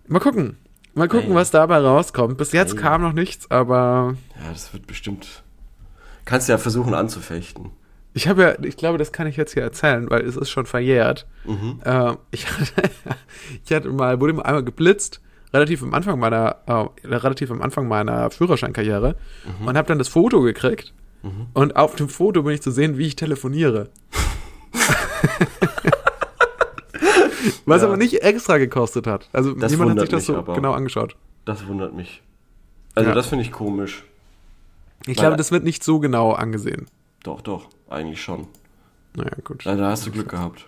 Mal 0.07 0.21
gucken. 0.21 0.57
Mal 0.95 1.09
gucken, 1.09 1.31
Ey. 1.31 1.35
was 1.35 1.51
dabei 1.51 1.79
rauskommt. 1.79 2.37
Bis 2.37 2.53
jetzt 2.53 2.77
kam 2.77 3.03
noch 3.03 3.13
nichts, 3.15 3.51
aber 3.51 4.15
Ja, 4.43 4.51
das 4.53 4.73
wird 4.73 4.87
bestimmt. 4.87 5.43
Kannst 6.25 6.49
ja 6.49 6.59
versuchen 6.59 6.95
anzufechten. 6.95 7.71
ich 8.15 8.29
habe 8.29 8.43
ja, 8.43 8.55
ich 8.63 8.77
glaube, 8.77 8.99
das 8.99 9.11
kann 9.11 9.27
ich 9.27 9.37
jetzt 9.37 9.55
hier 9.55 9.63
erzählen, 9.63 10.09
weil 10.11 10.21
es 10.23 10.37
ist 10.37 10.51
schon 10.51 10.67
verjährt. 10.67 11.27
Mhm. 11.45 11.81
Äh, 11.85 12.13
ich, 12.31 12.47
hatte, 12.47 12.91
ich 13.65 13.73
hatte 13.73 13.89
mal, 13.89 14.21
wurde 14.21 14.35
mal 14.35 14.43
einmal 14.43 14.65
geblitzt, 14.65 15.21
relativ 15.53 15.83
am 15.83 15.93
Anfang 15.95 16.19
meiner, 16.19 16.57
äh, 16.67 17.07
relativ 17.07 17.51
am 17.51 17.61
Anfang 17.63 17.89
meiner 17.89 18.31
Führerscheinkarriere 18.31 19.17
Mhm. 19.61 19.67
und 19.69 19.77
habe 19.77 19.89
dann 19.89 19.99
das 19.99 20.09
Foto 20.09 20.41
gekriegt. 20.43 20.93
Und 21.55 21.77
auf 21.77 21.95
dem 21.95 22.09
Foto 22.09 22.43
bin 22.43 22.53
ich 22.55 22.63
zu 22.63 22.73
sehen, 22.73 22.99
wie 22.99 23.07
ich 23.07 23.15
telefoniere. 23.15 23.91
Was 27.65 27.83
Ja. 27.83 27.89
aber 27.89 27.97
nicht 27.97 28.23
extra 28.23 28.59
gekostet 28.59 29.07
hat. 29.07 29.29
Also 29.33 29.53
Das 29.53 29.71
niemand 29.71 29.93
hat 29.93 30.01
sich 30.01 30.09
das 30.09 30.27
so 30.27 30.43
genau 30.43 30.73
angeschaut. 30.73 31.17
Das 31.45 31.67
wundert 31.67 31.95
mich. 31.95 32.23
Also, 32.95 33.11
Ja. 33.11 33.15
das 33.15 33.27
finde 33.29 33.45
ich 33.45 33.53
komisch. 33.53 34.05
Ich 35.03 35.09
Weil- 35.09 35.15
glaube, 35.25 35.37
das 35.37 35.51
wird 35.51 35.65
nicht 35.65 35.83
so 35.83 35.99
genau 35.99 36.33
angesehen. 36.33 36.87
Doch, 37.25 37.41
doch, 37.41 37.69
eigentlich 37.89 38.23
schon. 38.23 38.47
Naja, 39.15 39.31
gut. 39.45 39.65
Da 39.67 39.77
hast 39.91 40.07
du 40.07 40.11
Glück 40.11 40.29
gehabt. 40.29 40.67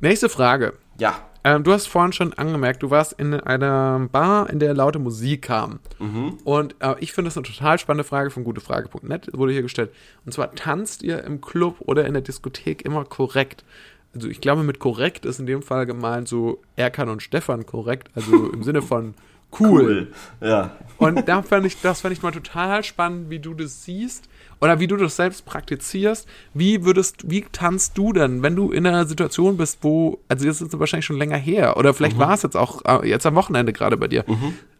Nächste 0.00 0.28
Frage. 0.28 0.74
Ja. 0.98 1.20
Ähm, 1.46 1.62
du 1.62 1.72
hast 1.72 1.86
vorhin 1.86 2.12
schon 2.12 2.32
angemerkt, 2.32 2.82
du 2.82 2.90
warst 2.90 3.12
in 3.12 3.32
einer 3.32 4.08
Bar, 4.10 4.50
in 4.50 4.58
der 4.58 4.74
laute 4.74 4.98
Musik 4.98 5.42
kam. 5.42 5.78
Mhm. 6.00 6.38
Und 6.42 6.74
äh, 6.80 6.96
ich 6.98 7.12
finde 7.12 7.28
das 7.28 7.36
eine 7.36 7.46
total 7.46 7.78
spannende 7.78 8.02
Frage 8.02 8.30
von 8.30 8.42
gutefrage.net, 8.42 9.30
wurde 9.32 9.52
hier 9.52 9.62
gestellt. 9.62 9.92
Und 10.24 10.32
zwar, 10.32 10.52
tanzt 10.56 11.04
ihr 11.04 11.22
im 11.22 11.40
Club 11.40 11.76
oder 11.78 12.04
in 12.04 12.14
der 12.14 12.22
Diskothek 12.22 12.84
immer 12.84 13.04
korrekt? 13.04 13.64
Also 14.12 14.26
ich 14.26 14.40
glaube, 14.40 14.64
mit 14.64 14.80
korrekt 14.80 15.24
ist 15.24 15.38
in 15.38 15.46
dem 15.46 15.62
Fall 15.62 15.86
gemeint 15.86 16.26
so 16.26 16.60
Erkan 16.74 17.08
und 17.08 17.22
Stefan 17.22 17.64
korrekt, 17.64 18.10
also 18.16 18.50
im 18.52 18.64
Sinne 18.64 18.82
von 18.82 19.14
cool. 19.60 20.08
Ja. 20.40 20.72
Und 20.98 21.28
da 21.28 21.42
fand 21.42 21.64
ich, 21.64 21.80
das 21.80 22.00
fand 22.00 22.12
ich 22.12 22.24
mal 22.24 22.32
total 22.32 22.82
spannend, 22.82 23.30
wie 23.30 23.38
du 23.38 23.54
das 23.54 23.84
siehst 23.84 24.28
oder 24.60 24.80
wie 24.80 24.86
du 24.86 24.96
das 24.96 25.16
selbst 25.16 25.44
praktizierst. 25.44 26.26
Wie 26.54 26.84
würdest, 26.84 27.30
wie 27.30 27.44
tanzt 27.52 27.96
du 27.98 28.12
denn, 28.12 28.42
wenn 28.42 28.56
du 28.56 28.72
in 28.72 28.86
einer 28.86 29.06
Situation 29.06 29.56
bist, 29.56 29.78
wo, 29.82 30.18
also 30.28 30.46
jetzt 30.46 30.60
ist 30.60 30.72
es 30.72 30.78
wahrscheinlich 30.78 31.06
schon 31.06 31.18
länger 31.18 31.36
her 31.36 31.76
oder 31.76 31.94
vielleicht 31.94 32.18
war 32.18 32.34
es 32.34 32.42
jetzt 32.42 32.56
auch 32.56 32.84
äh, 32.84 33.08
jetzt 33.08 33.26
am 33.26 33.34
Wochenende 33.34 33.72
gerade 33.72 33.96
bei 33.96 34.08
dir. 34.08 34.24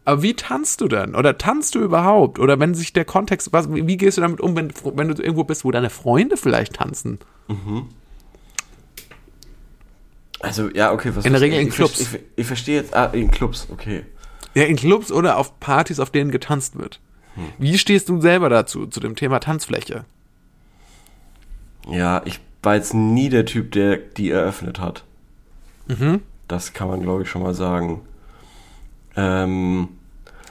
Aber 0.05 0.23
wie 0.23 0.33
tanzt 0.33 0.81
du 0.81 0.87
denn? 0.87 1.15
Oder 1.15 1.37
tanzt 1.37 1.75
du 1.75 1.79
überhaupt? 1.79 2.39
Oder 2.39 2.59
wenn 2.59 2.73
sich 2.73 2.93
der 2.93 3.05
Kontext, 3.05 3.51
was, 3.51 3.73
wie 3.73 3.87
wie 3.87 3.97
gehst 3.97 4.17
du 4.17 4.21
damit 4.21 4.39
um, 4.39 4.55
wenn, 4.55 4.71
wenn 4.95 5.09
du 5.09 5.21
irgendwo 5.21 5.43
bist, 5.43 5.65
wo 5.65 5.71
deine 5.71 5.89
Freunde 5.89 6.37
vielleicht 6.37 6.73
tanzen? 6.73 7.19
Also, 10.39 10.69
ja, 10.73 10.93
okay, 10.93 11.11
was 11.13 11.25
In 11.25 11.33
der 11.33 11.41
Regel 11.41 11.59
in 11.59 11.67
ich, 11.67 11.73
Clubs. 11.73 11.99
Ich, 11.99 12.07
ich 12.35 12.47
verstehe 12.47 12.77
jetzt, 12.77 12.93
ah, 12.93 13.05
in 13.05 13.31
Clubs, 13.31 13.67
okay. 13.71 14.05
Ja, 14.53 14.63
in 14.63 14.75
Clubs 14.75 15.11
oder 15.11 15.37
auf 15.37 15.59
Partys, 15.59 15.99
auf 15.99 16.09
denen 16.09 16.31
getanzt 16.31 16.77
wird. 16.77 17.01
Wie 17.57 17.77
stehst 17.77 18.09
du 18.09 18.19
selber 18.21 18.49
dazu, 18.49 18.87
zu 18.87 18.99
dem 18.99 19.15
Thema 19.15 19.39
Tanzfläche? 19.39 20.05
Ja, 21.89 22.21
ich 22.25 22.39
war 22.63 22.75
jetzt 22.75 22.93
nie 22.93 23.29
der 23.29 23.45
Typ, 23.45 23.71
der 23.71 23.97
die 23.97 24.29
eröffnet 24.29 24.79
hat. 24.79 25.03
Mhm. 25.87 26.21
Das 26.47 26.73
kann 26.73 26.87
man, 26.87 27.01
glaube 27.01 27.23
ich, 27.23 27.29
schon 27.29 27.43
mal 27.43 27.53
sagen. 27.53 28.01
Ähm, 29.15 29.87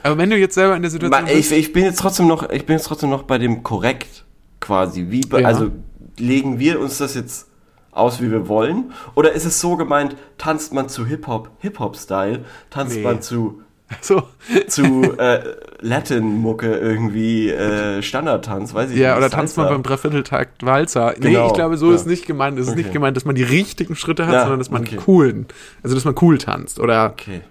Aber 0.03 0.17
wenn 0.17 0.29
du 0.29 0.37
jetzt 0.37 0.55
selber 0.55 0.75
in 0.75 0.81
der 0.81 0.91
Situation 0.91 1.25
ma- 1.25 1.29
ich, 1.31 1.51
ich 1.51 1.73
bin 1.73 1.83
jetzt 1.83 1.99
trotzdem 1.99 2.27
noch, 2.27 2.49
ich 2.49 2.65
bin 2.65 2.75
jetzt 2.77 2.85
trotzdem 2.85 3.09
noch 3.09 3.23
bei 3.23 3.37
dem 3.37 3.63
korrekt 3.63 4.25
quasi. 4.59 5.07
Wie, 5.09 5.21
Ja. 5.31 5.47
also 5.47 5.71
legen 6.17 6.59
wir 6.59 6.79
uns 6.79 6.97
das 6.97 7.13
jetzt 7.15 7.47
aus, 7.91 8.21
wie 8.21 8.31
wir 8.31 8.47
wollen? 8.47 8.91
Oder 9.15 9.31
ist 9.33 9.45
es 9.45 9.59
so 9.59 9.75
gemeint, 9.75 10.15
tanzt 10.37 10.73
man 10.73 10.89
zu 10.89 11.05
Hip-Hop, 11.05 11.49
Hip-Hop-Style, 11.59 12.45
tanzt 12.69 12.95
Nee. 12.97 13.03
man 13.03 13.21
zu 13.21 13.61
so, 14.01 14.23
zu 14.67 15.17
äh, 15.17 15.55
Latin-Mucke 15.79 16.75
irgendwie 16.77 17.49
äh, 17.49 18.01
Standardtanz, 18.01 18.73
weiß 18.73 18.91
ich 18.91 18.97
Ja, 18.97 19.11
nicht. 19.11 19.17
oder 19.19 19.29
tanzt 19.29 19.55
man 19.55 19.67
beim 19.69 19.83
Dreivierteltakt 19.83 20.65
Walzer. 20.65 21.13
Nee, 21.19 21.27
Genau, 21.31 21.47
ich 21.47 21.53
glaube, 21.53 21.77
so 21.77 21.89
ja. 21.89 21.95
ist 21.95 22.05
nicht 22.05 22.25
gemeint. 22.25 22.59
Es 22.59 22.65
ist 22.67 22.73
Okay. 22.73 22.81
nicht 22.81 22.91
gemeint, 22.93 23.15
dass 23.15 23.23
man 23.23 23.35
die 23.35 23.43
richtigen 23.43 23.95
Schritte 23.95 24.27
hat, 24.27 24.33
Ja, 24.33 24.41
sondern 24.41 24.59
dass 24.59 24.71
man 24.71 24.81
okay. 24.81 24.97
coolen, 24.97 25.47
also 25.83 25.95
dass 25.95 26.03
man 26.03 26.15
cool 26.21 26.37
tanzt. 26.37 26.79
Oder 26.81 27.11
Okay. 27.11 27.41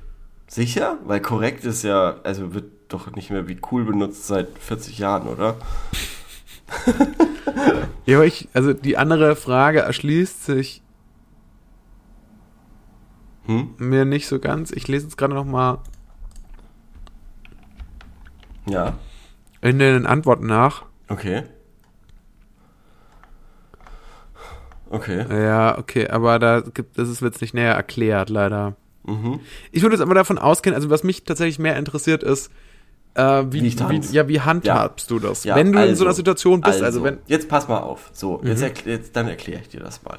Sicher? 0.46 0.98
Weil 1.06 1.20
korrekt 1.20 1.64
ist 1.64 1.82
ja, 1.82 2.16
also 2.22 2.52
wird 2.54 2.66
doch 2.88 3.10
nicht 3.16 3.30
mehr 3.30 3.48
wie 3.48 3.58
cool 3.72 3.84
benutzt 3.84 4.26
seit 4.26 4.48
40 4.60 4.98
Jahren, 4.98 5.26
oder? 5.28 5.56
ja, 8.06 8.16
aber 8.18 8.26
ich, 8.26 8.48
also 8.52 8.72
die 8.72 8.96
andere 8.98 9.36
Frage 9.36 9.80
erschließt 9.80 10.44
sich 10.44 10.82
Hm? 13.46 13.70
mir 13.78 14.04
nicht 14.04 14.26
so 14.26 14.38
ganz. 14.40 14.70
Ich 14.72 14.88
lese 14.88 15.04
jetzt 15.06 15.16
gerade 15.16 15.34
noch 15.34 15.44
mal. 15.44 15.78
Ja, 18.68 18.94
in 19.60 19.78
den 19.78 20.06
Antworten 20.06 20.46
nach. 20.46 20.84
okay. 21.08 21.44
Okay. 24.88 25.26
Ja, 25.28 25.78
okay, 25.78 26.08
aber 26.08 26.38
da 26.38 26.60
gibt 26.60 26.96
das 26.96 27.08
ist 27.08 27.20
jetzt 27.20 27.40
nicht 27.40 27.54
näher 27.54 27.74
erklärt, 27.74 28.30
leider. 28.30 28.76
Mhm. 29.04 29.40
Ich 29.72 29.82
würde 29.82 29.96
jetzt 29.96 30.02
aber 30.02 30.14
davon 30.14 30.38
ausgehen, 30.38 30.74
also 30.74 30.90
was 30.90 31.02
mich 31.02 31.24
tatsächlich 31.24 31.58
mehr 31.58 31.76
interessiert 31.76 32.22
ist, 32.22 32.52
äh, 33.14 33.44
wie, 33.50 33.62
Wie 33.62 33.78
wie, 33.78 34.14
ja, 34.14 34.28
wie 34.28 34.40
handhabst 34.42 35.10
du 35.10 35.18
das? 35.18 35.44
Ja, 35.44 35.56
wenn 35.56 35.72
du 35.72 35.78
in 35.78 35.84
so 35.86 35.90
also, 35.90 36.04
einer 36.04 36.14
Situation 36.14 36.60
bist, 36.60 36.82
also, 36.82 37.02
wenn, 37.02 37.18
Jetzt 37.26 37.48
pass 37.48 37.66
mal 37.66 37.78
auf. 37.78 38.10
So, 38.12 38.42
jetzt, 38.44 38.62
erkl- 38.62 38.88
jetzt 38.88 39.16
dann 39.16 39.26
erkläre 39.26 39.62
ich 39.62 39.70
dir 39.70 39.80
das 39.80 40.02
mal. 40.02 40.18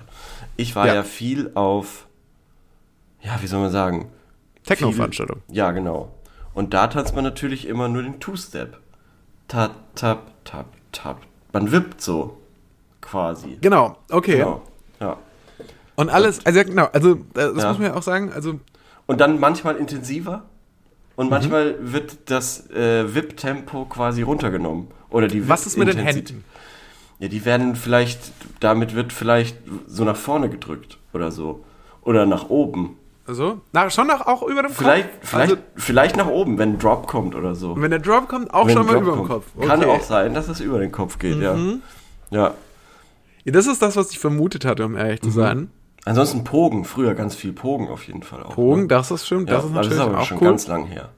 Ich 0.55 0.75
war 0.75 0.87
Ja. 0.87 0.95
ja, 0.95 1.03
viel 1.03 1.51
auf, 1.53 2.07
ja, 3.21 3.37
wie 3.39 3.47
soll 3.47 3.61
man 3.61 3.71
sagen? 3.71 4.09
Techno-Veranstaltung. 4.63 5.43
Ja, 5.49 5.71
genau. 5.71 6.11
Und 6.57 6.73
da 6.73 6.87
tanzt 6.87 7.13
man 7.13 7.23
natürlich 7.23 7.67
immer 7.67 7.87
nur 7.87 8.01
den 8.01 8.19
Two-Step. 8.19 8.79
Tap, 9.47 9.75
tap, 9.93 10.31
tap, 10.43 10.65
tap. 10.91 11.21
Man 11.53 11.71
wippt 11.71 12.01
so, 12.01 12.37
quasi. 12.99 13.59
Genau, 13.61 13.95
okay. 14.09 14.37
Genau. 14.37 14.63
Ja. 14.99 15.17
Und 15.95 16.09
alles, 16.09 16.43
also 16.47 16.59
genau, 16.63 16.85
also 16.91 17.11
äh, 17.13 17.17
das 17.35 17.61
Ja. 17.61 17.69
muss 17.69 17.77
man 17.77 17.87
ja 17.89 17.93
auch 17.93 18.01
sagen, 18.01 18.33
also 18.33 18.59
Und 19.05 19.21
dann 19.21 19.39
manchmal 19.39 19.75
intensiver 19.75 20.37
Mhm. 20.37 20.43
und 21.17 21.29
manchmal 21.29 21.75
wird 21.79 22.17
das 22.31 22.67
äh, 22.71 23.13
Wip-Tempo 23.13 23.85
quasi 23.85 24.23
runtergenommen. 24.23 24.87
Oder 25.11 25.27
die 25.27 25.47
was 25.47 25.67
ist 25.67 25.77
mit 25.77 25.87
den. 25.87 25.99
Händen? 25.99 26.43
Ja, 27.19 27.27
die 27.27 27.45
werden 27.45 27.75
vielleicht, 27.75 28.31
damit 28.61 28.95
wird 28.95 29.13
vielleicht 29.13 29.57
so 29.85 30.03
nach 30.05 30.17
vorne 30.17 30.49
gedrückt 30.49 30.97
oder 31.13 31.29
so. 31.31 31.63
Oder 32.01 32.25
nach 32.25 32.49
oben. 32.49 32.97
Also, 33.27 33.59
na, 33.73 33.89
schon 33.89 34.07
noch 34.07 34.25
auch 34.25 34.41
über 34.43 34.61
dem 34.63 34.71
Vielleicht, 34.71 35.09
Kopf. 35.19 35.29
vielleicht, 35.29 35.51
Also, 35.51 35.61
vielleicht 35.75 36.15
nach 36.15 36.27
oben, 36.27 36.57
wenn 36.57 36.73
ein 36.73 36.79
Drop 36.79 37.07
kommt 37.07 37.35
oder 37.35 37.55
so. 37.55 37.75
wenn 37.79 37.91
der 37.91 37.99
Drop 37.99 38.29
kommt, 38.29 38.53
auch 38.53 38.67
Wenn 38.67 38.73
schon 38.77 38.85
mal 38.85 38.93
Drop 38.93 39.01
über 39.03 39.15
dem. 39.17 39.27
Kopf. 39.27 39.45
Kann 39.67 39.81
Okay. 39.81 39.89
auch 39.89 40.01
sein, 40.01 40.33
dass 40.33 40.47
es 40.47 40.59
über 40.61 40.79
den 40.79 40.91
Kopf 40.93 41.19
geht, 41.19 41.37
ja. 41.41 41.55
Ja. 42.29 42.53
Ja, 43.43 43.51
das 43.51 43.67
ist 43.67 43.81
das, 43.81 43.95
was 43.97 44.11
ich 44.11 44.19
vermutet 44.19 44.63
hatte, 44.65 44.85
um 44.85 44.95
ehrlich 44.95 45.21
Mhm. 45.21 45.25
zu 45.25 45.31
sein. 45.31 45.71
Ansonsten 46.05 46.45
Pogen, 46.45 46.85
früher 46.85 47.15
ganz 47.15 47.35
viel 47.35 47.51
Pogen 47.51 47.89
auf 47.89 48.07
jeden 48.07 48.23
Fall 48.23 48.41
auch. 48.43 48.55
Pogen, 48.55 48.81
ne? 48.83 48.87
das 48.87 49.11
ist 49.11 49.25
stimmt, 49.25 49.49
ja, 49.49 49.57
das 49.57 49.65
ist 49.65 49.71
natürlich 49.73 49.99
aber 49.99 50.19
auch 50.19 50.25
schon 50.25 50.37
cool. 50.37 50.47
ganz 50.47 50.67
lang 50.67 50.85
her. 50.85 51.09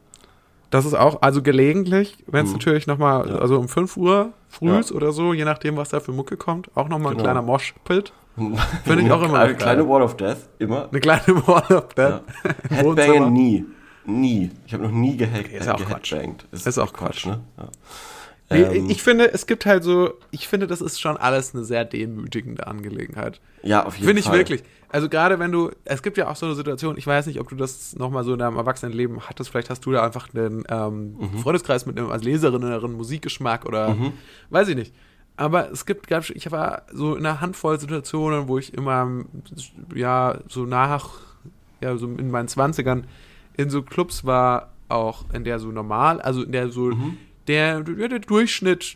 Das 0.69 0.85
ist 0.85 0.93
auch, 0.93 1.21
also 1.21 1.41
gelegentlich, 1.41 2.17
wenn 2.27 2.45
es 2.45 2.51
natürlich 2.53 2.85
nochmal, 2.85 3.25
Mhm. 3.25 3.31
Ja. 3.33 3.39
also 3.39 3.57
um 3.59 3.67
5 3.67 3.97
Uhr 3.97 4.33
frühs 4.49 4.89
Ja. 4.89 4.95
oder 4.95 5.11
so, 5.11 5.33
je 5.33 5.43
nachdem, 5.45 5.77
was 5.77 5.89
da 5.89 5.99
für 5.99 6.11
Mucke 6.11 6.37
kommt, 6.37 6.69
auch 6.75 6.87
nochmal 6.89 7.13
ein 7.13 7.17
Genau. 7.17 7.23
kleiner 7.23 7.41
Moshpit. 7.41 8.13
Finde 8.85 9.03
ich 9.03 9.11
auch 9.11 9.21
immer 9.23 9.39
Eine 9.39 9.55
kleine. 9.55 9.87
Wall 9.89 10.01
of 10.03 10.15
Death, 10.15 10.37
immer. 10.59 10.87
Eine 10.89 10.99
kleine 10.99 11.27
Wall 11.47 11.63
of 11.75 11.87
Ja. 11.97 12.09
Death. 12.09 12.21
Headbangen 12.69 12.85
Wohnzimmer. 12.85 13.29
nie. 13.31 13.65
Nie. 14.05 14.51
Ich 14.65 14.73
habe 14.73 14.83
noch 14.83 14.91
nie 14.91 15.17
gehackt. 15.17 15.51
ist 15.51 15.67
auch 15.67 15.77
Quatsch. 15.85 16.11
geheadbangt. 16.11 16.45
Ist 16.51 16.77
auch 16.79 16.93
Quatsch. 16.93 17.25
ne? 17.25 17.41
Ja. 17.57 17.65
Nee, 18.51 18.61
Ähm, 18.63 18.89
ich 18.89 19.03
finde, 19.03 19.31
es 19.31 19.45
gibt 19.47 19.65
halt 19.65 19.83
so, 19.83 20.13
ich 20.31 20.47
finde, 20.47 20.65
das 20.67 20.81
ist 20.81 20.99
schon 20.99 21.17
alles 21.17 21.53
eine 21.53 21.63
sehr 21.63 21.85
demütigende 21.85 22.65
Angelegenheit. 22.67 23.39
ja, 23.63 23.85
auf 23.85 23.95
jeden 23.95 24.07
Finde 24.07 24.19
ich 24.21 24.25
Fall. 24.25 24.37
wirklich. 24.39 24.63
Also 24.91 25.07
gerade 25.07 25.37
wenn 25.37 25.51
du, 25.51 25.69
es 25.85 26.01
gibt 26.01 26.17
ja 26.17 26.27
auch 26.29 26.35
so 26.35 26.47
eine 26.47 26.55
Situation, 26.55 26.97
ich 26.97 27.05
weiß 27.05 27.27
nicht, 27.27 27.39
ob 27.39 27.47
du 27.49 27.55
das 27.55 27.95
nochmal 27.95 28.23
so 28.23 28.33
in 28.33 28.39
deinem 28.39 28.57
Erwachsenenleben 28.57 29.19
hattest, 29.29 29.51
vielleicht 29.51 29.69
hast 29.69 29.85
du 29.85 29.91
da 29.91 30.03
einfach 30.03 30.33
einen 30.33 30.63
ähm, 30.67 31.15
Mhm. 31.19 31.37
Freundeskreis 31.37 31.85
mit 31.85 31.99
einem 31.99 32.09
als 32.09 32.23
Leserin 32.23 32.63
einen 32.63 32.93
Musikgeschmack 32.93 33.65
oder 33.65 33.95
weiß 34.49 34.67
ich 34.69 34.75
nicht. 34.75 34.93
Aber 35.37 35.71
es 35.71 35.85
gibt, 35.85 36.07
gab, 36.07 36.27
ich 36.29 36.51
war 36.51 36.81
so 36.91 37.15
in 37.15 37.25
einer 37.25 37.39
Handvoll 37.39 37.79
Situationen, 37.79 38.47
wo 38.47 38.57
ich 38.57 38.73
immer, 38.73 39.25
ja, 39.95 40.39
so 40.47 40.65
nach, 40.65 41.11
ja, 41.81 41.95
so 41.97 42.07
in 42.07 42.31
meinen 42.31 42.47
Zwanzigern 42.47 43.05
in 43.55 43.69
so 43.69 43.83
Clubs 43.83 44.25
war, 44.25 44.71
auch 44.89 45.25
in 45.33 45.43
der 45.43 45.59
so 45.59 45.71
normal, 45.71 46.19
also 46.19 46.43
in 46.43 46.51
der 46.51 46.69
so, 46.69 46.85
Mhm. 46.85 47.17
Der, 47.49 47.83
ja, 47.97 48.07
der 48.07 48.19
Durchschnitt, 48.19 48.95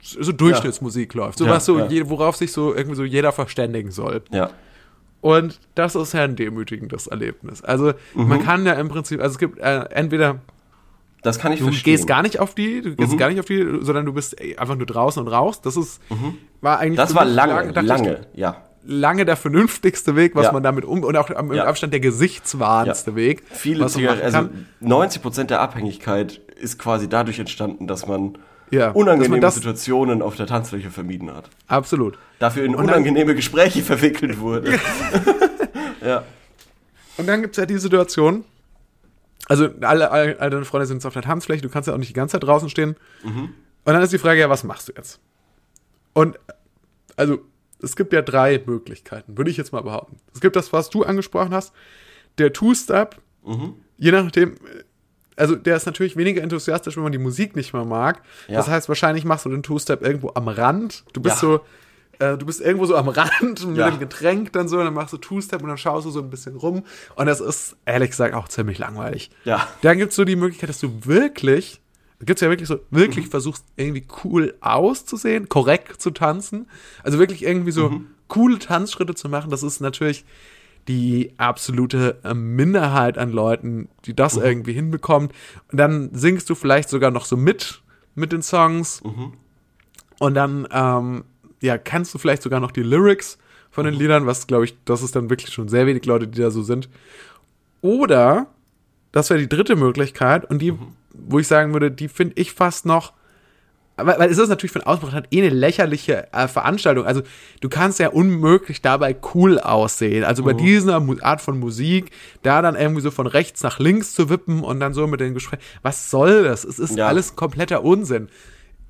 so 0.00 0.30
Durchschnittsmusik 0.30 1.14
läuft. 1.14 1.38
So 1.38 1.46
Ja, 1.46 1.50
was 1.52 1.64
so, 1.64 1.78
ja. 1.78 1.86
je, 1.88 2.08
worauf 2.08 2.36
sich 2.36 2.52
so 2.52 2.72
irgendwie 2.74 2.96
so 2.96 3.04
jeder 3.04 3.32
verständigen 3.32 3.90
soll. 3.90 4.22
Ja. 4.30 4.50
Und 5.20 5.58
das 5.74 5.94
ist 5.94 6.12
ja 6.12 6.22
ein 6.22 6.36
demütigendes 6.36 7.06
Erlebnis. 7.06 7.64
Also 7.64 7.94
Mhm. 8.14 8.28
man 8.28 8.42
kann 8.44 8.66
ja 8.66 8.74
im 8.74 8.88
Prinzip, 8.88 9.20
also 9.20 9.32
es 9.32 9.38
gibt 9.38 9.58
äh, 9.58 9.84
entweder 9.90 10.36
Das 11.22 11.38
kann 11.38 11.52
ich 11.52 11.60
du 11.60 11.64
verstehen. 11.64 11.92
gehst 11.94 12.06
gar 12.06 12.20
nicht 12.22 12.38
auf 12.38 12.54
die, 12.54 12.82
du 12.82 12.94
gehst 12.94 13.12
Mhm. 13.14 13.16
gar 13.16 13.30
nicht 13.30 13.40
auf 13.40 13.46
die, 13.46 13.66
sondern 13.80 14.04
du 14.04 14.12
bist 14.12 14.36
einfach 14.58 14.76
nur 14.76 14.84
draußen 14.86 15.22
und 15.26 15.28
raus. 15.32 15.62
Das 15.62 15.76
ist 15.78 16.00
war 16.60 16.78
eigentlich 16.78 16.98
das 16.98 17.14
war 17.14 17.24
lange, 17.24 17.70
ich, 17.70 17.82
lange, 17.82 18.26
ja. 18.34 18.58
lange 18.84 19.24
der 19.24 19.36
vernünftigste 19.36 20.14
Weg, 20.14 20.34
was 20.34 20.44
Ja. 20.44 20.52
man 20.52 20.62
damit 20.62 20.84
um 20.84 21.02
und 21.02 21.16
auch 21.16 21.30
am 21.30 21.50
im 21.50 21.56
Ja. 21.56 21.64
Abstand 21.64 21.94
der 21.94 22.00
gesichtswahrendste 22.00 23.12
Ja. 23.12 23.16
Weg, 23.16 23.42
Viele 23.50 23.86
Zigaretten, 23.86 24.22
also 24.22 24.38
kann. 24.40 24.66
90% 24.82 25.44
der 25.50 25.62
Abhängigkeit 25.62 26.42
ist 26.56 26.78
quasi 26.78 27.08
dadurch 27.08 27.38
entstanden, 27.38 27.86
dass 27.86 28.06
man 28.06 28.38
Ja, 28.70 28.90
unangenehme 28.92 29.40
man 29.40 29.50
Situationen 29.50 30.22
auf 30.22 30.36
der 30.36 30.46
Tanzfläche 30.46 30.90
vermieden 30.90 31.32
hat. 31.34 31.50
Absolut. 31.66 32.18
Dafür 32.38 32.64
in 32.64 32.72
dann- 32.72 32.82
unangenehme 32.84 33.34
Gespräche 33.34 33.82
verwickelt 33.84 34.38
wurde. 34.40 34.78
ja. 36.04 36.22
Und 37.16 37.28
dann 37.28 37.42
gibt 37.42 37.54
es 37.56 37.60
ja 37.60 37.66
die 37.66 37.78
Situation, 37.78 38.44
also 39.46 39.68
alle, 39.82 40.10
alle, 40.10 40.40
alle 40.40 40.50
deine 40.50 40.64
Freunde 40.64 40.86
sind 40.86 40.96
jetzt 40.96 41.06
auf 41.06 41.12
der 41.12 41.22
Tanzfläche, 41.22 41.62
du 41.62 41.68
kannst 41.68 41.86
ja 41.86 41.94
auch 41.94 41.98
nicht 41.98 42.08
die 42.08 42.12
ganze 42.14 42.32
Zeit 42.32 42.42
draußen 42.42 42.68
stehen. 42.68 42.96
Und 43.22 43.52
dann 43.84 44.02
ist 44.02 44.12
die 44.12 44.18
Frage, 44.18 44.40
ja, 44.40 44.50
was 44.50 44.64
machst 44.64 44.88
du 44.88 44.92
jetzt? 44.96 45.20
Und 46.12 46.40
also, 47.16 47.38
es 47.80 47.94
gibt 47.94 48.12
ja 48.12 48.22
drei 48.22 48.60
Möglichkeiten, 48.66 49.36
würde 49.38 49.50
ich 49.50 49.56
jetzt 49.56 49.72
mal 49.72 49.82
behaupten. 49.82 50.16
Es 50.34 50.40
gibt 50.40 50.56
das, 50.56 50.72
was 50.72 50.90
du 50.90 51.04
angesprochen 51.04 51.54
hast, 51.54 51.72
der 52.38 52.52
Two-Step, 52.52 53.16
je 53.98 54.10
nachdem, 54.10 54.56
also 55.36 55.54
der 55.56 55.76
ist 55.76 55.86
natürlich 55.86 56.16
weniger 56.16 56.42
enthusiastisch, 56.42 56.96
wenn 56.96 57.02
man 57.02 57.12
die 57.12 57.18
Musik 57.18 57.56
nicht 57.56 57.72
mehr 57.72 57.84
mag. 57.84 58.22
Ja. 58.48 58.56
Das 58.56 58.68
heißt, 58.68 58.88
wahrscheinlich 58.88 59.24
machst 59.24 59.44
du 59.46 59.50
den 59.50 59.62
Two-Step 59.62 60.02
irgendwo 60.02 60.32
am 60.34 60.48
Rand. 60.48 61.04
Du 61.12 61.20
bist 61.20 61.36
Ja. 61.36 61.40
so, 61.40 61.60
äh, 62.20 62.38
du 62.38 62.46
bist 62.46 62.60
irgendwo 62.60 62.86
so 62.86 62.94
am 62.96 63.08
Rand 63.08 63.66
mit 63.66 63.76
Ja. 63.76 63.90
dem 63.90 63.98
Getränk 63.98 64.52
dann 64.52 64.68
so, 64.68 64.78
und 64.78 64.84
dann 64.84 64.94
machst 64.94 65.12
du 65.12 65.16
Two-Step 65.18 65.62
und 65.62 65.68
dann 65.68 65.78
schaust 65.78 66.06
du 66.06 66.10
so 66.10 66.20
ein 66.20 66.30
bisschen 66.30 66.56
rum. 66.56 66.84
Und 67.16 67.26
das 67.26 67.40
ist, 67.40 67.76
ehrlich 67.84 68.10
gesagt, 68.10 68.34
auch 68.34 68.48
ziemlich 68.48 68.78
langweilig. 68.78 69.30
Ja. 69.44 69.66
Dann 69.82 69.98
gibt 69.98 70.10
es 70.10 70.16
so 70.16 70.24
die 70.24 70.36
Möglichkeit, 70.36 70.68
dass 70.70 70.78
du 70.78 70.92
wirklich, 71.04 71.80
gibt 72.20 72.38
es 72.38 72.40
ja 72.40 72.48
wirklich 72.48 72.68
so, 72.68 72.74
Mhm. 72.76 72.80
wirklich 72.90 73.26
versuchst, 73.28 73.64
irgendwie 73.76 74.06
cool 74.24 74.54
auszusehen, 74.60 75.48
korrekt 75.48 76.00
zu 76.00 76.10
tanzen. 76.12 76.68
Also 77.02 77.18
wirklich 77.18 77.42
irgendwie 77.42 77.72
so 77.72 77.90
Mhm. 77.90 78.06
coole 78.28 78.58
Tanzschritte 78.60 79.14
zu 79.14 79.28
machen. 79.28 79.50
Das 79.50 79.62
ist 79.62 79.80
natürlich 79.80 80.24
die 80.88 81.32
absolute 81.38 82.18
äh, 82.24 82.34
Minderheit 82.34 83.16
an 83.18 83.30
Leuten, 83.32 83.88
die 84.04 84.12
Mhm. 84.12 84.16
das 84.16 84.36
irgendwie 84.36 84.72
hinbekommt. 84.72 85.32
Und 85.72 85.78
dann 85.78 86.10
singst 86.12 86.48
du 86.50 86.54
vielleicht 86.54 86.88
sogar 86.88 87.10
noch 87.10 87.24
so 87.24 87.36
mit, 87.36 87.82
mit 88.14 88.32
den 88.32 88.42
Songs. 88.42 89.02
Mhm. 89.02 89.32
Und 90.20 90.34
dann, 90.34 90.68
ähm, 90.70 91.24
ja, 91.60 91.78
kannst 91.78 92.12
du 92.14 92.18
vielleicht 92.18 92.42
sogar 92.42 92.60
noch 92.60 92.70
die 92.70 92.82
Lyrics 92.82 93.38
von 93.70 93.84
Mhm. 93.86 93.90
den 93.90 93.98
Liedern, 93.98 94.26
was 94.26 94.46
glaube 94.46 94.64
ich, 94.66 94.76
das 94.84 95.02
ist 95.02 95.16
dann 95.16 95.30
wirklich 95.30 95.52
schon 95.52 95.68
sehr 95.68 95.86
wenig 95.86 96.04
Leute, 96.06 96.28
die 96.28 96.40
da 96.40 96.50
so 96.50 96.62
sind. 96.62 96.88
Oder, 97.80 98.46
das 99.12 99.30
wäre 99.30 99.40
die 99.40 99.48
dritte 99.48 99.76
Möglichkeit, 99.76 100.48
und 100.48 100.60
die, 100.60 100.72
Mhm. 100.72 100.78
wo 101.12 101.38
ich 101.38 101.46
sagen 101.46 101.72
würde, 101.72 101.90
die 101.90 102.08
finde 102.08 102.34
ich 102.36 102.52
fast 102.52 102.86
noch, 102.86 103.12
weil, 103.96 104.18
weil 104.18 104.30
es 104.30 104.38
ist 104.38 104.48
natürlich 104.48 104.72
von 104.72 104.82
Ausbruch 104.82 105.12
halt 105.12 105.26
eh 105.30 105.38
eine 105.40 105.50
lächerliche 105.50 106.32
äh, 106.32 106.48
Veranstaltung. 106.48 107.06
Also 107.06 107.22
du 107.60 107.68
kannst 107.68 107.98
ja 108.00 108.08
unmöglich 108.08 108.82
dabei 108.82 109.14
cool 109.34 109.58
aussehen. 109.60 110.24
Also 110.24 110.42
bei 110.42 110.52
Mhm. 110.54 110.58
dieser 110.58 111.02
Art 111.22 111.40
von 111.40 111.58
Musik, 111.58 112.10
da 112.42 112.60
dann 112.62 112.74
irgendwie 112.74 113.00
so 113.02 113.10
von 113.10 113.26
rechts 113.26 113.62
nach 113.62 113.78
links 113.78 114.12
zu 114.14 114.28
wippen 114.28 114.62
und 114.62 114.80
dann 114.80 114.94
so 114.94 115.06
mit 115.06 115.20
den 115.20 115.34
Gesprächen. 115.34 115.62
Was 115.82 116.10
soll 116.10 116.44
das? 116.44 116.64
Es 116.64 116.78
ist 116.78 116.96
Ja. 116.96 117.06
alles 117.06 117.36
kompletter 117.36 117.84
Unsinn. 117.84 118.28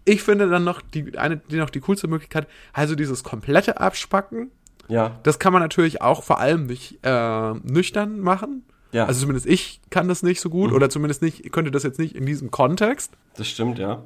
Ich 0.07 0.23
finde 0.23 0.49
dann 0.49 0.65
noch 0.65 0.81
die 0.83 1.17
eine, 1.19 1.39
die 1.39 1.57
noch 1.57 1.71
die 1.71 1.81
coolste 1.81 2.09
Möglichkeit, 2.09 2.47
also 2.73 2.95
dieses 2.95 3.25
komplette 3.25 3.81
Abspacken. 3.81 4.51
Ja. 4.89 5.19
Das 5.23 5.39
kann 5.39 5.53
man 5.55 5.63
natürlich 5.63 6.03
auch 6.03 6.23
vor 6.23 6.41
allem 6.41 6.67
nicht 6.67 6.99
äh, 7.03 7.55
nüchtern 7.63 8.21
machen. 8.21 8.65
Ja. 8.93 9.05
Mhm. 9.05 9.09
Also 9.09 9.21
zumindest 9.23 9.47
ich 9.47 9.81
kann 9.91 10.09
das 10.09 10.23
nicht 10.23 10.41
so 10.41 10.51
gut 10.51 10.73
oder 10.73 10.91
zumindest 10.91 11.23
nicht, 11.23 11.51
könnte 11.53 11.71
das 11.71 11.83
jetzt 11.85 11.99
nicht 11.99 12.15
in 12.15 12.27
diesem 12.27 12.51
Kontext. 12.51 13.13
Das 13.37 13.49
stimmt, 13.49 13.79
ja. 13.79 14.03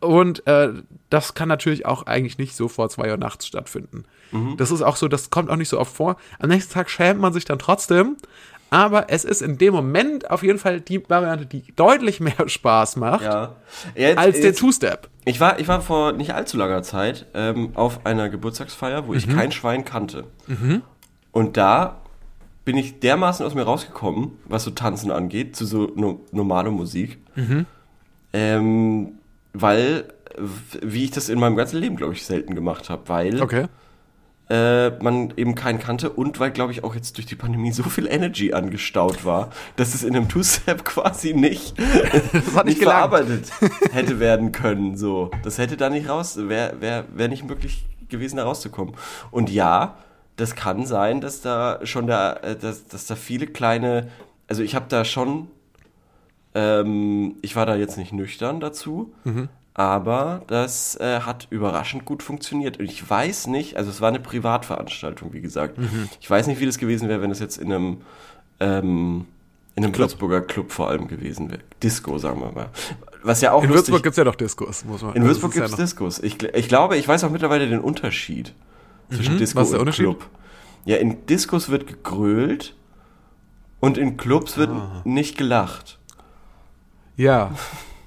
Und 0.00 0.46
äh, 0.46 0.70
das 1.10 1.34
kann 1.34 1.48
natürlich 1.48 1.84
auch 1.86 2.04
eigentlich 2.06 2.38
nicht 2.38 2.56
so 2.56 2.68
vor 2.68 2.88
zwei 2.88 3.10
Uhr 3.10 3.16
nachts 3.18 3.46
stattfinden. 3.46 4.04
Mhm. 4.32 4.56
Das 4.56 4.70
ist 4.70 4.80
auch 4.82 4.96
so, 4.96 5.08
das 5.08 5.30
kommt 5.30 5.50
auch 5.50 5.56
nicht 5.56 5.68
so 5.68 5.78
oft 5.78 5.94
vor. 5.94 6.16
Am 6.38 6.48
nächsten 6.48 6.72
Tag 6.72 6.88
schämt 6.88 7.20
man 7.20 7.32
sich 7.32 7.44
dann 7.44 7.58
trotzdem. 7.58 8.16
Aber 8.72 9.10
es 9.10 9.24
ist 9.24 9.42
in 9.42 9.58
dem 9.58 9.74
Moment 9.74 10.30
auf 10.30 10.44
jeden 10.44 10.60
Fall 10.60 10.80
die 10.80 11.02
Variante, 11.10 11.44
die 11.44 11.64
deutlich 11.74 12.20
mehr 12.20 12.48
Spaß 12.48 12.94
macht 12.96 13.22
Ja. 13.22 13.56
Jetzt, 13.96 14.16
als 14.18 14.36
der 14.36 14.44
jetzt, 14.50 14.60
Two-Step. 14.60 15.08
ich, 15.24 15.40
war, 15.40 15.58
ich 15.58 15.66
war 15.66 15.80
vor 15.80 16.12
nicht 16.12 16.34
allzu 16.34 16.56
langer 16.56 16.84
Zeit 16.84 17.26
ähm, 17.34 17.72
auf 17.74 18.06
einer 18.06 18.28
Geburtstagsfeier, 18.28 19.08
wo 19.08 19.14
ich 19.14 19.26
Mhm. 19.26 19.34
kein 19.34 19.50
Schwein 19.52 19.84
kannte. 19.84 20.24
Und 21.32 21.56
da 21.56 22.00
bin 22.64 22.76
ich 22.76 23.00
dermaßen 23.00 23.44
aus 23.44 23.54
mir 23.56 23.64
rausgekommen, 23.64 24.38
was 24.46 24.62
so 24.62 24.70
Tanzen 24.70 25.10
angeht, 25.10 25.56
zu 25.56 25.66
so 25.66 25.90
no 25.96 26.20
normale 26.30 26.70
Musik. 26.70 27.18
Mhm. 27.34 27.66
Ähm, 28.32 29.12
weil, 29.52 30.04
wie 30.82 31.04
ich 31.04 31.10
das 31.10 31.28
in 31.28 31.38
meinem 31.38 31.56
ganzen 31.56 31.78
Leben, 31.78 31.96
glaube 31.96 32.14
ich, 32.14 32.24
selten 32.24 32.54
gemacht 32.54 32.88
habe. 32.90 33.02
Weil 33.08 33.42
Okay. 33.42 33.66
äh, 34.48 34.90
man 35.02 35.32
eben 35.36 35.54
keinen 35.54 35.78
kannte 35.78 36.10
und 36.10 36.40
weil, 36.40 36.50
glaube 36.50 36.72
ich, 36.72 36.82
auch 36.84 36.94
jetzt 36.94 37.16
durch 37.16 37.26
die 37.26 37.36
Pandemie 37.36 37.70
so 37.72 37.82
viel 37.84 38.06
Energy 38.08 38.52
angestaut 38.52 39.24
war, 39.24 39.50
dass 39.76 39.94
es 39.94 40.02
in 40.02 40.16
einem 40.16 40.28
Two-Step 40.28 40.84
quasi 40.84 41.34
nicht, 41.34 41.78
nicht 41.78 42.32
gelangt. 42.32 42.78
verarbeitet 42.80 43.50
hätte 43.92 44.18
werden 44.20 44.52
können. 44.52 44.96
So, 44.96 45.30
das 45.44 45.58
hätte 45.58 45.76
da 45.76 45.88
nicht 45.90 46.08
raus, 46.08 46.36
wäre 46.36 46.80
wär, 46.80 47.04
wär 47.14 47.28
nicht 47.28 47.44
möglich 47.44 47.86
gewesen, 48.08 48.38
da 48.38 48.44
rauszukommen. 48.44 48.94
Und 49.30 49.50
ja, 49.50 49.96
das 50.36 50.54
kann 50.56 50.86
sein, 50.86 51.20
dass 51.20 51.42
da 51.42 51.80
schon 51.84 52.06
da, 52.06 52.32
äh, 52.34 52.56
dass, 52.56 52.86
dass 52.86 53.06
da 53.06 53.14
viele 53.14 53.46
kleine, 53.46 54.08
also 54.48 54.62
ich 54.62 54.74
habe 54.74 54.86
da 54.88 55.04
schon, 55.04 55.48
ähm, 56.54 57.36
ich 57.42 57.54
war 57.56 57.66
da 57.66 57.76
jetzt 57.76 57.96
nicht 57.96 58.12
nüchtern 58.12 58.60
dazu, 58.60 59.12
aber 59.74 60.42
das 60.48 60.96
äh, 60.96 61.20
hat 61.20 61.46
überraschend 61.50 62.04
gut 62.04 62.22
funktioniert. 62.22 62.78
Und 62.78 62.86
ich 62.86 63.08
weiß 63.08 63.46
nicht, 63.46 63.76
also 63.76 63.90
es 63.90 64.00
war 64.00 64.08
eine 64.08 64.20
Privatveranstaltung, 64.20 65.32
wie 65.32 65.40
gesagt. 65.40 65.78
Ich 66.20 66.28
weiß 66.28 66.46
nicht, 66.48 66.60
wie 66.60 66.66
das 66.66 66.78
gewesen 66.78 67.08
wäre, 67.08 67.22
wenn 67.22 67.30
es 67.30 67.38
jetzt 67.38 67.56
in 67.58 67.72
einem, 67.72 67.96
ähm, 68.58 69.26
in 69.76 69.84
einem 69.84 69.96
Würzburger 69.96 70.40
Club 70.40 70.72
vor 70.72 70.88
allem 70.88 71.06
gewesen 71.08 71.50
wäre. 71.50 71.60
Disco, 71.82 72.18
sagen 72.18 72.40
wir 72.40 72.50
mal. 72.52 72.68
Was 73.22 73.40
ja 73.42 73.52
auch 73.52 73.62
In 73.62 73.68
lustig, 73.68 73.88
Würzburg 73.92 74.02
gibt's 74.02 74.16
ja 74.18 74.24
doch 74.24 74.34
Diskos, 74.34 74.84
muss 74.84 75.02
man 75.02 75.14
in 75.14 75.22
das 75.22 75.28
Würzburg 75.30 75.54
ja 75.54 75.60
gibt 75.60 75.66
es 75.66 75.72
noch- 75.72 75.78
Diskos. 75.78 76.18
Ich, 76.18 76.42
ich 76.42 76.68
glaube, 76.68 76.96
ich 76.96 77.06
weiß 77.06 77.22
auch 77.24 77.30
mittlerweile 77.30 77.68
den 77.68 77.80
Unterschied 77.80 78.54
zwischen 79.10 79.38
Disco 79.38 79.60
was 79.60 79.66
ist 79.68 79.72
der 79.72 79.80
und 79.80 79.86
Unterschied? 79.88 80.04
Club. 80.06 80.26
Ja, 80.86 80.96
in 80.96 81.26
Diskos 81.26 81.68
wird 81.68 81.86
gegrölt 81.86 82.74
und 83.78 83.98
in 83.98 84.16
Clubs 84.16 84.56
wird 84.56 84.70
Ah. 84.70 85.02
nicht 85.04 85.36
gelacht. 85.38 85.98
Ja, 87.20 87.52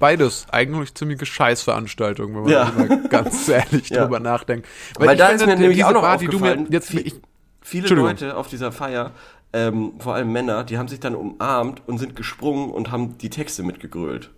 beides 0.00 0.46
eigentlich 0.50 0.94
ziemliche 0.94 1.24
Scheißveranstaltungen, 1.24 2.34
wenn 2.34 2.42
man 2.42 2.52
Ja. 2.52 2.72
mal 2.76 3.08
ganz 3.08 3.48
ehrlich 3.48 3.88
Ja. 3.90 4.02
drüber 4.02 4.18
nachdenkt. 4.20 4.66
Weil, 4.98 5.12
ich 5.12 5.18
da 5.18 5.28
ist 5.28 5.46
mir 5.46 5.56
nämlich 5.56 5.84
auch 5.84 5.92
noch 5.92 6.02
Bar, 6.02 6.18
die 6.18 6.26
du 6.26 6.38
mir 6.40 6.48
aufgefallen, 6.52 6.72
jetzt 6.72 6.92
ich, 6.94 7.14
viele. 7.62 7.88
Leute 7.94 8.36
auf 8.36 8.48
dieser 8.48 8.72
Feier, 8.72 9.12
ähm, 9.52 9.92
vor 10.00 10.14
allem 10.16 10.32
Männer, 10.32 10.64
die 10.64 10.78
haben 10.78 10.88
sich 10.88 10.98
dann 10.98 11.14
umarmt 11.14 11.82
und 11.86 11.98
sind 11.98 12.16
gesprungen 12.16 12.70
und 12.70 12.90
haben 12.90 13.16
die 13.18 13.30
Texte 13.30 13.62
mitgegrölt. 13.62 14.30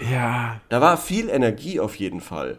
ja, 0.00 0.60
Da 0.68 0.80
war 0.80 0.96
viel 0.96 1.28
Energie 1.28 1.78
auf 1.78 1.94
jeden 1.94 2.20
Fall. 2.20 2.58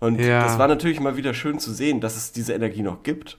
Und 0.00 0.20
Ja. 0.20 0.42
das 0.42 0.58
war 0.58 0.68
natürlich 0.68 1.00
mal 1.00 1.16
wieder 1.16 1.32
schön 1.32 1.58
zu 1.58 1.72
sehen, 1.72 2.00
dass 2.02 2.14
es 2.16 2.30
diese 2.32 2.52
Energie 2.52 2.82
noch 2.82 3.02
gibt. 3.02 3.38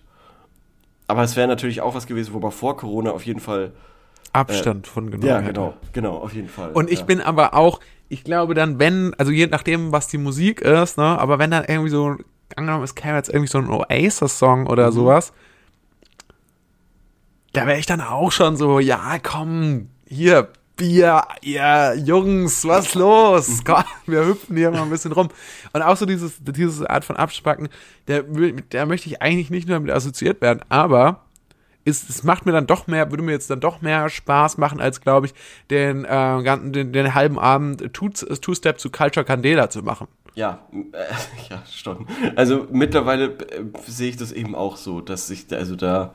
Aber 1.08 1.22
es 1.24 1.36
wäre 1.36 1.48
natürlich 1.48 1.82
auch 1.82 1.94
was 1.94 2.08
gewesen, 2.08 2.34
wo 2.34 2.40
man 2.40 2.52
vor 2.52 2.76
Corona 2.76 3.12
auf 3.12 3.26
jeden 3.26 3.40
Fall 3.40 3.72
Abstand 4.34 4.88
von 4.88 5.12
genommen 5.12 5.28
Ja, 5.28 5.40
hätte. 5.40 5.54
genau, 5.54 5.74
genau, 5.94 6.18
auf 6.18 6.34
jeden 6.34 6.50
Fall. 6.50 6.72
Und 6.72 6.90
ich 6.90 7.00
ja. 7.00 7.06
bin 7.06 7.22
aber 7.22 7.54
auch, 7.54 7.80
ich 8.10 8.24
glaube 8.24 8.54
dann, 8.54 8.80
wenn, 8.80 9.14
also 9.18 9.32
je 9.32 9.48
nachdem, 9.48 9.92
was 9.92 10.08
die 10.08 10.18
Musik 10.18 10.62
ist, 10.62 10.98
ne, 10.98 11.04
aber 11.20 11.40
wenn 11.40 11.52
dann 11.52 11.66
irgendwie 11.66 11.90
so, 11.90 12.16
angenommen, 12.56 12.84
es 12.84 12.96
käme 12.96 13.16
jetzt 13.18 13.30
irgendwie 13.30 13.48
so 13.52 13.60
ein 13.60 13.70
Oasis-Song 13.70 14.68
oder 14.68 14.88
Mhm. 14.88 14.92
sowas, 14.96 15.34
da 17.54 17.66
wäre 17.66 17.80
ich 17.80 17.86
dann 17.86 18.02
auch 18.02 18.32
schon 18.32 18.56
so, 18.58 18.80
ja, 18.80 19.18
komm, 19.22 19.90
hier, 20.08 20.50
Bier, 20.76 21.24
ihr 21.42 21.96
Jungs, 22.06 22.66
was 22.66 22.96
Mhm. 22.96 23.02
los? 23.02 23.62
Komm, 23.66 23.84
wir 24.08 24.26
hüpfen 24.26 24.56
hier 24.56 24.72
mal 24.72 24.84
ein 24.84 24.90
bisschen 24.90 25.12
rum. 25.12 25.28
Und 25.74 25.82
auch 25.82 25.98
so 25.98 26.06
dieses, 26.06 26.38
diese 26.42 26.90
Art 26.90 27.04
von 27.04 27.18
Abspacken, 27.18 27.68
der, 28.08 28.24
der 28.24 28.86
möchte 28.86 29.10
ich 29.10 29.22
eigentlich 29.22 29.50
nicht 29.50 29.68
nur 29.68 29.76
damit 29.76 29.92
assoziiert 29.92 30.40
werden, 30.42 30.62
aber 30.70 31.26
ist, 31.90 32.10
es 32.10 32.24
macht 32.24 32.46
mir 32.46 32.52
dann 32.52 32.68
doch 32.68 32.88
mehr, 32.88 33.10
würde 33.12 33.24
mir 33.24 33.32
jetzt 33.32 33.50
dann 33.50 33.60
doch 33.60 33.82
mehr 33.82 34.10
Spaß 34.10 34.58
machen, 34.58 34.80
als 34.80 35.02
glaube 35.02 35.28
ich, 35.28 35.34
den, 35.70 36.06
äh, 36.06 36.08
ganzen, 36.08 36.72
den, 36.74 36.94
den 36.94 37.14
halben 37.14 37.38
Abend 37.40 37.94
Two- 37.94 38.10
Two-Step 38.10 38.80
zu 38.80 38.90
Culture 38.90 39.26
Candela 39.26 39.70
zu 39.70 39.82
machen. 39.82 40.08
Ja, 40.36 40.60
äh, 40.72 40.98
ja, 41.50 41.64
schon. 41.70 42.08
Also 42.36 42.68
mittlerweile 42.72 43.26
äh, 43.34 43.64
sehe 43.86 44.10
ich 44.10 44.18
das 44.18 44.32
eben 44.32 44.56
auch 44.56 44.78
so, 44.78 45.02
dass 45.02 45.30
ich 45.30 45.48
da, 45.48 45.58
also 45.58 45.76
da 45.76 46.14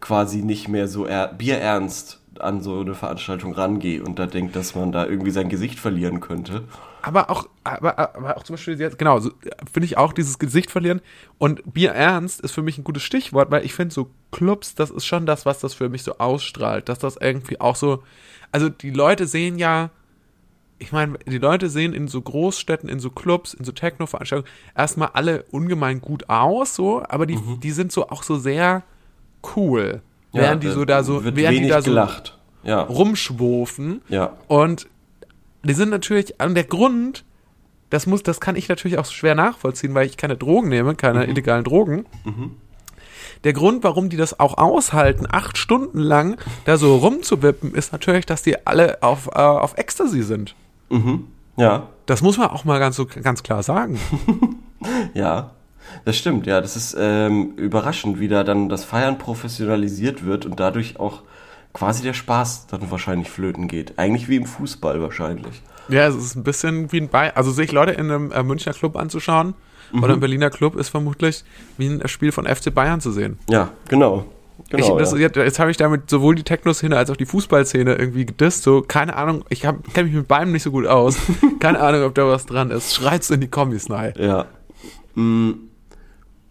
quasi 0.00 0.38
nicht 0.42 0.68
mehr 0.68 0.88
so 0.88 1.04
er, 1.04 1.28
bierernst 1.28 2.20
an 2.40 2.60
so 2.60 2.80
eine 2.80 2.94
Veranstaltung 2.94 3.52
rangehe 3.52 4.02
und 4.02 4.18
da 4.18 4.26
denkt, 4.26 4.56
dass 4.56 4.74
man 4.74 4.92
da 4.92 5.06
irgendwie 5.06 5.30
sein 5.30 5.48
Gesicht 5.48 5.78
verlieren 5.78 6.20
könnte. 6.20 6.64
Aber 7.02 7.30
auch, 7.30 7.48
aber, 7.64 7.98
aber 7.98 8.36
auch 8.36 8.42
zum 8.42 8.54
Beispiel 8.54 8.78
jetzt, 8.80 8.98
genau, 8.98 9.20
so, 9.20 9.30
finde 9.70 9.86
ich 9.86 9.96
auch 9.96 10.12
dieses 10.12 10.38
Gesicht 10.38 10.70
verlieren. 10.70 11.00
Und 11.38 11.72
Bier 11.72 11.92
ernst 11.92 12.40
ist 12.40 12.52
für 12.52 12.62
mich 12.62 12.78
ein 12.78 12.84
gutes 12.84 13.02
Stichwort, 13.02 13.50
weil 13.50 13.64
ich 13.64 13.74
finde 13.74 13.94
so 13.94 14.10
Clubs, 14.32 14.74
das 14.74 14.90
ist 14.90 15.06
schon 15.06 15.26
das, 15.26 15.46
was 15.46 15.60
das 15.60 15.74
für 15.74 15.88
mich 15.88 16.02
so 16.02 16.18
ausstrahlt, 16.18 16.88
dass 16.88 16.98
das 16.98 17.16
irgendwie 17.16 17.60
auch 17.60 17.76
so, 17.76 18.02
also 18.50 18.68
die 18.68 18.90
Leute 18.90 19.26
sehen 19.26 19.58
ja, 19.58 19.90
ich 20.78 20.92
meine, 20.92 21.18
die 21.26 21.38
Leute 21.38 21.70
sehen 21.70 21.94
in 21.94 22.08
so 22.08 22.20
Großstädten, 22.20 22.88
in 22.88 23.00
so 23.00 23.10
Clubs, 23.10 23.54
in 23.54 23.64
so 23.64 23.72
Techno-Veranstaltungen 23.72 24.50
erstmal 24.76 25.10
alle 25.14 25.44
ungemein 25.50 26.00
gut 26.00 26.28
aus, 26.28 26.74
so, 26.74 27.02
aber 27.08 27.26
die, 27.26 27.38
die 27.62 27.70
sind 27.70 27.92
so 27.92 28.08
auch 28.08 28.22
so 28.22 28.36
sehr 28.36 28.82
cool. 29.56 30.02
Während 30.36 30.62
die 30.62 30.68
so 30.70 30.84
da 30.84 31.02
so, 31.02 31.24
während 31.24 31.58
die 31.58 31.68
da 31.68 31.80
so 31.82 31.90
gelacht. 31.90 32.38
Ja, 32.62 32.82
rumschwofen. 32.82 34.02
ja, 34.08 34.32
Und 34.48 34.88
die 35.62 35.72
sind 35.74 35.90
natürlich, 35.90 36.40
an 36.40 36.54
der 36.54 36.64
Grund, 36.64 37.24
das 37.90 38.06
muss, 38.06 38.22
das 38.24 38.40
kann 38.40 38.56
ich 38.56 38.68
natürlich 38.68 38.98
auch 38.98 39.04
schwer 39.06 39.34
nachvollziehen, 39.36 39.94
weil 39.94 40.06
ich 40.06 40.16
keine 40.16 40.36
Drogen 40.36 40.68
nehme, 40.68 40.94
keine 40.96 41.20
Mhm. 41.24 41.30
illegalen 41.30 41.62
Drogen. 41.64 42.06
Der 43.44 43.52
Grund, 43.52 43.84
warum 43.84 44.08
die 44.08 44.16
das 44.16 44.40
auch 44.40 44.58
aushalten, 44.58 45.26
acht 45.30 45.58
Stunden 45.58 45.98
lang 46.00 46.38
da 46.64 46.76
so 46.78 46.96
rumzuwippen, 46.96 47.74
ist 47.74 47.92
natürlich, 47.92 48.26
dass 48.26 48.42
die 48.42 48.66
alle 48.66 49.02
auf, 49.02 49.28
äh, 49.28 49.38
auf 49.38 49.76
Ecstasy 49.78 50.22
sind. 50.22 50.54
ja, 51.56 51.86
Das 52.06 52.22
muss 52.22 52.38
man 52.38 52.48
auch 52.48 52.64
mal 52.64 52.78
ganz, 52.80 52.96
so, 52.96 53.06
ganz 53.06 53.42
klar 53.42 53.62
sagen. 53.62 53.98
ja. 55.14 55.50
Das 56.06 56.16
stimmt, 56.16 56.46
ja. 56.46 56.60
Das 56.60 56.76
ist 56.76 56.96
ähm, 56.96 57.54
überraschend, 57.56 58.20
wie 58.20 58.28
da 58.28 58.44
dann 58.44 58.68
das 58.68 58.84
Feiern 58.84 59.18
professionalisiert 59.18 60.24
wird 60.24 60.46
und 60.46 60.60
dadurch 60.60 61.00
auch 61.00 61.22
quasi 61.72 62.04
der 62.04 62.12
Spaß 62.12 62.68
dann 62.68 62.92
wahrscheinlich 62.92 63.28
flöten 63.28 63.66
geht. 63.66 63.98
Eigentlich 63.98 64.28
wie 64.28 64.36
im 64.36 64.46
Fußball 64.46 65.02
wahrscheinlich. 65.02 65.62
Ja, 65.88 66.06
es 66.06 66.14
ist 66.14 66.36
ein 66.36 66.44
bisschen 66.44 66.92
wie 66.92 67.00
ein 67.00 67.08
Bei, 67.08 67.34
also 67.34 67.50
sich 67.50 67.72
Leute 67.72 67.90
in 67.90 68.08
einem 68.08 68.30
äh, 68.30 68.44
Münchner 68.44 68.72
Club 68.72 68.96
anzuschauen 68.96 69.54
oder 70.00 70.14
im 70.14 70.20
Berliner 70.20 70.50
Club 70.50 70.76
ist 70.76 70.90
vermutlich 70.90 71.42
wie 71.76 71.88
ein 71.88 72.06
Spiel 72.06 72.30
von 72.30 72.46
FC 72.46 72.72
Bayern 72.72 73.00
zu 73.00 73.10
sehen. 73.10 73.40
Ja, 73.50 73.70
genau. 73.88 74.26
genau 74.70 74.94
ich, 74.94 74.98
das, 75.02 75.10
ja. 75.10 75.18
jetzt 75.18 75.36
jetzt 75.36 75.58
habe 75.58 75.72
ich 75.72 75.76
damit 75.76 76.08
sowohl 76.08 76.36
die 76.36 76.44
Techno-Szene 76.44 76.96
als 76.96 77.10
auch 77.10 77.16
die 77.16 77.26
Fußballszene 77.26 77.96
irgendwie 77.96 78.26
gedisst. 78.26 78.62
So, 78.62 78.82
keine 78.82 79.16
Ahnung, 79.16 79.44
ich 79.48 79.62
kenne 79.62 79.80
mich 80.04 80.12
mit 80.12 80.28
beidem 80.28 80.52
nicht 80.52 80.62
so 80.62 80.70
gut 80.70 80.86
aus. 80.86 81.16
keine 81.58 81.80
Ahnung, 81.80 82.04
ob 82.04 82.14
da 82.14 82.28
was 82.28 82.46
dran 82.46 82.70
ist. 82.70 82.94
Schreit's 82.94 83.28
in 83.30 83.40
die 83.40 83.48
Kommis 83.48 83.88
nein. 83.88 84.14
Ja. 84.16 84.46
Mm, 85.16 85.52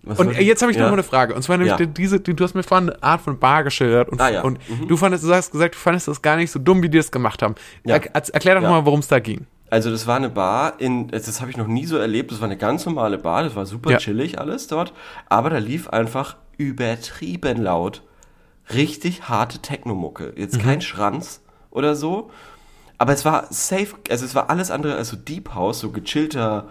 was 0.05 0.19
Und 0.19 0.37
jetzt 0.39 0.61
habe 0.61 0.71
ich 0.71 0.77
ja. 0.77 0.83
noch 0.83 0.89
mal 0.91 0.95
eine 0.95 1.03
Frage. 1.03 1.33
Und 1.33 1.41
zwar 1.41 1.57
nämlich 1.57 1.71
Ja. 1.71 1.77
die- 1.77 1.87
diese, 1.93 2.19
die, 2.19 2.35
du 2.35 2.43
hast 2.43 2.53
mir 2.53 2.63
vorhin 2.63 2.89
eine 2.91 3.03
Art 3.03 3.21
von 3.21 3.39
Bar 3.39 3.63
geschildert. 3.63 4.09
Und, 4.09 4.21
Ah, 4.21 4.29
ja. 4.29 4.41
und 4.41 4.59
du 4.87 4.97
fandest, 4.97 5.23
du 5.23 5.33
hast 5.33 5.51
gesagt, 5.51 5.75
du 5.75 5.79
fandest 5.79 6.07
das 6.07 6.21
gar 6.21 6.35
nicht 6.37 6.51
so 6.51 6.59
dumm, 6.59 6.81
wie 6.83 6.89
die 6.89 6.97
das 6.97 7.11
gemacht 7.11 7.41
haben. 7.41 7.55
Ja. 7.85 7.95
Er, 7.97 8.15
erklär 8.33 8.55
doch 8.55 8.61
mal, 8.61 8.85
worum 8.85 8.99
es 8.99 9.07
da 9.07 9.19
ging. 9.19 9.45
Also 9.69 9.89
das 9.89 10.05
war 10.05 10.15
eine 10.17 10.29
Bar 10.29 10.73
in, 10.79 11.07
das 11.07 11.41
habe 11.41 11.49
ich 11.51 11.57
noch 11.57 11.67
nie 11.67 11.85
so 11.87 11.97
erlebt, 11.97 12.31
das 12.31 12.39
war 12.39 12.45
eine 12.47 12.55
ganz 12.57 12.85
normale 12.85 13.17
Bar, 13.17 13.43
das 13.43 13.55
war 13.55 13.65
super 13.65 13.97
chillig 13.97 14.39
alles 14.39 14.67
dort, 14.67 14.93
aber 15.27 15.49
da 15.49 15.57
lief 15.57 15.89
einfach 15.89 16.37
übertrieben 16.57 17.61
laut 17.61 18.03
richtig 18.73 19.27
harte 19.29 19.59
Technomucke. 19.59 20.33
Jetzt 20.37 20.59
kein 20.59 20.81
Schranz 20.81 21.41
oder 21.71 21.95
so, 21.95 22.29
aber 22.97 23.13
es 23.13 23.25
war 23.25 23.47
safe, 23.51 23.95
also 24.09 24.25
es 24.25 24.35
war 24.35 24.49
alles 24.49 24.71
andere 24.71 24.95
als 24.95 25.09
so 25.09 25.17
Deep 25.17 25.53
House, 25.53 25.79
so 25.79 25.91
gechillter, 25.91 26.69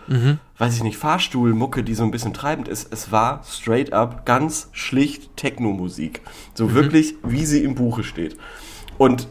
weiß 0.59 0.77
ich 0.77 0.83
nicht, 0.83 0.97
Fahrstuhlmucke, 0.97 1.83
die 1.85 1.95
so 1.95 2.05
ein 2.05 2.11
bisschen 2.11 2.33
treibend 2.33 2.69
ist. 2.69 2.93
Es 2.93 3.13
war 3.13 3.43
straight 3.45 3.93
up 3.93 4.25
ganz 4.25 4.69
schlicht 4.73 5.37
Techno-Musik. 5.37 6.23
So 6.55 6.73
wirklich, 6.75 7.15
wie 7.23 7.45
sie 7.45 7.63
im 7.63 7.75
Buche 7.75 8.05
steht. 8.05 8.37
Und 8.97 9.29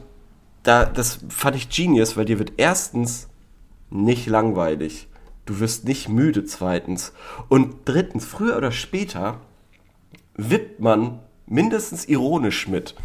da, 0.63 0.85
das 0.85 1.19
fand 1.29 1.55
ich 1.55 1.69
genius, 1.69 2.15
weil 2.15 2.25
dir 2.25 2.39
wird 2.39 2.53
erstens 2.57 3.27
nicht 3.89 4.27
langweilig. 4.27 5.07
Du 5.45 5.59
wirst 5.59 5.85
nicht 5.85 6.09
müde, 6.09 6.45
zweitens. 6.45 7.13
Und 7.49 7.75
drittens, 7.85 8.25
früher 8.25 8.55
oder 8.55 8.71
später 8.71 9.39
wippt 10.35 10.79
man 10.79 11.19
mindestens 11.45 12.05
ironisch 12.05 12.67
mit. 12.67 12.95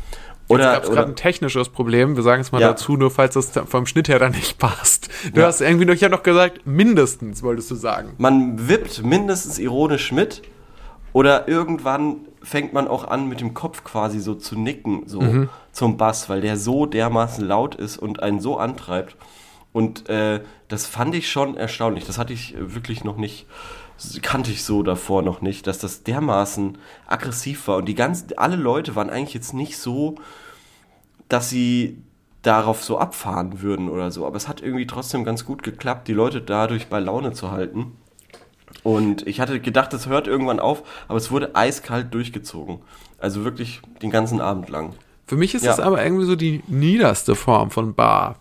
Jetzt 0.50 0.54
Oder, 0.54 0.72
gab 0.72 0.84
es 0.84 0.90
gerade 0.90 1.10
ein 1.10 1.16
technisches 1.16 1.68
Problem. 1.68 2.16
Wir 2.16 2.22
sagen 2.22 2.40
es 2.40 2.52
mal 2.52 2.60
Ja. 2.60 2.68
dazu, 2.68 2.96
nur 2.96 3.10
falls 3.10 3.34
das 3.34 3.50
vom 3.66 3.84
Schnitt 3.84 4.08
her 4.08 4.18
dann 4.18 4.32
nicht 4.32 4.58
passt. 4.58 5.08
Du 5.34 5.40
Ja. 5.40 5.46
hast 5.46 5.60
irgendwie 5.60 5.84
noch, 5.84 5.92
ich 5.94 6.02
habe 6.02 6.14
noch 6.14 6.22
gesagt, 6.22 6.62
mindestens 6.66 7.42
wolltest 7.42 7.70
du 7.70 7.74
sagen. 7.74 8.14
man 8.18 8.68
wippt 8.68 9.02
mindestens 9.04 9.58
ironisch 9.58 10.10
mit. 10.12 10.42
Oder 11.12 11.48
irgendwann 11.48 12.16
fängt 12.42 12.72
man 12.72 12.86
auch 12.88 13.04
an, 13.08 13.28
mit 13.28 13.40
dem 13.40 13.52
Kopf 13.54 13.82
quasi 13.84 14.20
so 14.20 14.34
zu 14.34 14.58
nicken, 14.58 15.02
so 15.06 15.20
Mhm. 15.20 15.48
zum 15.72 15.96
Bass, 15.96 16.28
weil 16.28 16.40
der 16.40 16.56
so 16.56 16.86
dermaßen 16.86 17.46
laut 17.46 17.74
ist 17.74 17.96
und 17.98 18.22
einen 18.22 18.40
so 18.40 18.56
antreibt. 18.58 19.16
Und 19.72 20.08
äh, 20.08 20.40
das 20.68 20.86
fand 20.86 21.14
ich 21.14 21.30
schon 21.30 21.56
erstaunlich. 21.56 22.06
Das 22.06 22.16
hatte 22.18 22.32
ich 22.32 22.54
äh, 22.54 22.74
wirklich 22.74 23.04
noch 23.04 23.16
nicht, 23.16 23.46
kannte 24.22 24.50
ich 24.50 24.64
so 24.64 24.82
davor 24.82 25.22
noch 25.22 25.40
nicht, 25.40 25.66
dass 25.66 25.78
das 25.78 26.02
dermaßen 26.04 26.78
aggressiv 27.06 27.66
war. 27.68 27.76
Und 27.78 27.86
die 27.86 27.94
ganzen, 27.94 28.36
alle 28.38 28.56
Leute 28.56 28.94
waren 28.96 29.10
eigentlich 29.10 29.34
jetzt 29.34 29.54
nicht 29.54 29.76
so, 29.78 30.16
dass 31.28 31.50
sie 31.50 31.98
darauf 32.42 32.84
so 32.84 32.98
abfahren 32.98 33.60
würden 33.60 33.88
oder 33.88 34.10
so. 34.10 34.26
Aber 34.26 34.36
es 34.36 34.48
hat 34.48 34.62
irgendwie 34.62 34.86
trotzdem 34.86 35.24
ganz 35.24 35.44
gut 35.44 35.62
geklappt, 35.62 36.08
die 36.08 36.12
Leute 36.12 36.40
dadurch 36.40 36.86
bei 36.88 37.00
Laune 37.00 37.32
zu 37.32 37.50
halten. 37.50 37.92
Und 38.84 39.26
ich 39.26 39.40
hatte 39.40 39.60
gedacht, 39.60 39.92
es 39.92 40.06
hört 40.06 40.26
irgendwann 40.28 40.60
auf, 40.60 40.82
aber 41.08 41.18
es 41.18 41.30
wurde 41.30 41.54
eiskalt 41.56 42.14
durchgezogen. 42.14 42.80
Also 43.18 43.44
wirklich 43.44 43.80
den 44.02 44.10
ganzen 44.10 44.40
Abend 44.40 44.68
lang. 44.68 44.92
Für 45.26 45.36
mich 45.36 45.54
ist 45.54 45.64
Ja. 45.64 45.72
das 45.72 45.80
aber 45.80 46.02
irgendwie 46.02 46.24
so 46.24 46.36
die 46.36 46.62
niederste 46.68 47.34
Form 47.34 47.70
von 47.70 47.94
Bar. 47.94 48.36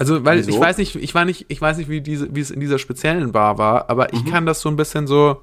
Also, 0.00 0.24
weil 0.24 0.38
Wieso? 0.38 0.50
ich 0.50 0.58
weiß 0.58 0.78
nicht, 0.78 0.96
ich 0.96 1.14
war 1.14 1.24
nicht, 1.26 1.44
ich 1.48 1.60
weiß 1.60 1.76
nicht, 1.76 1.90
wie 1.90 2.00
diese, 2.00 2.34
wie 2.34 2.40
es 2.40 2.50
in 2.50 2.58
dieser 2.60 2.78
speziellen 2.78 3.32
Bar 3.32 3.58
war, 3.58 3.90
aber 3.90 4.04
Mhm. 4.04 4.10
ich 4.18 4.24
kann 4.24 4.46
das 4.46 4.60
so 4.62 4.68
ein 4.70 4.76
bisschen 4.76 5.06
so, 5.06 5.42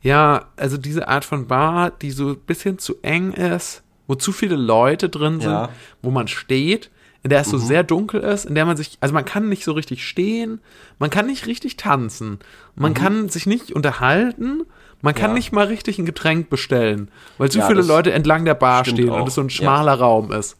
ja, 0.00 0.46
also 0.56 0.76
diese 0.76 1.08
Art 1.08 1.24
von 1.24 1.46
Bar, 1.46 1.90
die 1.90 2.10
so 2.10 2.28
ein 2.30 2.36
bisschen 2.36 2.78
zu 2.78 2.96
eng 3.02 3.32
ist, 3.32 3.82
wo 4.06 4.14
zu 4.14 4.32
viele 4.32 4.56
Leute 4.56 5.08
drin 5.08 5.40
sind, 5.40 5.50
Ja. 5.50 5.66
Mhm. 5.66 5.70
wo 6.02 6.10
man 6.10 6.28
steht, 6.28 6.90
in 7.22 7.30
der 7.30 7.40
es 7.40 7.48
so 7.48 7.56
sehr 7.58 7.82
dunkel 7.82 8.20
ist, 8.20 8.44
in 8.44 8.54
der 8.54 8.66
man 8.66 8.76
sich, 8.76 8.98
also 9.00 9.14
man 9.14 9.24
kann 9.24 9.48
nicht 9.48 9.64
so 9.64 9.72
richtig 9.72 10.06
stehen, 10.06 10.60
man 10.98 11.08
kann 11.10 11.26
nicht 11.26 11.46
richtig 11.46 11.76
tanzen, 11.78 12.38
man 12.76 12.92
kann 12.92 13.28
sich 13.30 13.46
nicht 13.46 13.72
unterhalten, 13.72 14.62
man 15.00 15.14
kann 15.14 15.30
Mhm. 15.30 15.36
Ja. 15.36 15.38
nicht 15.38 15.52
mal 15.52 15.66
richtig 15.66 15.98
ein 15.98 16.04
Getränk 16.06 16.50
bestellen, 16.50 17.10
weil 17.38 17.50
zu 17.50 17.58
Ja, 17.60 17.66
viele 17.66 17.80
Leute 17.82 18.12
entlang 18.12 18.44
der 18.44 18.54
Bar 18.54 18.84
stehen 18.84 19.08
auch. 19.10 19.22
und 19.22 19.28
es 19.28 19.34
so 19.34 19.40
ein 19.40 19.50
schmaler 19.50 19.94
Raum 19.94 20.30
ist. 20.32 20.58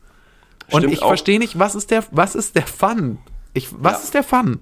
Und 0.71 0.85
ich 0.85 0.99
verstehe 1.01 1.39
nicht, 1.39 1.59
was 1.59 1.75
ist 1.75 1.91
der, 1.91 2.05
was 2.11 2.35
ist 2.35 2.57
der 2.57 2.67
Fun? 2.67 3.19
Ich, 3.53 3.69
was 3.79 3.93
Ja. 3.95 3.99
ist 4.01 4.15
der 4.15 4.23
Fun? 4.25 4.61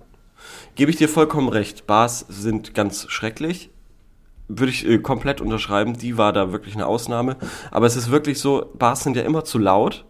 Gebe 0.74 0.90
ich 0.90 0.96
dir 0.96 1.08
vollkommen 1.08 1.48
recht. 1.48 1.86
Bars 1.86 2.26
sind 2.28 2.74
ganz 2.74 3.06
schrecklich. 3.08 3.70
Würde 4.48 4.70
ich 4.72 4.86
äh, 4.86 4.98
komplett 4.98 5.40
unterschreiben. 5.40 5.94
Die 5.96 6.18
war 6.18 6.32
da 6.32 6.52
wirklich 6.52 6.74
eine 6.74 6.86
Ausnahme. 6.86 7.36
Aber 7.70 7.86
es 7.86 7.96
ist 7.96 8.10
wirklich 8.10 8.38
so, 8.40 8.70
Bars 8.74 9.02
sind 9.02 9.16
ja 9.16 9.22
immer 9.22 9.44
zu 9.44 9.58
laut. 9.58 10.04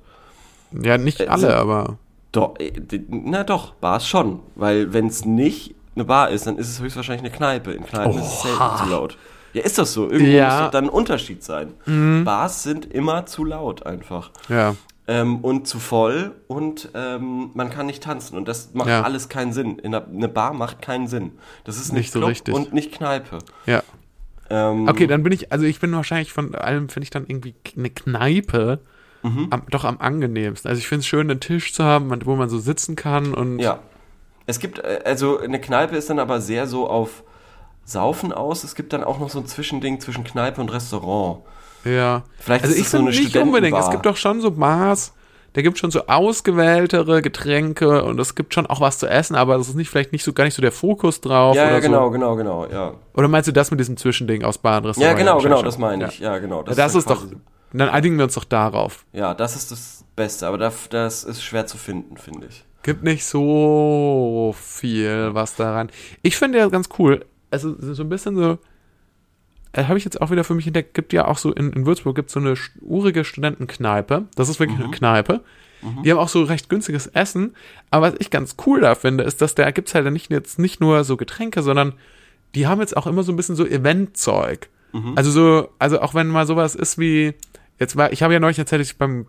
Ja, 0.72 0.98
nicht 0.98 1.20
Äh, 1.20 1.26
alle, 1.28 1.40
sind- 1.42 1.50
aber. 1.52 1.98
Doch, 2.32 2.54
äh, 2.58 2.72
na 3.08 3.44
doch, 3.44 3.74
Bars 3.74 4.06
schon. 4.08 4.40
Weil 4.54 4.92
wenn 4.92 5.06
es 5.06 5.24
nicht 5.26 5.74
eine 5.94 6.04
Bar 6.06 6.30
ist, 6.30 6.46
dann 6.46 6.56
ist 6.56 6.70
es 6.70 6.80
höchstwahrscheinlich 6.80 7.22
eine 7.24 7.36
Kneipe. 7.36 7.72
In 7.72 7.84
Kneipen 7.84 8.18
ist 8.18 8.26
es 8.32 8.42
selten 8.42 8.76
zu 8.78 8.84
laut. 8.88 9.18
Ja, 9.52 9.62
ist 9.62 9.76
das 9.76 9.92
so? 9.92 10.04
Irgendwie 10.10 10.32
Ja. 10.32 10.46
Mhm. 10.46 10.52
muss 10.54 10.64
doch 10.64 10.70
dann 10.70 10.84
ein 10.84 10.90
Unterschied 10.90 11.44
sein. 11.44 11.74
Bars 12.24 12.62
sind 12.62 12.86
immer 12.86 13.26
zu 13.26 13.44
laut 13.44 13.84
einfach. 13.84 14.30
Ja. 14.48 14.74
Ähm, 15.08 15.40
und 15.40 15.66
zu 15.66 15.80
voll 15.80 16.32
und 16.46 16.90
ähm, 16.94 17.50
man 17.54 17.70
kann 17.70 17.86
nicht 17.86 18.04
tanzen 18.04 18.36
und 18.36 18.46
das 18.46 18.72
macht 18.72 18.88
Ja. 18.88 19.02
alles 19.02 19.28
keinen 19.28 19.52
Sinn. 19.52 19.78
In 19.80 19.92
einer, 19.94 20.06
eine 20.06 20.28
Bar 20.28 20.52
macht 20.54 20.80
keinen 20.80 21.08
Sinn. 21.08 21.32
Das 21.64 21.76
ist 21.76 21.92
Nicht 21.92 21.98
nicht 22.02 22.12
so 22.12 22.24
richtig. 22.24 22.54
und 22.54 22.72
nicht 22.72 22.92
Kneipe. 22.92 23.38
Ja. 23.66 23.82
Ähm, 24.48 24.86
Okay, 24.88 25.08
dann 25.08 25.24
bin 25.24 25.32
ich, 25.32 25.50
also 25.50 25.64
ich 25.64 25.80
bin 25.80 25.92
wahrscheinlich 25.92 26.32
von 26.32 26.54
allem, 26.54 26.88
finde 26.88 27.02
ich 27.04 27.10
dann 27.10 27.26
irgendwie 27.26 27.54
eine 27.76 27.90
Kneipe 27.90 28.78
Mhm. 29.24 29.48
am, 29.50 29.62
doch 29.70 29.84
am 29.84 29.98
angenehmsten. 29.98 30.68
Also 30.68 30.78
ich 30.78 30.86
finde 30.88 31.00
es 31.00 31.06
schön, 31.06 31.30
einen 31.30 31.40
Tisch 31.40 31.72
zu 31.72 31.82
haben, 31.84 32.12
wo 32.24 32.34
man 32.36 32.48
so 32.48 32.58
sitzen 32.58 32.94
kann 32.96 33.34
und 33.34 33.58
Ja. 33.58 33.80
Es 34.46 34.58
gibt, 34.60 34.78
äh, 34.80 35.00
also 35.04 35.38
eine 35.38 35.60
Kneipe 35.60 35.96
ist 35.96 36.10
dann 36.10 36.18
aber 36.20 36.40
sehr 36.40 36.66
so 36.68 36.88
auf 36.88 37.22
Saufen 37.84 38.32
aus. 38.32 38.62
Es 38.64 38.74
gibt 38.76 38.92
dann 38.92 39.02
auch 39.02 39.18
noch 39.18 39.30
so 39.30 39.40
ein 39.40 39.46
Zwischending 39.46 39.98
zwischen 40.00 40.22
Kneipe 40.24 40.60
und 40.60 40.72
Restaurant. 40.72 41.40
Ja. 41.84 42.22
Vielleicht 42.38 42.64
also 42.64 42.74
ist 42.74 42.80
ich 42.82 42.88
so 42.88 42.98
finde 42.98 43.10
nicht 43.12 43.36
unbedingt. 43.36 43.76
Es 43.78 43.90
gibt 43.90 44.06
doch 44.06 44.16
schon 44.16 44.40
so 44.40 44.50
Bars, 44.52 45.12
da 45.54 45.62
gibt 45.62 45.78
schon 45.78 45.90
so 45.90 46.06
ausgewähltere 46.06 47.20
Getränke 47.22 48.04
und 48.04 48.18
es 48.20 48.34
gibt 48.34 48.54
schon 48.54 48.66
auch 48.66 48.80
was 48.80 48.98
zu 48.98 49.06
essen, 49.06 49.34
aber 49.36 49.58
das 49.58 49.68
ist 49.68 49.74
nicht 49.74 49.90
vielleicht 49.90 50.12
nicht 50.12 50.24
so 50.24 50.32
gar 50.32 50.44
nicht 50.44 50.54
so 50.54 50.62
der 50.62 50.72
Fokus 50.72 51.20
drauf 51.20 51.54
Ja, 51.56 51.70
ja, 51.70 51.78
genau, 51.80 52.04
so. 52.06 52.10
genau, 52.10 52.36
genau, 52.36 52.66
ja. 52.66 52.94
Oder 53.14 53.28
meinst 53.28 53.48
du 53.48 53.52
das 53.52 53.70
mit 53.70 53.78
diesem 53.80 53.96
Zwischending 53.96 54.44
aus 54.44 54.58
Bar 54.58 54.78
und 54.78 54.84
Ja, 54.84 54.88
Restaurant? 54.90 55.18
genau, 55.18 55.38
genau, 55.38 55.42
wahrscheinlich 55.56 55.64
das 55.64 55.78
meine 55.78 56.02
Ja. 56.04 56.08
ich. 56.08 56.18
Ja, 56.20 56.38
genau. 56.38 56.62
Das, 56.62 56.76
dann 56.76 56.86
ist 56.96 57.10
doch, 57.10 57.20
quasi- 57.20 57.36
dann 57.72 57.88
einigen 57.90 58.16
wir 58.16 58.24
uns 58.24 58.34
doch 58.34 58.44
darauf. 58.44 59.04
Ja, 59.12 59.34
das 59.34 59.56
ist 59.56 59.70
das 59.72 60.04
Beste, 60.16 60.46
aber 60.46 60.58
das, 60.58 60.88
das 60.90 61.24
ist 61.24 61.42
schwer 61.42 61.66
zu 61.66 61.76
finden, 61.76 62.16
finde 62.16 62.46
ich. 62.48 62.64
Gibt 62.82 63.02
nicht 63.04 63.24
so 63.24 64.54
viel 64.58 65.30
was 65.34 65.54
daran. 65.56 65.90
Ich 66.22 66.36
finde 66.36 66.58
ja 66.58 66.68
ganz 66.68 66.88
cool, 66.98 67.24
also 67.50 67.74
so 67.78 68.02
ein 68.02 68.08
bisschen 68.08 68.34
so, 68.36 68.58
äh, 69.72 69.84
habe 69.84 69.98
ich 69.98 70.04
jetzt 70.04 70.20
auch 70.20 70.30
wieder 70.30 70.44
für 70.44 70.54
mich 70.54 70.66
entdeckt, 70.66 70.94
gibt 70.94 71.12
ja 71.12 71.26
auch 71.26 71.38
so 71.38 71.52
in, 71.52 71.72
in 71.72 71.86
Würzburg 71.86 72.14
gibt 72.16 72.30
so 72.30 72.40
eine 72.40 72.54
urige 72.80 73.24
Studentenkneipe. 73.24 74.26
Das 74.34 74.48
ist 74.48 74.60
wirklich 74.60 74.78
eine 74.78 74.90
Kneipe. 74.90 75.40
Die 76.04 76.12
haben 76.12 76.18
auch 76.18 76.28
so 76.28 76.44
recht 76.44 76.68
günstiges 76.68 77.08
Essen. 77.08 77.56
Aber 77.90 78.12
was 78.12 78.20
ich 78.20 78.30
ganz 78.30 78.54
cool 78.66 78.80
da 78.80 78.94
finde, 78.94 79.24
ist, 79.24 79.42
dass 79.42 79.56
da 79.56 79.68
gibt's 79.72 79.94
halt 79.94 80.10
nicht 80.12 80.30
jetzt 80.30 80.60
nicht 80.60 80.80
nur 80.80 81.02
so 81.02 81.16
Getränke, 81.16 81.60
sondern 81.62 81.94
die 82.54 82.68
haben 82.68 82.80
jetzt 82.80 82.96
auch 82.96 83.08
immer 83.08 83.24
so 83.24 83.32
ein 83.32 83.36
bisschen 83.36 83.56
so 83.56 83.66
Eventzeug. 83.66 84.68
Also 85.16 85.30
so, 85.30 85.70
also 85.78 86.00
auch 86.00 86.14
wenn 86.14 86.28
mal 86.28 86.46
sowas 86.46 86.74
ist 86.74 86.98
wie, 86.98 87.34
jetzt 87.80 87.96
war, 87.96 88.12
ich 88.12 88.22
habe 88.22 88.32
ja 88.32 88.40
neulich 88.40 88.58
erzählt, 88.58 88.82
ich 88.82 88.98
beim 88.98 89.26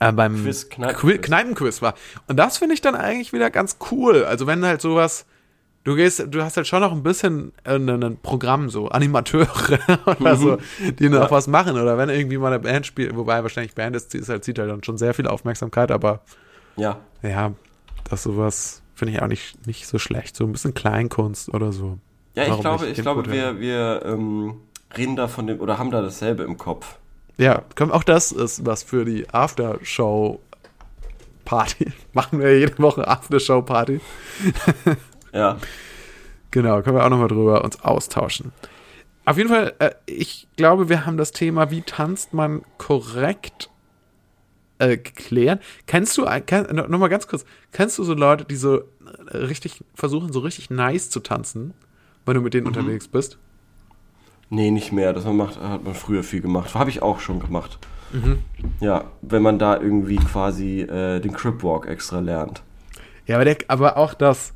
äh, 0.00 0.12
beim 0.12 0.42
Quiz. 0.42 0.68
Kneipenquiz. 0.68 1.22
Kneipenquiz 1.22 1.82
war. 1.82 1.94
Und 2.26 2.36
das 2.36 2.58
finde 2.58 2.74
ich 2.74 2.80
dann 2.80 2.94
eigentlich 2.94 3.32
wieder 3.32 3.50
ganz 3.50 3.78
cool. 3.90 4.24
Also 4.24 4.46
wenn 4.46 4.64
halt 4.64 4.80
sowas, 4.80 5.26
du 5.88 5.94
gehst, 5.96 6.24
du 6.28 6.42
hast 6.42 6.56
halt 6.56 6.66
schon 6.66 6.80
noch 6.80 6.92
ein 6.92 7.02
bisschen 7.02 7.52
äh, 7.64 7.74
ein, 7.76 7.88
ein 8.02 8.16
Programm, 8.18 8.68
so 8.70 8.88
Animateure 8.88 9.48
oder 10.20 10.36
so, 10.36 10.58
die 10.98 11.08
noch 11.08 11.22
Ja. 11.22 11.30
was 11.30 11.46
machen. 11.48 11.78
Oder 11.80 11.96
wenn 11.98 12.08
irgendwie 12.10 12.36
mal 12.38 12.48
eine 12.52 12.58
Band 12.60 12.86
spielt, 12.86 13.16
wobei 13.16 13.42
wahrscheinlich 13.42 13.74
Band 13.74 13.96
ist, 13.96 14.12
die 14.14 14.18
ist 14.18 14.28
halt, 14.28 14.44
zieht 14.44 14.58
halt 14.58 14.70
dann 14.70 14.84
schon 14.84 14.98
sehr 14.98 15.14
viel 15.14 15.26
Aufmerksamkeit, 15.26 15.90
aber 15.90 16.20
Ja. 16.76 16.98
ja, 17.22 17.52
das 18.08 18.22
sowas 18.22 18.82
finde 18.94 19.14
ich 19.14 19.22
auch 19.22 19.26
nicht, 19.28 19.66
nicht 19.66 19.86
so 19.86 19.98
schlecht. 19.98 20.36
So 20.36 20.44
ein 20.44 20.52
bisschen 20.52 20.74
Kleinkunst 20.74 21.52
oder 21.54 21.72
so. 21.72 21.98
Ja, 22.34 22.42
ich 22.44 22.50
Warum 22.50 22.60
glaube, 22.62 22.86
ich 22.88 23.00
glaube, 23.00 23.30
wir, 23.32 23.58
wir 23.60 24.02
ähm, 24.04 24.54
reden 24.96 25.16
da 25.16 25.28
von 25.28 25.46
dem, 25.46 25.60
oder 25.60 25.78
haben 25.78 25.90
da 25.90 26.02
dasselbe 26.02 26.42
im 26.44 26.56
Kopf. 26.58 26.96
Ja, 27.36 27.62
komm, 27.76 27.90
auch 27.92 28.02
das 28.04 28.32
ist 28.32 28.64
was 28.66 28.82
für 28.82 29.04
die 29.04 29.28
Aftershow-Party. 29.30 31.92
Machen 32.12 32.40
wir 32.40 32.58
jede 32.58 32.76
Woche 32.80 33.06
Aftershow-Party. 33.06 34.00
Ja. 35.38 35.56
Genau, 36.50 36.82
können 36.82 36.96
wir 36.96 37.04
auch 37.04 37.10
nochmal 37.10 37.28
drüber 37.28 37.62
uns 37.62 37.80
austauschen. 37.82 38.52
Auf 39.24 39.36
jeden 39.36 39.50
Fall, 39.50 39.74
äh, 39.78 39.90
ich 40.06 40.48
glaube, 40.56 40.88
wir 40.88 41.04
haben 41.06 41.16
das 41.18 41.32
Thema, 41.32 41.70
wie 41.70 41.82
tanzt 41.82 42.32
man 42.32 42.62
korrekt 42.78 43.68
äh, 44.78 44.96
geklärt. 44.96 45.62
Kennst 45.86 46.16
du, 46.16 46.24
ein- 46.24 46.44
kenn, 46.46 46.66
no- 46.74 46.86
noch 46.88 46.98
mal 46.98 47.08
ganz 47.08 47.26
kurz, 47.28 47.44
kennst 47.72 47.98
du 47.98 48.04
so 48.04 48.14
Leute, 48.14 48.44
die 48.46 48.56
so 48.56 48.82
richtig 49.32 49.84
versuchen, 49.94 50.32
so 50.32 50.40
richtig 50.40 50.70
nice 50.70 51.10
zu 51.10 51.20
tanzen, 51.20 51.74
wenn 52.26 52.34
du 52.34 52.40
mit 52.40 52.54
denen 52.54 52.66
unterwegs 52.66 53.06
bist? 53.08 53.38
Nee, 54.50 54.70
nicht 54.70 54.92
mehr. 54.92 55.12
Das 55.12 55.24
man 55.24 55.36
macht, 55.36 55.60
hat 55.60 55.84
man 55.84 55.94
früher 55.94 56.22
viel 56.22 56.40
gemacht. 56.40 56.74
Habe 56.74 56.88
ich 56.90 57.02
auch 57.02 57.20
schon 57.20 57.38
gemacht. 57.40 57.78
Ja, 58.80 59.04
wenn 59.20 59.42
man 59.42 59.58
da 59.58 59.78
irgendwie 59.78 60.16
quasi 60.16 60.80
äh, 60.80 61.20
den 61.20 61.34
Crip 61.34 61.62
Walk 61.62 61.86
extra 61.86 62.20
lernt. 62.20 62.62
Ja, 63.26 63.34
aber, 63.36 63.44
der, 63.44 63.58
aber 63.68 63.98
auch 63.98 64.14
das 64.14 64.54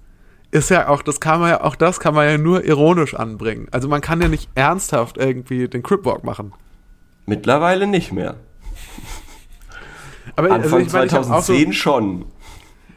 ist 0.53 0.68
ja 0.70 0.88
auch, 0.88 1.03
das 1.03 1.18
kann 1.18 1.40
man 1.40 1.50
ja, 1.50 1.61
auch 1.62 1.74
das 1.74 1.98
kann 1.98 2.14
man 2.14 2.28
ja 2.28 2.38
nur 2.38 2.64
ironisch 2.64 3.14
anbringen. 3.14 3.66
Also 3.72 3.88
man 3.88 4.00
kann 4.00 4.20
ja 4.20 4.28
nicht 4.28 4.48
ernsthaft 4.55 5.16
irgendwie 5.18 5.66
den 5.66 5.82
Cripwalk 5.82 6.22
machen. 6.24 6.53
Mittlerweile 7.26 7.86
nicht 7.86 8.12
mehr. 8.12 8.36
Aber 10.36 10.50
Anfang 10.53 10.62
also 10.62 10.78
ich 10.86 10.92
meine, 10.92 11.07
ich 11.07 11.12
hab 11.12 11.20
auch 11.22 11.42
so, 11.42 11.53
2010 11.55 11.72
schon. 11.72 12.24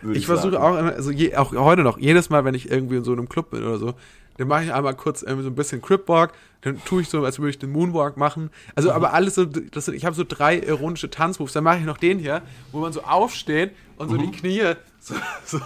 würde 0.02 0.20
Ich 0.20 0.26
versuche 0.26 0.62
auch, 0.62 0.78
immer- 0.78 0.94
also 0.94 1.12
je, 1.12 1.36
auch 1.36 1.54
heute 1.54 1.82
noch, 1.84 1.98
jedes 1.98 2.30
Mal, 2.30 2.46
wenn 2.46 2.54
ich 2.56 2.70
irgendwie 2.70 2.98
in 2.98 3.04
so 3.04 3.14
einem 3.14 3.28
Club 3.30 3.52
bin 3.52 3.64
oder 3.64 3.78
so, 3.78 3.94
dann 4.38 4.50
mache 4.50 4.66
ich 4.66 4.74
einmal 4.74 4.94
kurz 4.96 5.22
irgendwie 5.22 5.44
so 5.44 5.50
ein 5.50 5.56
bisschen 5.56 5.82
Cripwalk, 5.82 6.34
dann 6.62 6.84
tue 6.84 7.02
ich 7.02 7.10
so, 7.10 7.24
als 7.24 7.40
würde 7.40 7.52
ich 7.52 7.60
den 7.60 7.72
Moonwalk 7.72 8.18
machen. 8.18 8.50
Also 8.76 8.92
aber 8.92 9.14
alles 9.14 9.36
so, 9.36 9.46
das 9.46 9.86
sind, 9.86 9.96
ich 9.96 10.04
habe 10.06 10.16
so 10.16 10.26
drei 10.28 10.58
ironische 10.60 11.10
Tanzmoves, 11.10 11.54
dann 11.54 11.64
mache 11.64 11.78
ich 11.80 11.86
noch 11.86 11.98
den 11.98 12.20
hier, 12.20 12.42
wo 12.74 12.80
man 12.80 12.92
so 12.92 13.02
aufsteht 13.04 13.72
und 13.98 14.10
so 14.10 14.18
die 14.18 14.30
Knie, 14.32 14.74
so, 15.06 15.14
so 15.46 15.60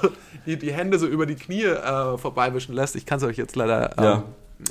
die, 0.45 0.57
die 0.57 0.73
Hände 0.73 0.99
so 0.99 1.07
über 1.07 1.25
die 1.25 1.35
Knie 1.35 1.63
äh, 1.63 2.17
vorbeiwischen 2.17 2.75
lässt. 2.75 2.95
Ich 2.95 3.05
kann 3.05 3.17
es 3.17 3.23
euch 3.23 3.37
jetzt 3.37 3.55
leider 3.55 3.97
ähm, 3.97 4.03
Ja. 4.03 4.23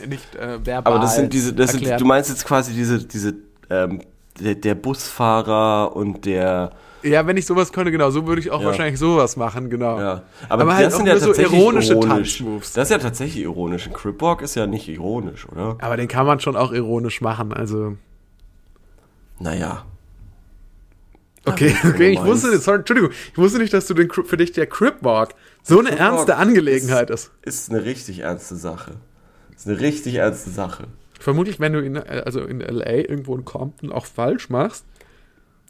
nicht 0.06 0.34
äh, 0.36 0.64
verbal 0.64 0.92
Aber 0.92 0.98
das 1.02 1.16
sind 1.16 1.32
diese, 1.32 1.52
das 1.54 1.72
sind, 1.72 2.00
du 2.00 2.04
meinst 2.04 2.28
jetzt 2.30 2.44
quasi 2.44 2.72
diese, 2.74 3.04
diese, 3.04 3.34
ähm, 3.70 4.02
der, 4.38 4.54
der 4.54 4.74
Busfahrer 4.74 5.96
und 5.96 6.24
der, 6.26 6.70
Ja, 7.02 7.26
wenn 7.26 7.36
ich 7.36 7.46
sowas 7.46 7.72
könnte, 7.72 7.90
genau, 7.90 8.10
so 8.10 8.26
würde 8.26 8.40
ich 8.40 8.50
auch 8.50 8.60
Ja. 8.60 8.66
wahrscheinlich 8.66 8.98
sowas 9.00 9.36
machen, 9.36 9.70
genau. 9.70 9.98
ja. 9.98 10.22
Aber, 10.48 10.62
Aber 10.62 10.74
halt 10.76 10.86
das 10.86 10.96
sind 10.96 11.06
ja 11.06 11.18
so 11.18 11.32
ironische 11.32 11.92
ironisch. 11.94 12.38
Tanzmoves. 12.38 12.72
Das 12.74 12.84
ist 12.84 12.90
ja 12.90 12.98
tatsächlich 12.98 13.42
ironisch. 13.42 13.86
Ein 13.86 13.94
Crip 13.94 14.20
Walk 14.20 14.42
ist 14.42 14.54
ja 14.54 14.66
nicht 14.66 14.88
ironisch, 14.88 15.48
oder? 15.48 15.76
Aber 15.80 15.96
den 15.96 16.08
kann 16.08 16.26
man 16.26 16.40
schon 16.40 16.56
auch 16.56 16.72
ironisch 16.72 17.20
machen, 17.20 17.52
also. 17.52 17.96
Naja. 19.40 19.84
Okay, 21.48 21.74
okay, 21.84 22.10
ich 22.10 22.22
wusste 22.24 22.48
nicht, 22.50 22.62
sorry, 22.62 22.78
Entschuldigung, 22.78 23.10
ich 23.32 23.38
wusste 23.38 23.58
nicht, 23.58 23.72
dass 23.72 23.86
du 23.86 23.94
den, 23.94 24.10
für 24.10 24.36
dich 24.36 24.52
der 24.52 24.66
Cripwalk 24.66 25.34
so 25.62 25.78
eine 25.78 25.90
Crip 25.90 26.00
ernste 26.00 26.32
Walk 26.32 26.40
Angelegenheit 26.40 27.10
ist. 27.10 27.30
Ist 27.42 27.70
eine 27.70 27.84
richtig 27.84 28.20
ernste 28.20 28.56
Sache. 28.56 28.96
Ist 29.54 29.66
eine 29.66 29.80
richtig 29.80 30.14
ernste 30.16 30.50
Sache. 30.50 30.84
Vermutlich, 31.20 31.58
wenn 31.58 31.72
du 31.72 31.80
in, 31.80 31.96
also 31.96 32.40
in 32.40 32.60
L.A. 32.60 32.92
irgendwo 33.10 33.34
in 33.36 33.44
Compton 33.44 33.90
auch 33.90 34.06
falsch 34.06 34.50
machst 34.50 34.84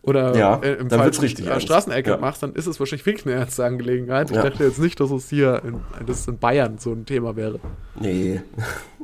oder 0.02 0.36
Ja, 0.36 0.56
äh, 0.62 0.74
im 0.74 0.88
dann 0.88 1.00
falschen 1.00 1.22
richtig 1.22 1.46
äh. 1.46 1.60
Straßenecke 1.60 2.10
Ja. 2.10 2.16
machst, 2.18 2.42
dann 2.42 2.54
ist 2.54 2.66
es 2.66 2.78
wahrscheinlich 2.78 3.06
wirklich 3.06 3.26
eine 3.26 3.34
ernste 3.36 3.64
Angelegenheit. 3.64 4.30
Ich 4.30 4.36
Ja. 4.36 4.42
dachte 4.42 4.64
jetzt 4.64 4.78
nicht, 4.78 5.00
dass 5.00 5.10
es 5.10 5.28
hier 5.30 5.62
in, 5.64 5.80
dass 6.06 6.28
in 6.28 6.38
Bayern 6.38 6.78
so 6.78 6.92
ein 6.92 7.06
Thema 7.06 7.34
wäre. 7.36 7.60
Nee. 7.98 8.42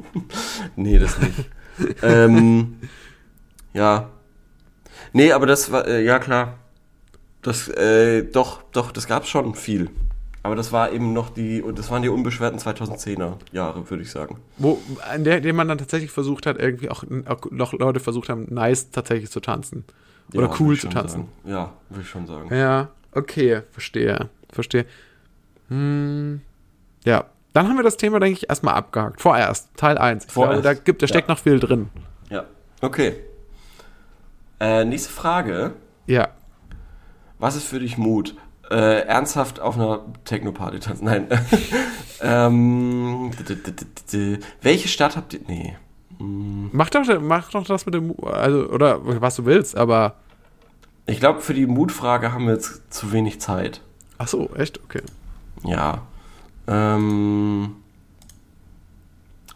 nee, 0.76 0.98
das 0.98 1.18
nicht. 1.18 1.50
ähm, 2.02 2.76
ja. 3.72 4.10
Nee, 5.12 5.32
aber 5.32 5.46
das 5.46 5.72
war, 5.72 5.86
äh, 5.86 6.04
ja 6.04 6.18
klar. 6.18 6.58
Das, 7.44 7.68
äh, 7.68 8.22
doch, 8.24 8.62
doch, 8.72 8.90
das 8.90 9.06
gab's 9.06 9.28
schon 9.28 9.54
viel. 9.54 9.90
Aber 10.42 10.56
das 10.56 10.72
war 10.72 10.92
eben 10.92 11.12
noch 11.12 11.30
die, 11.30 11.62
das 11.74 11.90
waren 11.90 12.02
die 12.02 12.08
unbeschwerten 12.08 12.58
2010er 12.58 13.36
Jahre, 13.52 13.88
würde 13.88 14.02
ich 14.02 14.10
sagen. 14.10 14.38
Wo, 14.56 14.80
an 15.10 15.24
der, 15.24 15.40
dem 15.40 15.54
man 15.54 15.68
dann 15.68 15.78
tatsächlich 15.78 16.10
versucht 16.10 16.46
hat, 16.46 16.58
irgendwie 16.58 16.90
auch, 16.90 17.04
auch 17.26 17.50
noch 17.50 17.72
Leute 17.74 18.00
versucht 18.00 18.28
haben, 18.28 18.46
nice 18.50 18.90
tatsächlich 18.90 19.30
zu 19.30 19.40
tanzen. 19.40 19.84
Oder 20.34 20.48
Ja, 20.48 20.56
cool 20.58 20.78
zu 20.78 20.88
tanzen. 20.88 21.28
Sagen. 21.44 21.50
Ja, 21.50 21.72
würde 21.90 22.02
ich 22.02 22.08
schon 22.08 22.26
sagen. 22.26 22.54
Ja, 22.54 22.88
okay, 23.12 23.62
verstehe. 23.70 24.30
Verstehe. 24.50 24.86
Hm, 25.68 26.40
ja, 27.04 27.26
dann 27.52 27.68
haben 27.68 27.76
wir 27.76 27.84
das 27.84 27.98
Thema, 27.98 28.20
denke 28.20 28.38
ich, 28.38 28.48
erstmal 28.48 28.74
abgehakt. 28.74 29.20
Vorerst, 29.20 29.68
Teil 29.76 29.98
1. 29.98 30.24
Ich 30.24 30.32
Vorerst, 30.32 30.62
glaube, 30.62 30.76
da, 30.76 30.82
gibt, 30.82 31.02
da 31.02 31.06
steckt 31.06 31.28
ja. 31.28 31.34
noch 31.34 31.40
viel 31.40 31.60
drin. 31.60 31.90
Ja. 32.30 32.44
Okay. 32.80 33.14
Äh, 34.60 34.84
nächste 34.84 35.10
Frage. 35.10 35.72
Ja. 36.06 36.30
Was 37.44 37.56
ist 37.56 37.66
für 37.66 37.78
dich 37.78 37.98
Mut? 37.98 38.34
Äh, 38.70 39.00
ernsthaft 39.00 39.60
auf 39.60 39.74
einer 39.74 40.00
Techno-Party 40.24 40.78
tanzen? 40.78 41.04
Nein. 41.04 41.28
ähm, 42.22 43.32
welche 44.62 44.88
Stadt 44.88 45.14
habt 45.14 45.34
ihr? 45.34 45.40
Nee. 45.46 45.76
Mach 46.18 46.88
doch, 46.88 47.02
mach 47.20 47.50
doch 47.50 47.66
das 47.66 47.84
mit 47.84 47.96
dem, 47.96 48.14
also, 48.24 48.70
oder 48.70 49.20
was 49.20 49.36
du 49.36 49.44
willst, 49.44 49.76
aber. 49.76 50.14
Ich 51.04 51.20
glaube, 51.20 51.42
für 51.42 51.52
die 51.52 51.66
Mutfrage 51.66 52.32
haben 52.32 52.46
wir 52.46 52.54
jetzt 52.54 52.80
zu 52.90 53.12
wenig 53.12 53.42
Zeit. 53.42 53.82
Ach 54.16 54.28
so, 54.28 54.48
echt? 54.56 54.82
Okay. 54.82 55.02
Ja. 55.64 56.00
Ähm, 56.66 57.76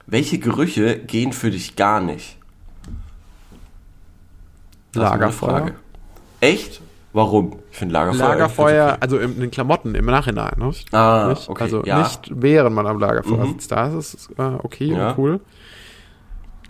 welche 0.07 0.39
Gerüche 0.39 0.99
gehen 0.99 1.33
für 1.33 1.51
dich 1.51 1.75
gar 1.75 2.03
nicht? 2.03 2.37
Das 4.93 5.05
ist 5.05 5.09
meine 5.09 5.09
Lagerfeuer. 5.09 5.49
Frage. 5.49 5.75
Echt? 6.41 6.83
Warum? 7.13 7.59
Ich 7.71 7.79
finde 7.79 7.95
Lagerfeuer. 7.95 8.29
Lagerfeuer, 8.29 8.97
also 9.01 9.19
in 9.19 9.41
den 9.41 9.51
Klamotten 9.51 9.95
im 9.95 10.05
Nachhinein, 10.05 10.53
ne? 10.59 10.71
Ah, 10.93 11.29
nicht? 11.31 11.49
okay, 11.49 11.63
Also 11.65 11.83
ja. 11.85 11.99
nicht 12.03 12.31
während 12.35 12.75
man 12.77 12.87
am 12.87 12.99
Lagerfeuer 12.99 13.47
Mhm. 13.47 13.53
sitzt. 13.53 13.73
Da 13.73 13.87
ist 13.97 14.15
es 14.15 14.29
äh, 14.39 14.43
okay 14.63 14.87
Ja. 14.93 15.11
und 15.13 15.19
cool. 15.19 15.41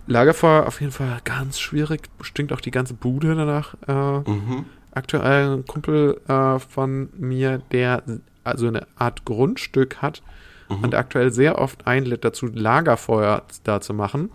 Lagerfeuer 0.07 0.65
auf 0.65 0.79
jeden 0.81 0.91
Fall 0.91 1.19
ganz 1.23 1.59
schwierig. 1.59 2.09
Stinkt 2.21 2.51
auch 2.53 2.61
die 2.61 2.71
ganze 2.71 2.93
Bude 2.93 3.35
danach. 3.35 3.75
Äh. 3.87 4.29
Mhm. 4.29 4.65
aktuell 4.91 5.57
ein 5.57 5.65
Kumpel 5.65 6.19
äh, 6.27 6.57
von 6.57 7.09
mir, 7.15 7.59
der 7.71 8.01
also 8.43 8.67
eine 8.67 8.87
Art 8.97 9.23
Grundstück 9.23 9.97
hat 10.01 10.23
Mhm. 10.67 10.83
und 10.83 10.95
aktuell 10.95 11.31
sehr 11.31 11.59
oft 11.59 11.85
einlädt 11.85 12.25
dazu, 12.25 12.47
Lagerfeuer 12.47 13.43
da 13.63 13.81
zu 13.81 13.93
machen. 13.93 14.31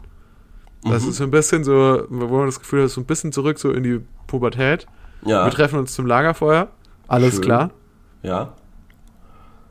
Das 0.84 1.02
Mhm. 1.02 1.08
ist 1.10 1.16
so 1.16 1.24
ein 1.24 1.30
bisschen 1.32 1.64
so, 1.64 2.04
wo 2.08 2.36
man 2.38 2.46
das 2.46 2.60
Gefühl 2.60 2.84
hat, 2.84 2.90
so 2.90 3.00
ein 3.00 3.04
bisschen 3.04 3.32
zurück 3.32 3.58
so 3.58 3.72
in 3.72 3.82
die 3.82 4.00
Pubertät. 4.28 4.86
Ja. 5.24 5.44
Wir 5.44 5.50
treffen 5.52 5.78
uns 5.78 5.94
zum 5.94 6.06
Lagerfeuer. 6.06 6.68
Alles 7.08 7.34
Schön. 7.34 7.42
klar. 7.42 7.70
Ja. 8.22 8.52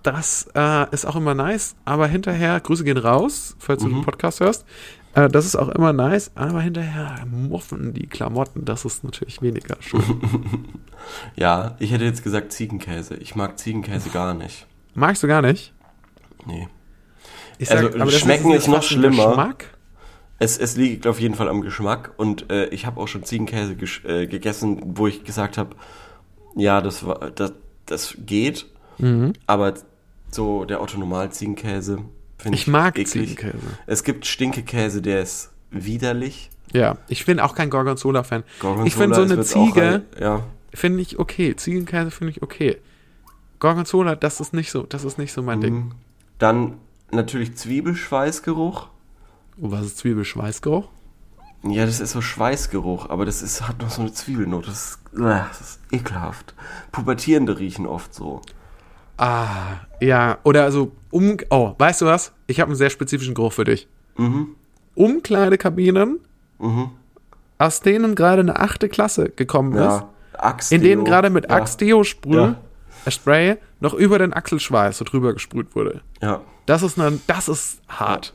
Das 0.04 0.48
äh, 0.54 0.90
ist 0.94 1.06
auch 1.06 1.16
immer 1.16 1.34
nice, 1.34 1.76
aber 1.86 2.08
hinterher, 2.08 2.60
Grüße 2.60 2.84
gehen 2.84 2.98
raus, 2.98 3.56
falls 3.60 3.82
du 3.84 3.90
Mhm. 3.90 3.96
den 3.96 4.04
Podcast 4.04 4.42
hörst. 4.42 4.66
Äh, 5.16 5.30
das 5.30 5.46
ist 5.46 5.56
auch 5.56 5.70
immer 5.70 5.94
nice, 5.94 6.32
aber 6.36 6.60
hinterher 6.62 7.26
muffen 7.30 7.94
die 7.94 8.08
Klamotten, 8.08 8.66
das 8.66 8.84
ist 8.84 9.04
natürlich 9.04 9.42
weniger 9.42 9.78
schön. 9.80 10.04
Ja, 11.36 11.76
ich 11.80 11.92
hätte 11.92 12.06
jetzt 12.06 12.24
gesagt 12.24 12.54
Ziegenkäse. 12.54 13.16
Ich 13.16 13.36
mag 13.36 13.60
Ziegenkäse 13.60 14.10
gar 14.10 14.34
nicht. 14.34 14.66
Magst 14.94 15.22
du 15.22 15.28
gar 15.28 15.42
nicht? 15.42 15.74
Nee. 16.46 16.70
Ich 17.58 17.70
Also, 17.70 17.90
das 17.90 18.14
schmecken 18.20 18.52
ist 18.52 18.68
nicht 18.68 18.76
noch 18.76 18.84
schlimmer. 18.84 19.28
Geschmack? 19.28 19.73
Es, 20.44 20.58
es 20.58 20.76
liegt 20.76 21.08
auf 21.08 21.20
jeden 21.22 21.36
Fall 21.36 21.48
am 21.48 21.62
Geschmack 21.62 22.12
und 22.18 22.52
äh, 22.52 22.66
ich 22.68 22.86
habe 22.86 23.00
auch 23.00 23.08
schon 23.08 23.24
Ziegenkäse 23.24 23.76
äh, 24.06 24.28
gegessen, 24.28 24.82
wo 24.98 25.08
ich 25.08 25.24
gesagt 25.24 25.58
habe, 25.58 25.76
ja, 26.56 26.82
das 26.82 27.06
war 27.06 27.32
das, 27.32 27.54
das 27.86 28.16
geht, 28.26 28.66
Mhm. 29.00 29.34
aber 29.48 29.74
so 30.32 30.66
der 30.66 30.82
Otto 30.82 30.98
Normal 31.00 31.32
Ziegenkäse 31.32 32.00
finde 32.38 32.56
ich 32.58 32.64
Ich 32.64 32.68
mag 32.68 33.00
eklig. 33.00 33.30
Ziegenkäse. 33.30 33.58
Es 33.88 34.04
gibt 34.04 34.26
Stinkekäse, 34.26 35.02
der 35.02 35.22
ist 35.22 35.52
widerlich. 35.72 36.50
Ja, 36.74 36.98
ich 37.08 37.26
bin 37.26 37.40
auch 37.40 37.56
kein 37.56 37.70
Gorgonzola-Fan. 37.70 38.44
Gorgonzola 38.60 38.88
Ich 38.88 38.96
finde 38.96 39.16
so 39.16 39.22
eine 39.22 39.42
Ziege, 39.44 40.04
ja, 40.20 40.44
finde 40.74 41.02
ich 41.02 41.20
okay. 41.20 41.56
Ziegenkäse 41.56 42.12
finde 42.12 42.32
ich 42.32 42.42
okay. 42.44 42.78
Gorgonzola, 43.60 44.16
das 44.16 44.42
ist 44.42 44.54
nicht 44.54 44.72
so, 44.72 44.84
das 44.84 45.04
ist 45.06 45.18
nicht 45.18 45.32
so 45.32 45.42
mein 45.42 45.62
Ding. 45.62 45.74
Mhm. 45.76 45.92
dann 46.38 46.74
natürlich 47.12 47.56
Zwiebelschweißgeruch. 47.56 48.90
Oh, 49.62 49.72
was 49.72 49.86
ist 49.86 49.98
Zwiebelschweißgeruch? 50.00 50.88
Ja, 51.66 51.86
das 51.86 52.00
ist 52.02 52.12
so 52.12 52.22
Schweißgeruch, 52.22 53.10
aber 53.10 53.26
das 53.26 53.42
ist, 53.42 53.66
hat 53.68 53.82
noch 53.82 53.90
so 53.90 54.02
eine 54.02 54.12
Zwiebelnote. 54.12 54.68
Das 54.68 54.84
ist, 54.84 55.00
äh, 55.16 55.20
das 55.48 55.62
ist 55.62 55.80
ekelhaft. 55.92 56.54
Pubertierende 56.92 57.58
riechen 57.58 57.88
oft 57.88 58.14
so. 58.14 58.42
Ah, 59.18 59.78
ja, 60.02 60.40
oder 60.44 60.64
also 60.64 60.92
um, 61.12 61.38
oh, 61.50 61.74
weißt 61.78 62.02
du 62.02 62.06
was? 62.06 62.34
Ich 62.48 62.60
habe 62.60 62.70
einen 62.70 62.76
sehr 62.76 62.90
spezifischen 62.90 63.34
Geruch 63.36 63.54
für 63.54 63.64
dich. 63.64 63.88
Mhm. 64.18 64.56
Umkleidekabinen, 64.96 66.20
Mhm. 66.60 66.90
aus 67.60 67.80
denen 67.82 68.16
gerade 68.16 68.42
eine 68.42 68.60
achte 68.60 68.90
Klasse 68.90 69.30
gekommen 69.30 69.74
ist, 69.74 69.80
Ja. 69.80 70.10
Axt. 70.38 70.72
in 70.72 70.82
denen 70.82 71.06
gerade 71.06 71.30
mit 71.30 71.46
ja. 71.50 71.56
Axe-Deo-Sprüh, 71.58 72.36
Ja. 72.36 72.56
äh, 73.06 73.12
Spray, 73.12 73.58
noch 73.80 73.94
über 73.94 74.20
den 74.20 74.34
Achselschweiß 74.34 74.98
so 74.98 75.06
drüber 75.06 75.34
gesprüht 75.34 75.76
wurde. 75.76 76.02
Ja. 76.22 76.42
Das 76.66 76.84
ist, 76.84 77.00
ein, 77.00 77.22
das 77.28 77.48
ist 77.48 77.82
hart. 77.88 78.34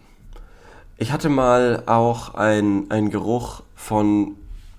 Ich 1.00 1.12
hatte 1.12 1.28
mal 1.28 1.84
auch 1.86 2.34
ein, 2.34 2.90
ein 2.90 3.10
Geruch 3.10 3.62
von, 3.76 4.34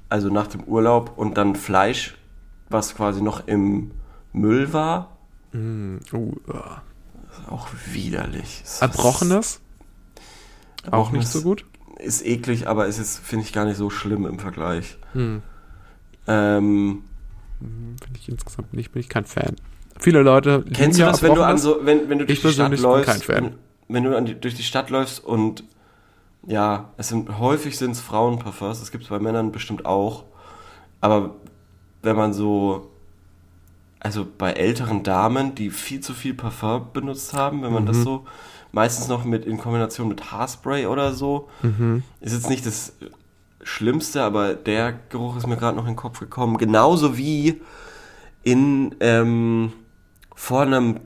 also 0.09 0.29
nach 0.29 0.47
dem 0.47 0.65
Urlaub 0.65 1.13
und 1.15 1.37
dann 1.37 1.55
Fleisch, 1.55 2.17
was 2.69 2.93
quasi 2.93 3.21
noch 3.21 3.47
im 3.47 3.91
Müll 4.33 4.73
war. 4.73 5.17
Uh, 5.53 5.97
ja. 6.53 6.81
Auch 7.49 7.69
widerlich. 7.91 8.63
Erbrochenes, 8.81 9.61
auch 10.91 11.11
nicht 11.11 11.23
Erbrochenes 11.23 11.33
so 11.33 11.41
gut. 11.41 11.65
Ist 11.97 12.25
eklig, 12.25 12.67
aber 12.67 12.87
es 12.87 12.99
ist, 12.99 13.19
finde 13.19 13.45
ich, 13.45 13.53
gar 13.53 13.65
nicht 13.65 13.77
so 13.77 13.89
schlimm 13.89 14.25
im 14.25 14.39
Vergleich. 14.39 14.97
Hm. 15.13 15.41
Ähm, 16.27 17.03
Finde 17.59 18.19
ich 18.19 18.29
insgesamt 18.29 18.73
nicht, 18.73 18.91
bin 18.91 18.99
ich 18.99 19.09
kein 19.09 19.25
Fan. 19.25 19.55
Viele 19.99 20.21
Leute 20.21 20.63
Kennst 20.73 20.99
du 20.99 21.03
das, 21.03 21.23
wenn 21.23 21.33
du 21.33 21.43
an 21.43 21.57
so, 21.57 21.79
wenn, 21.83 22.09
wenn 22.09 22.19
du 22.19 22.25
durch 22.25 22.41
die 22.41 22.51
Stadt 22.51 22.77
läufst, 22.77 23.09
kein 23.09 23.21
Fan. 23.21 23.43
Wenn, 23.87 23.95
wenn 23.95 24.03
du 24.03 24.17
an 24.17 24.25
die, 24.25 24.35
durch 24.35 24.55
die 24.55 24.63
Stadt 24.63 24.89
läufst 24.89 25.23
und 25.23 25.63
ja, 26.47 26.89
es 26.97 27.09
sind 27.09 27.37
häufig 27.39 27.77
sind 27.77 27.91
es 27.91 27.99
Frauenparfums, 28.01 28.79
das 28.79 28.91
gibt 28.91 29.03
es 29.03 29.09
bei 29.09 29.19
Männern 29.19 29.51
bestimmt 29.51 29.85
auch, 29.85 30.23
aber 31.01 31.35
wenn 32.01 32.15
man 32.15 32.33
so, 32.33 32.89
also 33.99 34.25
bei 34.37 34.53
älteren 34.53 35.03
Damen, 35.03 35.55
die 35.55 35.69
viel 35.69 35.99
zu 35.99 36.13
viel 36.13 36.33
Parfum 36.33 36.87
benutzt 36.93 37.33
haben, 37.33 37.61
wenn 37.63 37.73
man 37.73 37.83
Mhm. 37.83 37.87
das 37.87 38.01
so, 38.01 38.25
meistens 38.71 39.07
noch 39.09 39.25
mit 39.25 39.45
in 39.45 39.57
Kombination 39.57 40.07
mit 40.07 40.31
Haarspray 40.31 40.85
oder 40.85 41.13
so, 41.13 41.49
Mhm. 41.61 42.03
ist 42.21 42.33
jetzt 42.33 42.49
nicht 42.49 42.65
das 42.65 42.93
Schlimmste, 43.61 44.23
aber 44.23 44.53
der 44.53 44.93
Geruch 45.09 45.35
ist 45.35 45.45
mir 45.47 45.57
gerade 45.57 45.75
noch 45.75 45.83
in 45.83 45.91
den 45.91 45.97
Kopf 45.97 46.19
gekommen. 46.21 46.57
Genauso 46.57 47.17
wie 47.17 47.61
in 48.43 48.95
ähm, 49.01 49.73
vor 50.33 50.61
einem 50.61 51.01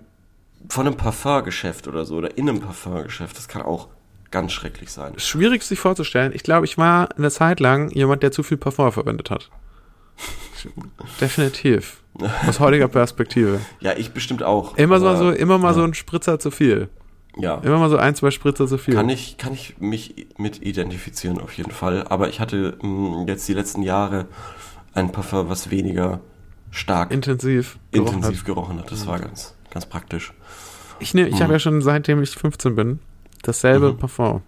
vor 0.70 0.86
einem 0.86 0.96
Parfumgeschäft 0.96 1.88
oder 1.88 2.06
so 2.06 2.16
oder 2.18 2.38
in 2.38 2.48
einem 2.48 2.62
Parfumgeschäft. 2.62 3.36
Das 3.38 3.48
kann 3.48 3.64
auch 3.64 3.88
ganz 4.34 4.52
schrecklich 4.52 4.92
sein. 4.92 5.14
Schwierig 5.18 5.62
sich 5.64 5.80
vorzustellen. 5.80 6.34
Ich 6.34 6.44
glaube, 6.44 6.66
ich 6.66 6.78
war 6.78 7.10
eine 7.16 7.30
Zeit 7.30 7.60
lang 7.60 7.92
jemand, 7.92 8.24
der 8.24 8.32
zu 8.32 8.42
viel 8.42 8.58
Parfum 8.58 8.92
verwendet 8.92 9.30
hat. 9.30 9.50
Definitiv. 11.22 12.02
Aus 12.48 12.60
heutiger 12.60 12.88
Perspektive. 12.88 13.62
Ja, 13.80 13.94
ich 13.96 14.12
bestimmt 14.12 14.44
auch. 14.44 14.76
Immer 14.76 14.96
aber, 14.96 15.06
mal 15.06 15.18
so, 15.18 15.32
immer 15.32 15.58
mal 15.60 15.70
ja. 15.70 15.74
so 15.76 15.84
ein 15.84 15.94
Spritzer 15.94 16.40
zu 16.40 16.50
viel. 16.50 16.90
Ja. 17.38 17.60
Immer 17.60 17.78
mal 17.78 17.90
so 17.90 17.98
ein, 17.98 18.16
zwei 18.16 18.32
Spritzer 18.32 18.68
zu 18.68 18.78
viel. 18.78 18.96
Kann 18.96 19.10
ich, 19.10 19.38
kann 19.38 19.54
ich 19.54 19.78
mich 19.80 20.28
mit 20.38 20.62
identifizieren 20.64 21.40
auf 21.40 21.54
jeden 21.54 21.72
Fall. 21.72 22.08
Aber 22.08 22.30
ich 22.30 22.40
hatte 22.40 22.78
mh, 22.82 23.26
jetzt 23.28 23.48
die 23.48 23.54
letzten 23.54 23.84
Jahre 23.84 24.28
ein 24.94 25.12
Parfum, 25.12 25.48
was 25.48 25.70
weniger 25.70 26.22
stark 26.72 27.12
intensiv. 27.12 27.78
gerochen 27.92 28.16
intensiv 28.16 28.40
Hat. 28.40 28.46
gerochen 28.46 28.80
hat. 28.80 28.92
Das 28.92 29.06
war 29.06 29.20
ganz, 29.20 29.56
ganz 29.70 29.86
praktisch. 29.86 30.34
Ich, 31.00 31.14
nehm, 31.14 31.28
ich 31.28 31.42
habe 31.42 31.54
ja 31.54 31.60
schon 31.60 31.82
seitdem 31.82 32.22
ich 32.24 32.32
15 32.32 32.76
bin 32.76 33.00
dasselbe 33.44 33.94
Mhm. 33.94 33.98
Parfum. 33.98 34.42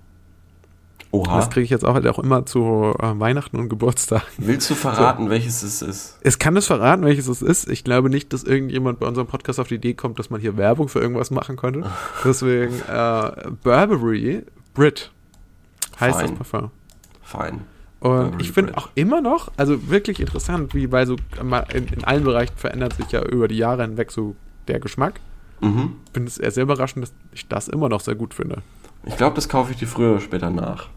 Oha. 1.11 1.37
Das 1.37 1.49
kriege 1.49 1.63
ich 1.63 1.69
jetzt 1.69 1.85
auch, 1.85 1.93
halt 1.93 2.05
auch 2.07 2.19
immer 2.19 2.45
zu 2.45 2.93
äh, 2.99 3.19
Weihnachten 3.19 3.57
und 3.57 3.69
Geburtstag. 3.69 4.23
Willst 4.37 4.69
du 4.69 4.75
verraten, 4.75 5.29
welches 5.29 5.63
es 5.63 5.81
ist? 5.81 6.17
Es 6.21 6.39
kann 6.39 6.57
es 6.57 6.65
verraten, 6.67 7.03
welches 7.05 7.27
es 7.29 7.41
ist. 7.41 7.69
Ich 7.69 7.85
glaube 7.85 8.09
nicht, 8.09 8.33
dass 8.33 8.43
irgendjemand 8.43 8.99
bei 8.99 9.07
unserem 9.07 9.27
Podcast 9.27 9.59
auf 9.61 9.69
die 9.69 9.75
Idee 9.75 9.93
kommt, 9.93 10.19
dass 10.19 10.29
man 10.29 10.41
hier 10.41 10.57
Werbung 10.57 10.89
für 10.89 10.99
irgendwas 10.99 11.31
machen 11.31 11.55
könnte. 11.55 11.89
Deswegen 12.25 12.73
äh, 12.91 13.31
Burberry 13.63 14.43
Brit 14.73 15.11
heißt 16.01 16.19
Fein. 16.19 16.35
das 16.37 16.49
Parfum. 16.49 16.71
Fein. 17.21 17.61
Und 18.01 18.11
Burberry 18.11 18.41
ich 18.41 18.51
finde 18.51 18.77
auch 18.77 18.89
immer 18.95 19.21
noch, 19.21 19.51
also 19.55 19.87
wirklich 19.89 20.19
interessant, 20.19 20.73
wie 20.73 20.87
bei 20.87 21.05
so 21.05 21.15
in, 21.73 21.87
in 21.87 22.03
allen 22.03 22.25
Bereichen 22.25 22.57
verändert 22.57 22.93
sich 22.97 23.11
ja 23.13 23.23
über 23.23 23.47
die 23.47 23.57
Jahre 23.57 23.83
hinweg 23.83 24.11
so 24.11 24.35
der 24.67 24.79
Geschmack. 24.81 25.21
Mhm. 25.61 25.93
Bin 26.11 26.25
es 26.27 26.37
eher 26.37 26.51
sehr 26.51 26.63
überraschend, 26.63 27.03
dass 27.05 27.13
ich 27.31 27.47
das 27.47 27.69
immer 27.69 27.87
noch 27.87 28.01
sehr 28.01 28.15
gut 28.15 28.33
finde. 28.33 28.61
Ich 29.05 29.17
glaube, 29.17 29.35
das 29.35 29.47
kaufe 29.49 29.71
ich 29.71 29.77
dir 29.77 29.87
früher 29.87 30.11
oder 30.11 30.21
später 30.21 30.49
nach. 30.49 30.89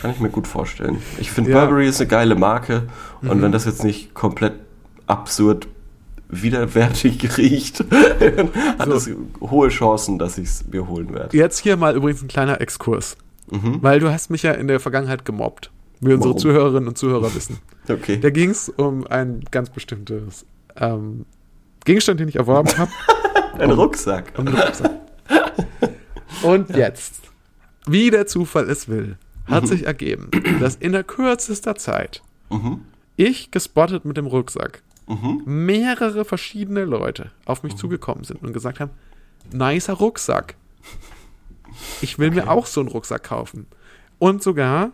Kann 0.00 0.10
ich 0.12 0.20
mir 0.20 0.30
gut 0.30 0.46
vorstellen. 0.46 0.98
Ich 1.18 1.30
finde, 1.30 1.50
Ja. 1.50 1.60
Burberry 1.60 1.88
ist 1.88 2.00
eine 2.00 2.08
geile 2.08 2.34
Marke. 2.36 2.84
Und 3.22 3.38
Mhm. 3.38 3.42
wenn 3.42 3.52
das 3.52 3.64
jetzt 3.64 3.82
nicht 3.84 4.14
komplett 4.14 4.54
absurd 5.06 5.66
widerwärtig 6.28 7.36
riecht, 7.38 7.84
hat 8.78 8.88
es 8.88 9.10
hohe 9.40 9.68
Chancen, 9.68 10.18
dass 10.18 10.38
ich 10.38 10.48
es 10.48 10.66
mir 10.68 10.86
holen 10.86 11.12
werde. 11.14 11.36
Jetzt 11.36 11.58
hier 11.58 11.76
mal 11.76 11.96
übrigens 11.96 12.22
ein 12.22 12.28
kleiner 12.28 12.60
Exkurs. 12.60 13.16
Weil 13.50 13.98
du 13.98 14.12
hast 14.12 14.30
mich 14.30 14.42
ja 14.42 14.52
in 14.52 14.68
der 14.68 14.78
Vergangenheit 14.78 15.24
gemobbt. 15.24 15.70
Wie 16.00 16.12
unsere 16.12 16.30
Warum? 16.34 16.38
Zuhörerinnen 16.38 16.88
und 16.88 16.98
Zuhörer 16.98 17.34
wissen. 17.34 17.58
Okay. 17.90 18.18
Da 18.20 18.28
ging 18.28 18.50
es 18.50 18.68
um 18.68 19.06
ein 19.06 19.42
ganz 19.50 19.70
bestimmtes 19.70 20.44
ähm, 20.76 21.24
Gegenstand, 21.86 22.20
den 22.20 22.28
ich 22.28 22.36
erworben 22.36 22.68
habe. 22.76 22.90
Ein 23.58 23.70
Rucksack. 23.70 24.34
Und, 24.36 24.46
einen 24.48 24.58
Rucksack. 24.58 24.90
Und 26.42 26.70
jetzt, 26.76 27.22
wie 27.86 28.10
der 28.10 28.26
Zufall 28.26 28.68
es 28.70 28.88
will, 28.88 29.16
hat 29.46 29.66
sich 29.66 29.86
ergeben, 29.86 30.30
dass 30.60 30.76
in 30.76 30.92
der 30.92 31.04
kürzester 31.04 31.74
Zeit 31.76 32.22
ich 33.16 33.50
gespottet 33.50 34.04
mit 34.04 34.16
dem 34.16 34.26
Rucksack 34.26 34.82
mehrere 35.46 36.24
verschiedene 36.24 36.84
Leute 36.84 37.30
auf 37.46 37.62
mich 37.62 37.76
zugekommen 37.76 38.24
sind 38.24 38.42
und 38.42 38.52
gesagt 38.52 38.78
haben, 38.78 38.90
nicer 39.50 39.94
Rucksack. 39.94 40.54
Ich 42.02 42.18
will 42.18 42.30
mir 42.30 42.50
auch 42.50 42.66
so 42.66 42.80
einen 42.80 42.90
Rucksack 42.90 43.24
kaufen. 43.24 43.66
Und 44.18 44.42
sogar 44.42 44.90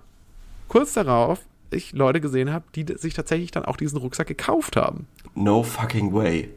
kurz 0.68 0.92
darauf 0.92 1.40
ich 1.70 1.92
Leute 1.92 2.20
gesehen 2.20 2.52
habe, 2.52 2.64
die 2.76 2.86
sich 2.96 3.14
tatsächlich 3.14 3.50
dann 3.50 3.64
auch 3.64 3.76
diesen 3.76 3.98
Rucksack 3.98 4.28
gekauft 4.28 4.76
haben. 4.76 5.08
No 5.34 5.64
fucking 5.64 6.12
way. 6.12 6.50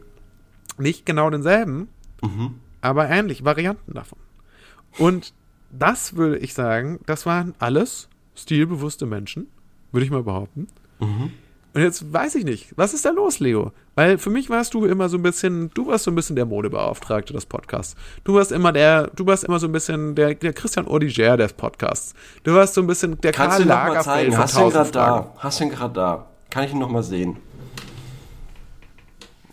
Nicht 0.76 1.06
genau 1.06 1.28
denselben, 1.30 1.88
aber 2.80 3.08
ähnliche 3.10 3.44
Varianten 3.44 3.94
davon. 3.94 4.18
Und 4.96 5.32
das 5.70 6.16
würde 6.16 6.38
ich 6.38 6.54
sagen, 6.54 7.00
das 7.06 7.26
waren 7.26 7.54
alles 7.58 8.08
stilbewusste 8.34 9.06
Menschen, 9.06 9.48
würde 9.92 10.04
ich 10.04 10.10
mal 10.10 10.22
behaupten. 10.22 10.68
Und 11.74 11.82
jetzt 11.82 12.12
weiß 12.12 12.34
ich 12.36 12.44
nicht, 12.44 12.72
was 12.76 12.94
ist 12.94 13.04
da 13.04 13.10
los, 13.10 13.40
Leo? 13.40 13.72
Weil 13.94 14.18
für 14.18 14.30
mich 14.30 14.48
warst 14.48 14.74
du 14.74 14.84
immer 14.84 15.08
so 15.08 15.16
ein 15.18 15.22
bisschen, 15.22 15.70
du 15.74 15.86
warst 15.86 16.04
so 16.04 16.10
ein 16.10 16.14
bisschen 16.14 16.34
der 16.34 16.46
Modebeauftragte 16.46 17.32
des 17.32 17.46
Podcasts. 17.46 17.94
Du 18.24 18.34
warst 18.34 18.52
immer 18.52 18.72
der, 18.72 19.08
du 19.08 19.26
warst 19.26 19.44
immer 19.44 19.58
so 19.58 19.66
ein 19.66 19.72
bisschen 19.72 20.14
der, 20.14 20.34
der 20.34 20.52
Christian 20.52 20.88
Audiger 20.88 21.36
des 21.36 21.52
Podcasts. 21.52 22.14
Du 22.42 22.54
warst 22.54 22.74
so 22.74 22.80
ein 22.80 22.86
bisschen 22.86 23.20
der 23.20 23.32
Kannst 23.32 23.58
du 23.58 23.64
Karl 23.66 23.66
ihn 23.66 23.68
noch 23.68 23.74
mal 23.74 23.88
Lagerfeld 23.88 24.32
zeigen? 24.32 24.38
Hast 24.38 24.56
du 24.56 24.60
ihn 24.60 24.70
gerade 24.70 24.90
da? 24.90 25.34
Hast 25.36 25.60
du 25.60 25.64
ihn 25.64 25.70
gerade 25.70 25.94
da? 25.94 26.26
Kann 26.50 26.64
ich 26.64 26.72
ihn 26.72 26.78
noch 26.78 26.90
mal 26.90 27.02
sehen? 27.02 27.36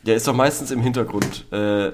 Der 0.05 0.15
ist 0.15 0.27
doch 0.27 0.35
meistens 0.35 0.71
im 0.71 0.81
Hintergrund. 0.81 1.51
Äh, 1.51 1.91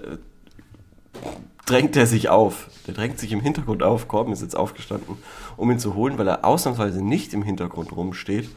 drängt 1.71 1.95
er 1.95 2.05
sich 2.05 2.27
auf. 2.27 2.67
Der 2.85 2.93
drängt 2.93 3.17
sich 3.17 3.31
im 3.31 3.39
Hintergrund 3.39 3.81
auf. 3.81 4.07
Corbin 4.07 4.33
ist 4.33 4.41
jetzt 4.41 4.57
aufgestanden, 4.57 5.17
um 5.55 5.71
ihn 5.71 5.79
zu 5.79 5.95
holen, 5.95 6.17
weil 6.17 6.27
er 6.27 6.43
ausnahmsweise 6.43 7.01
nicht 7.01 7.33
im 7.33 7.43
Hintergrund 7.43 7.95
rumsteht 7.95 8.49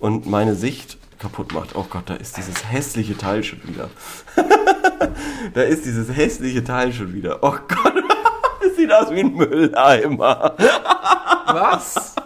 und 0.00 0.26
meine 0.26 0.56
Sicht 0.56 0.98
kaputt 1.20 1.52
macht. 1.52 1.76
Oh 1.76 1.86
Gott, 1.88 2.04
da 2.06 2.14
ist 2.14 2.36
dieses 2.36 2.70
hässliche 2.70 3.16
Teil 3.16 3.44
schon 3.44 3.62
wieder. 3.64 3.88
da 5.54 5.62
ist 5.62 5.84
dieses 5.84 6.14
hässliche 6.14 6.64
Teil 6.64 6.92
schon 6.92 7.14
wieder. 7.14 7.38
Oh 7.42 7.54
Gott, 7.68 7.94
das 8.62 8.76
sieht 8.76 8.92
aus 8.92 9.10
wie 9.12 9.20
ein 9.20 9.34
Mülleimer. 9.34 10.56
Was? 11.46 12.16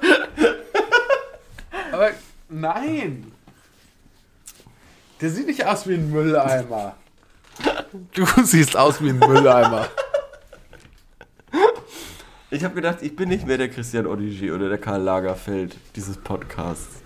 Aber 1.93 2.11
nein. 2.49 3.31
Der 5.21 5.29
sieht 5.29 5.47
nicht 5.47 5.67
aus 5.67 5.87
wie 5.87 5.95
ein 5.95 6.11
Mülleimer. 6.11 6.95
Du 8.15 8.25
siehst 8.43 8.75
aus 8.75 9.03
wie 9.03 9.11
ein 9.11 9.19
Mülleimer. 9.19 9.87
Ich 12.51 12.65
habe 12.65 12.75
gedacht, 12.75 12.99
ich 13.03 13.15
bin 13.15 13.29
nicht 13.29 13.47
mehr 13.47 13.59
der 13.59 13.69
Christian 13.69 14.07
Odigier 14.07 14.55
oder 14.57 14.69
der 14.69 14.79
Karl 14.79 15.03
Lagerfeld 15.03 15.77
dieses 15.95 16.17
Podcasts. 16.17 16.97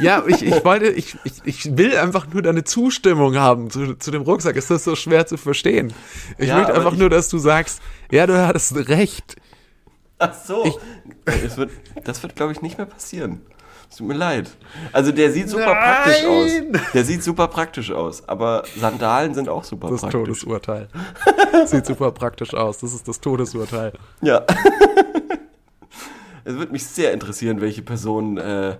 Ja, 0.00 0.22
ich, 0.26 0.42
ich 0.42 0.64
wollte, 0.64 0.86
ich, 0.86 1.16
ich, 1.24 1.32
ich 1.44 1.76
will 1.76 1.96
einfach 1.96 2.26
nur 2.32 2.40
deine 2.40 2.62
Zustimmung 2.64 3.36
haben 3.36 3.68
zu, 3.68 3.94
zu 3.96 4.10
dem 4.12 4.22
Rucksack. 4.22 4.54
Ist 4.56 4.70
das 4.70 4.84
so 4.84 4.94
schwer 4.94 5.26
zu 5.26 5.36
verstehen? 5.36 5.92
Ich 6.38 6.48
Ja, 6.48 6.58
will 6.58 6.66
einfach 6.74 6.92
ich- 6.92 6.98
nur, 7.00 7.10
dass 7.10 7.28
du 7.28 7.38
sagst, 7.38 7.82
ja, 8.10 8.26
du 8.26 8.46
hattest 8.46 8.74
recht. 8.88 9.36
Ach 10.18 10.32
so. 10.34 10.78
das 11.24 11.56
wird, 11.56 11.72
das 12.04 12.22
wird 12.22 12.36
glaube 12.36 12.52
ich, 12.52 12.62
nicht 12.62 12.78
mehr 12.78 12.86
passieren. 12.86 13.40
Es 13.92 13.98
tut 13.98 14.08
mir 14.08 14.14
leid. 14.14 14.50
Also 14.94 15.12
der 15.12 15.30
sieht 15.32 15.50
super 15.50 15.66
Nein! 15.66 15.76
praktisch 15.76 16.24
aus. 16.24 16.50
Der 16.94 17.04
sieht 17.04 17.22
super 17.22 17.46
praktisch 17.48 17.90
aus. 17.92 18.26
Aber 18.26 18.62
Sandalen 18.74 19.34
sind 19.34 19.50
auch 19.50 19.64
super 19.64 19.90
Das 19.90 20.00
praktisch. 20.00 20.18
Todesurteil. 20.18 20.88
Sieht 21.66 21.84
super 21.84 22.10
praktisch 22.10 22.54
aus. 22.54 22.78
Das 22.78 22.94
ist 22.94 23.06
das 23.06 23.20
Todesurteil. 23.20 23.92
Ja. 24.22 24.46
es 26.44 26.54
würde 26.54 26.72
mich 26.72 26.86
sehr 26.86 27.12
interessieren, 27.12 27.60
welche 27.60 27.82
Personen 27.82 28.38
äh, 28.38 28.78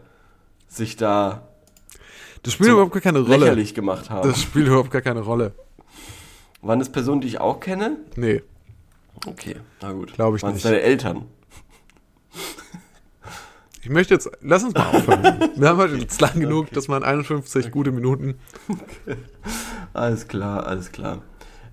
sich 0.66 0.96
da 0.96 1.42
Das 2.42 2.54
spielt 2.54 2.70
überhaupt 2.70 2.92
gar 2.92 3.02
keine 3.02 3.18
Rolle. 3.20 3.36
lächerlich 3.36 3.74
gemacht 3.74 4.08
haben. 4.08 4.26
Das 4.26 4.40
spielt 4.40 4.66
überhaupt 4.68 4.90
gar 4.90 5.02
keine 5.02 5.20
Rolle. 5.20 5.52
Waren 6.62 6.78
das 6.78 6.88
Personen, 6.88 7.20
die 7.20 7.28
ich 7.28 7.38
auch 7.38 7.60
kenne? 7.60 7.98
Nee. 8.16 8.40
Okay, 9.26 9.56
na 9.82 9.92
gut. 9.92 10.14
Glaub 10.14 10.34
ich 10.36 10.42
Waren 10.42 10.52
es 10.52 10.54
nicht. 10.56 10.64
deine 10.64 10.80
Eltern? 10.80 11.26
Ich 13.82 13.90
möchte 13.90 14.14
jetzt, 14.14 14.30
lass 14.42 14.62
uns 14.62 14.74
mal 14.74 14.86
aufhören. 14.86 15.50
Wir 15.56 15.68
haben 15.68 15.78
heute 15.78 15.96
jetzt 15.96 16.20
lang 16.20 16.38
genug, 16.38 16.70
das 16.70 16.88
waren 16.88 17.02
51 17.02 17.70
gute 17.72 17.90
Minuten. 17.90 18.34
Alles 19.92 20.28
klar, 20.28 20.66
alles 20.66 20.92
klar. 20.92 21.18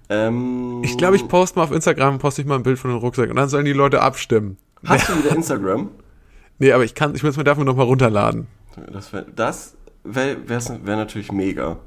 Ähm, 0.10 0.82
Ich 0.84 0.97
glaube, 0.97 1.16
ich 1.18 1.28
poste 1.28 1.60
mal 1.60 1.66
auf 1.66 1.72
Instagram, 1.72 2.18
poste 2.18 2.41
ich 2.41 2.47
mal 2.47 2.55
ein 2.55 2.64
Bild 2.64 2.80
von 2.80 2.89
dem 2.89 2.97
Rucksack 2.97 3.30
und 3.30 3.36
dann 3.36 3.47
sollen 3.47 3.66
die 3.66 3.74
Leute 3.74 4.01
abstimmen. 4.01 4.57
Hast 4.86 5.07
du 5.10 5.18
wieder 5.24 5.36
Instagram? 5.36 5.89
Nee, 6.57 6.72
aber 6.72 6.84
ich 6.84 6.95
kann, 6.95 7.14
ich 7.14 7.22
muss 7.24 7.38
mir 7.38 7.43
dafür 7.43 7.64
nochmal 7.64 7.86
runterladen. 7.86 8.47
Das 8.91 9.14
wäre 9.14 9.26
das 9.36 9.76
wär, 10.03 10.36
wär 10.49 10.95
natürlich 10.95 11.32
mega. 11.32 11.78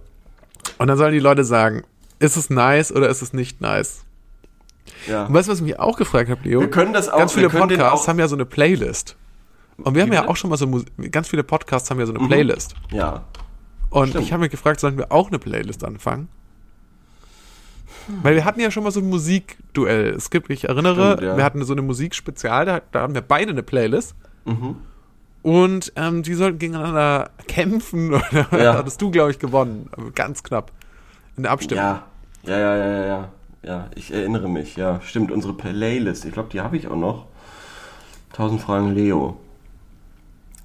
Und 0.79 0.87
dann 0.87 0.97
sollen 0.99 1.13
die 1.13 1.19
Leute 1.19 1.43
sagen, 1.45 1.83
ist 2.21 2.37
es 2.37 2.49
nice 2.49 2.93
oder 2.93 3.09
ist 3.09 3.23
es 3.23 3.33
nicht 3.33 3.61
nice? 3.61 4.05
Ja. 5.09 5.27
Und 5.27 5.35
weißt 5.35 5.49
du, 5.49 5.53
was 5.53 5.59
ich 5.59 5.65
mich 5.65 5.81
auch 5.81 5.97
gefragt 5.97 6.31
habe, 6.31 6.41
Leo? 6.49 6.61
Wir 6.61 6.71
können 6.71 6.93
das 6.93 7.09
auch- 7.09 7.19
Ganz 7.19 7.33
viele 7.33 7.49
Podcasts 7.49 8.05
auch- 8.05 8.09
haben 8.09 8.19
ja 8.21 8.29
so 8.29 8.37
eine 8.37 8.45
Playlist. 8.45 9.17
Und 9.79 9.95
wir 9.95 10.03
haben 10.03 10.13
ja 10.13 10.29
auch 10.29 10.37
schon 10.37 10.51
mal 10.51 10.57
so, 10.57 10.67
Mus- 10.67 10.85
ganz 11.11 11.29
viele 11.29 11.43
Podcasts 11.43 11.91
haben 11.91 11.99
ja 11.99 12.07
so 12.07 12.15
eine 12.15 12.27
Playlist. 12.27 12.75
Ja. 12.91 13.25
Und 13.91 14.11
Stimmt. 14.11 14.25
ich 14.25 14.33
habe 14.33 14.43
mich 14.43 14.51
gefragt, 14.51 14.81
sollen 14.81 14.97
wir 14.99 15.11
auch 15.13 15.29
eine 15.29 15.39
Playlist 15.39 15.85
anfangen? 15.85 16.29
Weil 18.23 18.35
wir 18.35 18.45
hatten 18.45 18.61
ja 18.61 18.71
schon 18.71 18.83
mal 18.83 18.91
so 18.91 19.01
ein 19.01 19.09
Musikduell. 19.09 20.11
Es 20.11 20.31
gibt, 20.31 20.51
ich 20.51 20.69
erinnere, 20.69 21.13
Stimmt, 21.15 21.23
ja. 21.23 21.37
wir 21.37 21.45
hatten 21.45 21.65
so 21.65 21.73
eine 21.73 21.83
Musikspezial, 21.83 22.65
da, 22.67 22.81
da 22.91 23.01
haben 23.03 23.15
wir 23.15 23.21
beide 23.23 23.53
eine 23.53 23.63
Playlist. 23.63 24.15
Mhm. 24.45 24.77
Und 25.43 25.93
ähm, 25.97 26.23
die 26.23 26.35
sollten 26.35 26.59
gegeneinander 26.59 27.31
kämpfen. 27.49 28.13
Oder 28.51 28.63
Ja. 28.63 28.75
hattest 28.75 29.01
du, 29.03 29.11
glaube 29.11 29.31
ich, 29.31 29.39
gewonnen. 29.39 29.89
Aber 29.93 30.11
Ganz 30.13 30.43
knapp. 30.43 30.73
In 31.37 31.45
der 31.45 31.53
Abstimmung. 31.53 31.85
Ja. 31.85 32.03
Ja, 32.45 32.59
ja, 32.59 32.77
ja, 32.77 32.87
ja, 32.87 33.07
ja. 33.07 33.29
Ja, 33.65 33.91
ich 33.95 34.13
erinnere 34.13 34.49
mich. 34.49 34.75
Ja, 34.77 35.01
stimmt. 35.03 35.31
Unsere 35.31 35.53
Playlist. 35.55 36.25
Ich 36.25 36.33
glaube, 36.33 36.49
die 36.51 36.61
habe 36.61 36.77
ich 36.77 36.89
auch 36.89 36.97
noch. 36.97 37.27
1000 38.33 38.61
Fragen 38.61 38.93
Leo. 38.95 39.39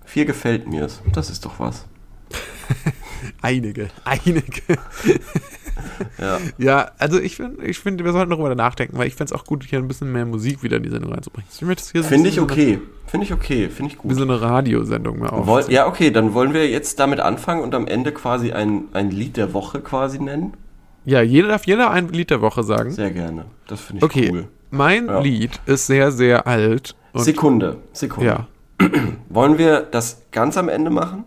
Vier 0.08 0.26
gefällt 0.26 0.68
mir's. 0.68 1.02
Das 1.14 1.30
ist 1.30 1.46
doch 1.46 1.60
was. 1.60 1.86
Einige. 3.42 3.90
Einige. 4.04 4.42
Ja. 6.20 6.40
ja, 6.58 6.92
also 6.98 7.20
ich 7.20 7.36
finde, 7.36 7.64
ich 7.66 7.80
find, 7.80 8.04
wir 8.04 8.12
sollten 8.12 8.32
darüber 8.32 8.54
nachdenken, 8.56 8.98
weil 8.98 9.08
ich 9.08 9.16
fände 9.16 9.34
es 9.34 9.40
auch 9.40 9.46
gut, 9.46 9.64
hier 9.64 9.80
ein 9.80 9.88
bisschen 9.88 10.12
mehr 10.12 10.26
Musik 10.26 10.64
wieder 10.64 10.78
in 10.78 10.84
die 10.84 10.90
Sendung 10.90 11.12
reinzubringen. 11.14 11.48
Es 11.50 11.60
Finde 12.08 12.30
ich 12.30 12.40
okay. 12.40 12.80
Finde 13.06 13.26
ich 13.26 13.34
okay. 13.34 13.70
Finde 13.70 13.92
ich 13.94 13.98
Wie 14.04 14.08
gut. 14.08 14.16
so 14.18 14.24
eine 14.24 14.42
Radiosendung 14.42 15.20
mehr 15.20 15.32
Woll, 15.32 15.64
auf. 15.64 15.70
ja, 15.70 15.88
okay, 15.88 16.10
dann 16.12 16.34
wollen 16.34 16.54
wir 16.54 16.68
jetzt 16.70 17.00
damit 17.00 17.20
anfangen 17.20 17.62
und 17.62 17.74
am 17.76 17.88
Ende 17.88 18.12
quasi 18.12 18.52
ein, 18.52 18.86
ein 18.94 19.12
Lied 19.12 19.38
der 19.38 19.54
Woche 19.54 19.80
quasi 19.80 20.20
nennen. 20.20 20.54
Ja, 21.06 21.22
jeder 21.22 21.50
darf 21.50 21.66
jeder 21.68 21.92
ein 21.92 22.10
Lied 22.10 22.32
der 22.32 22.42
Woche 22.42 22.64
sagen. 22.64 22.92
Sehr 22.92 23.12
gerne. 23.12 23.46
Das 23.68 23.80
finde 23.82 24.00
ich 24.00 24.04
Okay, 24.04 24.30
cool. 24.32 24.48
mein 24.72 25.06
Ja. 25.08 25.20
Lied 25.20 25.60
ist 25.68 25.88
sehr, 25.88 26.12
sehr 26.12 26.48
alt. 26.48 26.96
Und 27.14 27.24
Sekunde, 27.24 27.78
Sekunde. 27.94 28.28
ja. 28.28 28.48
Wollen 29.30 29.58
wir 29.58 29.82
das 29.82 30.22
ganz 30.32 30.58
am 30.58 30.70
Ende 30.70 30.90
machen? 30.90 31.26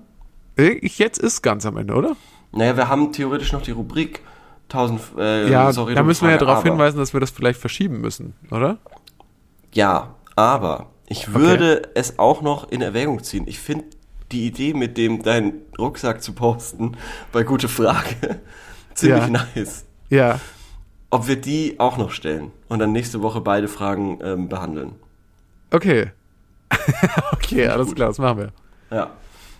Ich, 0.57 0.99
jetzt 0.99 1.19
ist 1.19 1.43
ganz 1.43 1.65
am 1.67 1.77
Ende, 1.77 1.95
oder? 1.95 2.17
Naja, 2.53 2.77
wir 2.77 2.89
haben 2.89 3.13
theoretisch 3.13 3.53
noch 3.53 3.63
die 3.63 3.71
Rubrik 3.71 4.21
1000. 4.65 5.01
Äh, 5.19 5.51
ja, 5.51 5.73
sorry, 5.73 5.95
da 5.95 6.03
müssen 6.03 6.25
wir 6.25 6.33
ja 6.33 6.39
Frage, 6.39 6.47
darauf 6.47 6.65
hinweisen, 6.65 6.99
dass 6.99 7.13
wir 7.13 7.21
das 7.21 7.31
vielleicht 7.31 7.61
verschieben 7.61 8.01
müssen, 8.01 8.35
oder? 8.51 8.79
Ja, 9.73 10.15
aber 10.37 10.87
ich 11.07 11.35
würde 11.35 11.83
es 11.95 12.19
auch 12.19 12.43
noch 12.43 12.71
in 12.71 12.83
Erwägung 12.83 13.23
ziehen. 13.23 13.45
Ich 13.47 13.59
finde 13.59 13.85
die 14.33 14.47
Idee 14.47 14.75
mit 14.75 14.97
dem 14.97 15.23
deinen 15.23 15.55
Rucksack 15.79 16.23
zu 16.23 16.33
posten 16.35 16.97
bei 17.33 17.43
gute 17.43 17.69
Frage 17.69 18.41
ziemlich 18.95 19.25
Ja. 19.25 19.47
nice. 19.55 19.85
Ja. 20.09 20.41
Ob 21.11 21.27
wir 21.27 21.37
die 21.37 21.81
auch 21.81 21.97
noch 21.99 22.13
stellen 22.13 22.53
und 22.69 22.79
dann 22.79 22.93
nächste 22.93 23.23
Woche 23.23 23.41
beide 23.41 23.67
Fragen 23.67 24.21
ähm, 24.23 24.49
behandeln. 24.49 24.93
Okay. 25.73 26.13
okay, 27.33 27.69
alles 27.69 27.95
klar, 27.95 28.09
das 28.09 28.19
machen 28.19 28.39
wir. 28.39 28.49
Ja. 28.97 29.11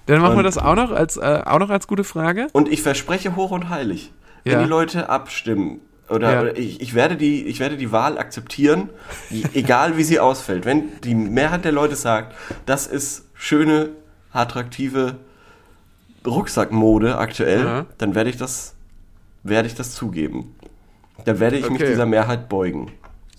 Dann 0.07 0.21
machen 0.21 0.33
wir 0.35 0.39
Und- 0.39 0.45
das 0.45 0.59
auch 0.59 0.75
noch 0.75 0.91
als, 0.91 1.17
äh, 1.17 1.43
auch 1.45 1.59
noch 1.59 1.71
als 1.71 1.87
gute 1.87 2.05
Frage. 2.05 2.49
Und 2.53 2.69
ich 2.69 2.83
verspreche 2.83 3.37
hoch 3.37 3.51
und 3.51 3.69
heilig, 3.69 4.13
wenn 4.45 4.53
Ja. 4.55 4.63
die 4.63 4.69
Leute 4.69 5.09
abstimmen 5.09 5.81
oder, 6.09 6.33
Ja. 6.33 6.41
oder 6.41 6.57
ich, 6.59 6.81
ich, 6.81 6.95
werde 6.95 7.17
die, 7.17 7.45
ich 7.47 7.61
werde 7.61 7.77
die 7.77 7.93
Wahl 7.93 8.19
akzeptieren, 8.19 8.89
egal 9.55 9.97
wie 9.97 10.03
sie 10.05 10.19
ausfällt. 10.19 10.65
Wenn 10.65 11.01
die 11.03 11.15
Mehrheit 11.15 11.65
der 11.65 11.73
Leute 11.73 11.95
sagt, 11.97 12.35
das 12.67 12.87
ist 12.87 13.27
schöne, 13.35 13.91
attraktive 14.33 15.17
Rucksackmode 16.27 17.17
aktuell, 17.19 17.65
Ja. 17.65 17.87
dann 17.99 18.15
werde 18.15 18.31
ich 18.31 18.37
das 18.37 18.75
werde 19.43 19.69
ich 19.69 19.75
das 19.75 19.95
zugeben. 19.95 20.55
Da 21.25 21.39
werde 21.41 21.57
ich 21.57 21.69
mich 21.71 21.81
Okay. 21.81 21.91
dieser 21.93 22.05
Mehrheit 22.07 22.49
beugen. 22.51 22.93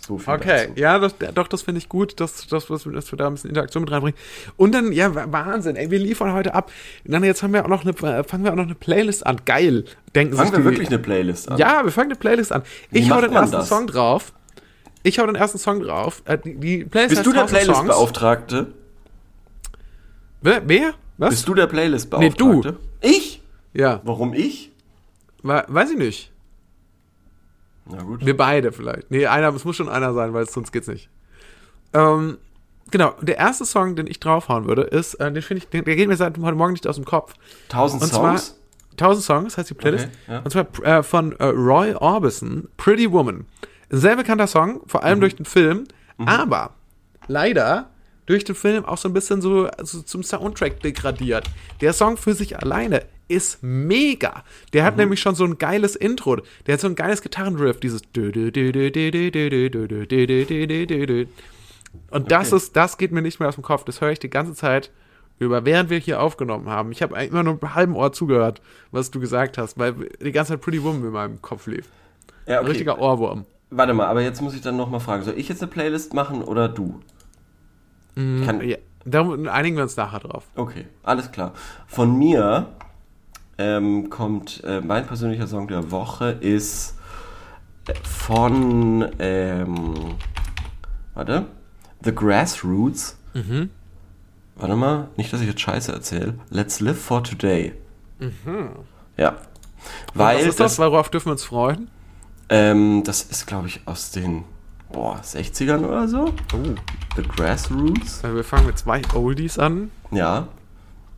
So 0.06 0.16
Okay, 0.26 0.68
dazu. 0.68 0.80
ja, 0.80 0.97
das, 0.97 1.14
doch, 1.36 1.47
das 1.47 1.62
finde 1.62 1.78
ich 1.78 1.88
gut, 1.88 2.20
dass, 2.20 2.47
dass, 2.47 2.66
dass, 2.68 2.86
wir- 2.86 3.18
da 3.18 3.28
ein 3.28 3.34
bisschen 3.34 3.49
Interaktion 3.52 3.84
mit 3.84 3.91
reinbringen. 3.91 4.18
Und 4.58 4.74
dann, 4.74 4.91
ja, 4.91 5.14
Wa- 5.14 5.28
Wahnsinn, 5.30 5.76
ey, 5.76 5.91
wir 5.91 5.99
liefern 5.99 6.34
heute 6.34 6.56
ab. 6.56 6.72
Und 7.06 7.12
dann 7.12 7.24
jetzt 7.24 7.43
haben 7.43 7.54
wir 7.54 7.64
auch 7.64 7.70
noch 7.70 7.84
eine, 7.86 7.91
äh, 7.91 8.24
fangen 8.24 8.43
wir 8.43 8.52
auch 8.52 8.56
noch 8.56 8.64
eine 8.66 8.74
Playlist 8.76 9.26
an. 9.28 9.38
Geil. 9.45 9.86
Denken 10.16 10.36
Fangen 10.36 10.47
sich 10.49 10.58
wir 10.58 10.60
die, 10.60 10.66
wirklich 10.66 10.88
eine 10.88 10.97
Playlist 10.99 11.52
an? 11.52 11.58
Ja, 11.60 11.84
wir 11.84 11.91
fangen 11.91 12.10
eine 12.10 12.20
Playlist 12.20 12.52
an. 12.52 12.64
Ich 12.91 13.12
hau 13.12 13.22
den 13.22 13.32
ersten 13.32 13.52
das? 13.58 13.70
Song 13.70 13.86
drauf. 13.88 14.34
Ich 15.04 15.20
hau 15.20 15.26
den 15.28 15.36
ersten 15.36 15.58
Song 15.60 15.82
drauf. 15.82 16.24
Äh, 16.26 16.38
die, 16.43 16.84
Playlist 16.86 17.16
Bist 17.16 17.26
du 17.26 17.32
der 17.34 17.41
1000 17.43 17.49
Songs. 17.66 17.78
Playlist-Beauftragte? 17.78 18.68
Wer? 20.41 20.62
Wer? 20.68 20.93
Was? 21.18 21.30
Bist 21.30 21.47
du 21.47 21.54
der 21.54 21.68
Playlist-Beauftragte? 21.68 22.43
Nee, 22.43 22.62
du. 23.02 23.08
Ich? 23.08 23.41
Ja, 23.74 24.02
Warum 24.04 24.34
ich? 24.34 24.72
we- 25.43 25.64
weiß 25.68 25.91
ich 25.91 25.97
nicht. 25.97 26.31
Na 27.92 28.04
gut. 28.04 28.26
Wir 28.26 28.36
beide 28.38 28.72
vielleicht. 28.72 29.12
Nee, 29.12 29.28
einer, 29.28 29.54
es 29.54 29.66
muss 29.66 29.76
schon 29.76 29.89
einer 29.89 30.14
sein, 30.14 30.34
weil 30.34 30.48
sonst 30.50 30.72
geht's 30.72 30.88
nicht. 30.88 31.10
Ähm, 31.94 32.38
genau, 32.89 33.14
der 33.22 33.38
erste 33.38 33.66
Song, 33.66 33.96
den 33.96 34.08
ich 34.08 34.20
draufhauen 34.20 34.66
würde, 34.66 34.84
ist, 34.84 35.16
äh, 35.16 35.32
den 35.32 35.42
finde 35.42 35.64
ich, 35.64 35.70
den, 35.70 35.84
der 35.86 35.96
geht 35.96 36.08
mir 36.08 36.16
seit 36.16 36.38
heute 36.38 36.56
Morgen 36.56 36.74
nicht 36.74 36.88
aus 36.88 36.96
dem 36.96 37.06
Kopf. 37.06 37.34
1000 37.70 38.02
Und 38.04 38.08
zwar 38.10 38.38
Songs? 38.38 38.58
1000 38.92 39.24
Songs 39.26 39.58
heißt 39.58 39.70
die 39.70 39.74
Playlist. 39.74 40.06
Okay, 40.06 40.34
ja. 40.34 40.39
Und 40.39 40.52
zwar 40.52 40.68
äh, 40.86 41.04
von 41.04 41.34
äh, 41.39 41.46
Roy 41.46 41.94
Orbison, 41.96 42.68
Pretty 42.78 43.12
Woman. 43.12 43.46
Ein 43.92 43.98
sehr 43.98 44.16
bekannter 44.16 44.48
Song, 44.48 44.82
vor 44.88 45.02
Mhm. 45.02 45.06
allem 45.08 45.20
durch 45.22 45.36
den 45.36 45.46
Film, 45.46 45.86
aber 46.18 46.72
leider 47.28 47.89
durch 48.26 48.44
den 48.44 48.56
Film 48.56 48.86
auch 48.86 48.98
so 48.98 49.10
ein 49.10 49.14
bisschen 49.14 49.42
so, 49.42 49.68
so 49.82 50.02
zum 50.04 50.24
Soundtrack 50.24 50.80
degradiert. 50.82 51.50
Der 51.82 51.92
Song 51.94 52.16
für 52.18 52.34
sich 52.34 52.58
alleine 52.62 53.04
ist 53.32 53.64
mega. 53.64 54.44
Der 54.74 54.84
Mhm. 54.84 54.88
hat 54.88 54.98
nämlich 54.98 55.20
schon 55.22 55.36
so 55.36 55.46
ein 55.46 55.58
geiles 55.58 55.96
Intro. 55.96 56.38
Der 56.68 56.74
hat 56.74 56.82
so 56.82 56.88
ein 56.88 56.96
geiles 56.96 57.22
Gitarrenriff, 57.22 57.80
dieses 57.80 58.02
und 62.10 62.32
das 62.32 62.48
Okay. 62.48 62.56
ist, 62.58 62.76
das 62.76 62.98
geht 62.98 63.12
mir 63.12 63.22
nicht 63.22 63.40
mehr 63.40 63.50
aus 63.50 63.56
dem 63.56 63.64
Kopf. 63.64 63.84
Das 63.84 64.02
höre 64.02 64.12
ich 64.12 64.20
die 64.20 64.30
ganze 64.30 64.54
Zeit 64.54 64.92
über, 65.40 65.66
während 65.66 65.90
wir 65.90 65.98
hier 65.98 66.22
aufgenommen 66.22 66.70
haben. 66.70 66.92
Ich 66.92 67.02
habe 67.02 67.22
immer 67.24 67.44
nur 67.44 67.54
mit 67.54 67.64
einem 67.64 67.76
halben 67.76 67.96
Ohr 67.96 68.14
zugehört, 68.14 68.62
was 68.92 69.12
du 69.12 69.20
gesagt 69.20 69.58
hast, 69.58 69.78
weil 69.78 69.94
die 70.22 70.32
ganze 70.32 70.54
Zeit 70.54 70.62
Pretty 70.62 70.84
Woman 70.84 71.04
in 71.04 71.12
meinem 71.12 71.42
Kopf 71.42 71.68
lief. 71.68 71.88
Ja, 72.46 72.60
Ein 72.60 72.66
richtiger 72.68 73.00
Ohrwurm. 73.00 73.46
Warte 73.70 73.94
mal, 73.94 74.08
aber 74.08 74.22
jetzt 74.22 74.42
muss 74.42 74.54
ich 74.54 74.62
dann 74.62 74.76
nochmal 74.78 75.00
fragen. 75.00 75.24
Soll 75.24 75.38
ich 75.38 75.48
jetzt 75.50 75.62
eine 75.62 75.72
Playlist 75.72 76.14
machen 76.14 76.44
oder 76.44 76.68
du? 76.68 77.00
Kann, 78.16 78.62
Ja, 78.62 78.78
darum 79.06 79.48
einigen 79.48 79.78
wir 79.78 79.84
uns 79.84 79.96
nachher 79.96 80.20
drauf. 80.20 80.46
Okay, 80.56 80.86
alles 81.04 81.32
klar. 81.32 81.54
Von 81.88 82.18
mir 82.18 82.68
ähm, 83.62 84.09
kommt 84.09 84.64
äh, 84.64 84.82
mein 84.82 85.05
persönlicher 85.05 85.47
Song 85.47 85.68
der 85.68 85.91
Woche 85.91 86.32
ist 86.32 86.95
von 88.03 89.07
ähm, 89.20 90.16
warte 91.14 91.45
The 92.03 92.14
Grassroots. 92.14 93.18
Mhm. 93.34 93.70
Warte 94.55 94.76
mal, 94.76 95.07
nicht, 95.18 95.32
dass 95.34 95.41
ich 95.41 95.47
jetzt 95.47 95.62
Scheiße 95.62 95.91
erzähle. 95.91 96.36
Let's 96.49 96.80
Live 96.80 96.99
for 97.01 97.24
Today. 97.24 97.74
Ja, 99.18 99.36
weil 100.14 100.38
Mhm. 100.38 100.39
was 100.41 100.47
ist 100.47 100.59
das? 100.59 100.80
Worauf 100.80 101.09
dürfen 101.09 101.28
wir 101.28 101.32
uns 101.34 101.43
freuen? 101.43 101.89
ähm, 102.49 103.03
das 103.05 103.24
ist, 103.24 103.47
glaube 103.47 103.68
ich, 103.68 103.80
aus 103.86 104.12
den 104.12 104.43
boah, 104.91 105.20
60ern 105.24 105.86
oder 105.86 106.07
so. 106.07 106.26
Oh. 106.53 106.76
The 107.16 107.24
Grassroots. 107.24 108.24
Wir 108.24 108.43
fangen 108.43 108.66
mit 108.68 108.78
zwei 108.78 109.01
Oldies 109.14 109.57
an. 109.57 109.89
Ja. 110.12 110.47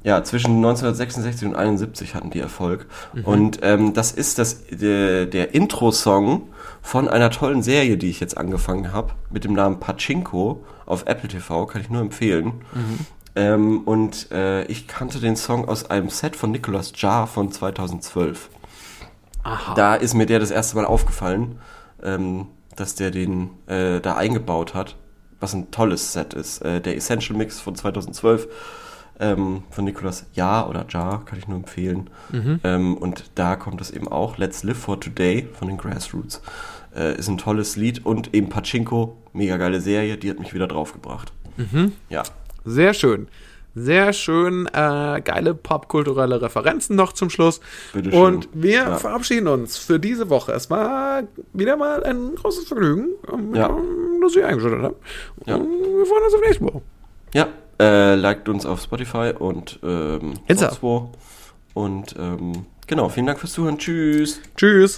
Ja, 0.04 0.22
zwischen 0.24 0.58
1966 0.58 1.48
und 1.48 1.56
71 1.56 2.14
hatten 2.14 2.30
die 2.30 2.40
Erfolg. 2.40 2.88
Und 3.24 3.60
ähm, 3.62 3.94
das 3.94 4.12
ist 4.12 4.38
das, 4.38 4.64
der, 4.70 5.26
der 5.26 5.56
Intro-Song 5.56 6.50
von 6.82 7.08
einer 7.08 7.30
tollen 7.30 7.64
Serie, 7.64 7.98
die 7.98 8.10
ich 8.10 8.20
jetzt 8.20 8.38
angefangen 8.38 8.92
habe, 8.92 9.14
mit 9.30 9.46
dem 9.46 9.54
Namen 9.54 9.80
Pachinko 9.80 10.64
auf 10.86 11.06
Apple 11.06 11.30
TV, 11.30 11.66
kann 11.68 11.82
ich 11.82 11.90
nur 11.90 12.02
empfehlen. 12.02 12.66
Ähm, 13.36 13.82
und 13.86 14.30
äh, 14.32 14.66
ich 14.66 14.88
kannte 14.88 15.20
den 15.20 15.38
Song 15.38 15.68
aus 15.68 15.90
einem 15.90 16.10
Set 16.10 16.36
von 16.36 16.52
Nicolas 16.52 16.92
Jar 16.96 17.26
von 17.26 17.52
2012. 17.52 18.50
Aha. 19.44 19.74
Da 19.74 19.96
ist 19.96 20.14
mir 20.14 20.26
der 20.26 20.40
das 20.40 20.52
erste 20.52 20.76
Mal 20.76 20.86
aufgefallen, 20.86 21.60
ähm, 22.04 22.48
dass 22.76 22.96
der 22.96 23.12
den 23.12 23.52
äh, 23.68 24.02
da 24.02 24.16
eingebaut 24.16 24.74
hat, 24.74 24.98
was 25.40 25.54
ein 25.54 25.72
tolles 25.72 26.14
Set 26.14 26.34
ist. 26.34 26.62
Äh, 26.62 26.82
der 26.82 26.96
Essential 26.96 27.38
Mix 27.38 27.60
von 27.60 27.76
2012 27.76 28.48
ähm, 29.20 29.64
von 29.70 29.86
Nicolas 29.86 30.26
Ja 30.34 30.68
oder 30.68 30.86
Jar, 30.90 31.24
kann 31.26 31.38
ich 31.40 31.48
nur 31.48 31.58
empfehlen. 31.58 32.10
Ähm, 32.64 32.98
und 32.98 33.26
da 33.36 33.56
kommt 33.56 33.80
es 33.82 33.92
eben 33.92 34.08
auch, 34.08 34.38
Let's 34.38 34.64
Live 34.64 34.78
for 34.78 35.00
Today 35.00 35.48
von 35.54 35.68
den 35.68 35.78
Grassroots. 35.78 36.42
Äh, 36.96 37.18
ist 37.18 37.28
ein 37.28 37.38
tolles 37.38 37.76
Lied 37.76 38.06
und 38.06 38.34
eben 38.34 38.50
Pachinko, 38.50 39.18
mega 39.34 39.58
geile 39.58 39.82
Serie, 39.82 40.18
die 40.18 40.30
hat 40.30 40.40
mich 40.40 40.54
wieder 40.54 40.68
draufgebracht. 40.68 41.32
Ja. 42.10 42.24
Sehr 42.66 42.94
schön. 42.94 43.28
Sehr 43.76 44.14
schön, 44.14 44.68
äh, 44.68 45.20
geile 45.24 45.56
popkulturelle 45.56 46.40
Referenzen 46.44 46.96
noch 46.96 47.14
zum 47.14 47.32
Schluss. 47.32 47.60
Bitteschön. 47.92 48.20
Und 48.20 48.50
wir 48.54 48.72
Ja. 48.84 48.96
verabschieden 48.98 49.48
uns 49.48 49.78
für 49.80 50.00
diese 50.00 50.30
Woche. 50.30 50.52
Es 50.52 50.70
war 50.70 51.24
wieder 51.54 51.76
mal 51.76 52.04
ein 52.04 52.36
großes 52.36 52.66
Vergnügen, 52.68 53.08
Ja. 53.54 53.76
dass 54.22 54.36
ihr 54.36 54.48
eingeschaltet 54.48 54.84
habt. 54.84 55.02
Ja. 55.48 55.56
Und 55.56 55.68
wir 55.72 56.06
freuen 56.06 56.24
uns 56.24 56.34
auf 56.36 56.42
nächste 56.46 56.64
Woche. 56.66 56.82
Ja, 57.34 57.48
äh, 57.80 58.16
liked 58.16 58.50
uns 58.50 58.66
auf 58.66 58.82
Spotify 58.82 59.34
und 59.38 59.80
ähm, 59.84 60.34
Insta. 60.48 60.72
Und 61.74 62.16
ähm, 62.18 62.66
genau, 62.88 63.10
vielen 63.10 63.26
Dank 63.26 63.40
fürs 63.40 63.54
Zuhören. 63.54 63.78
Tschüss. 63.78 64.42
Tschüss. 64.56 64.96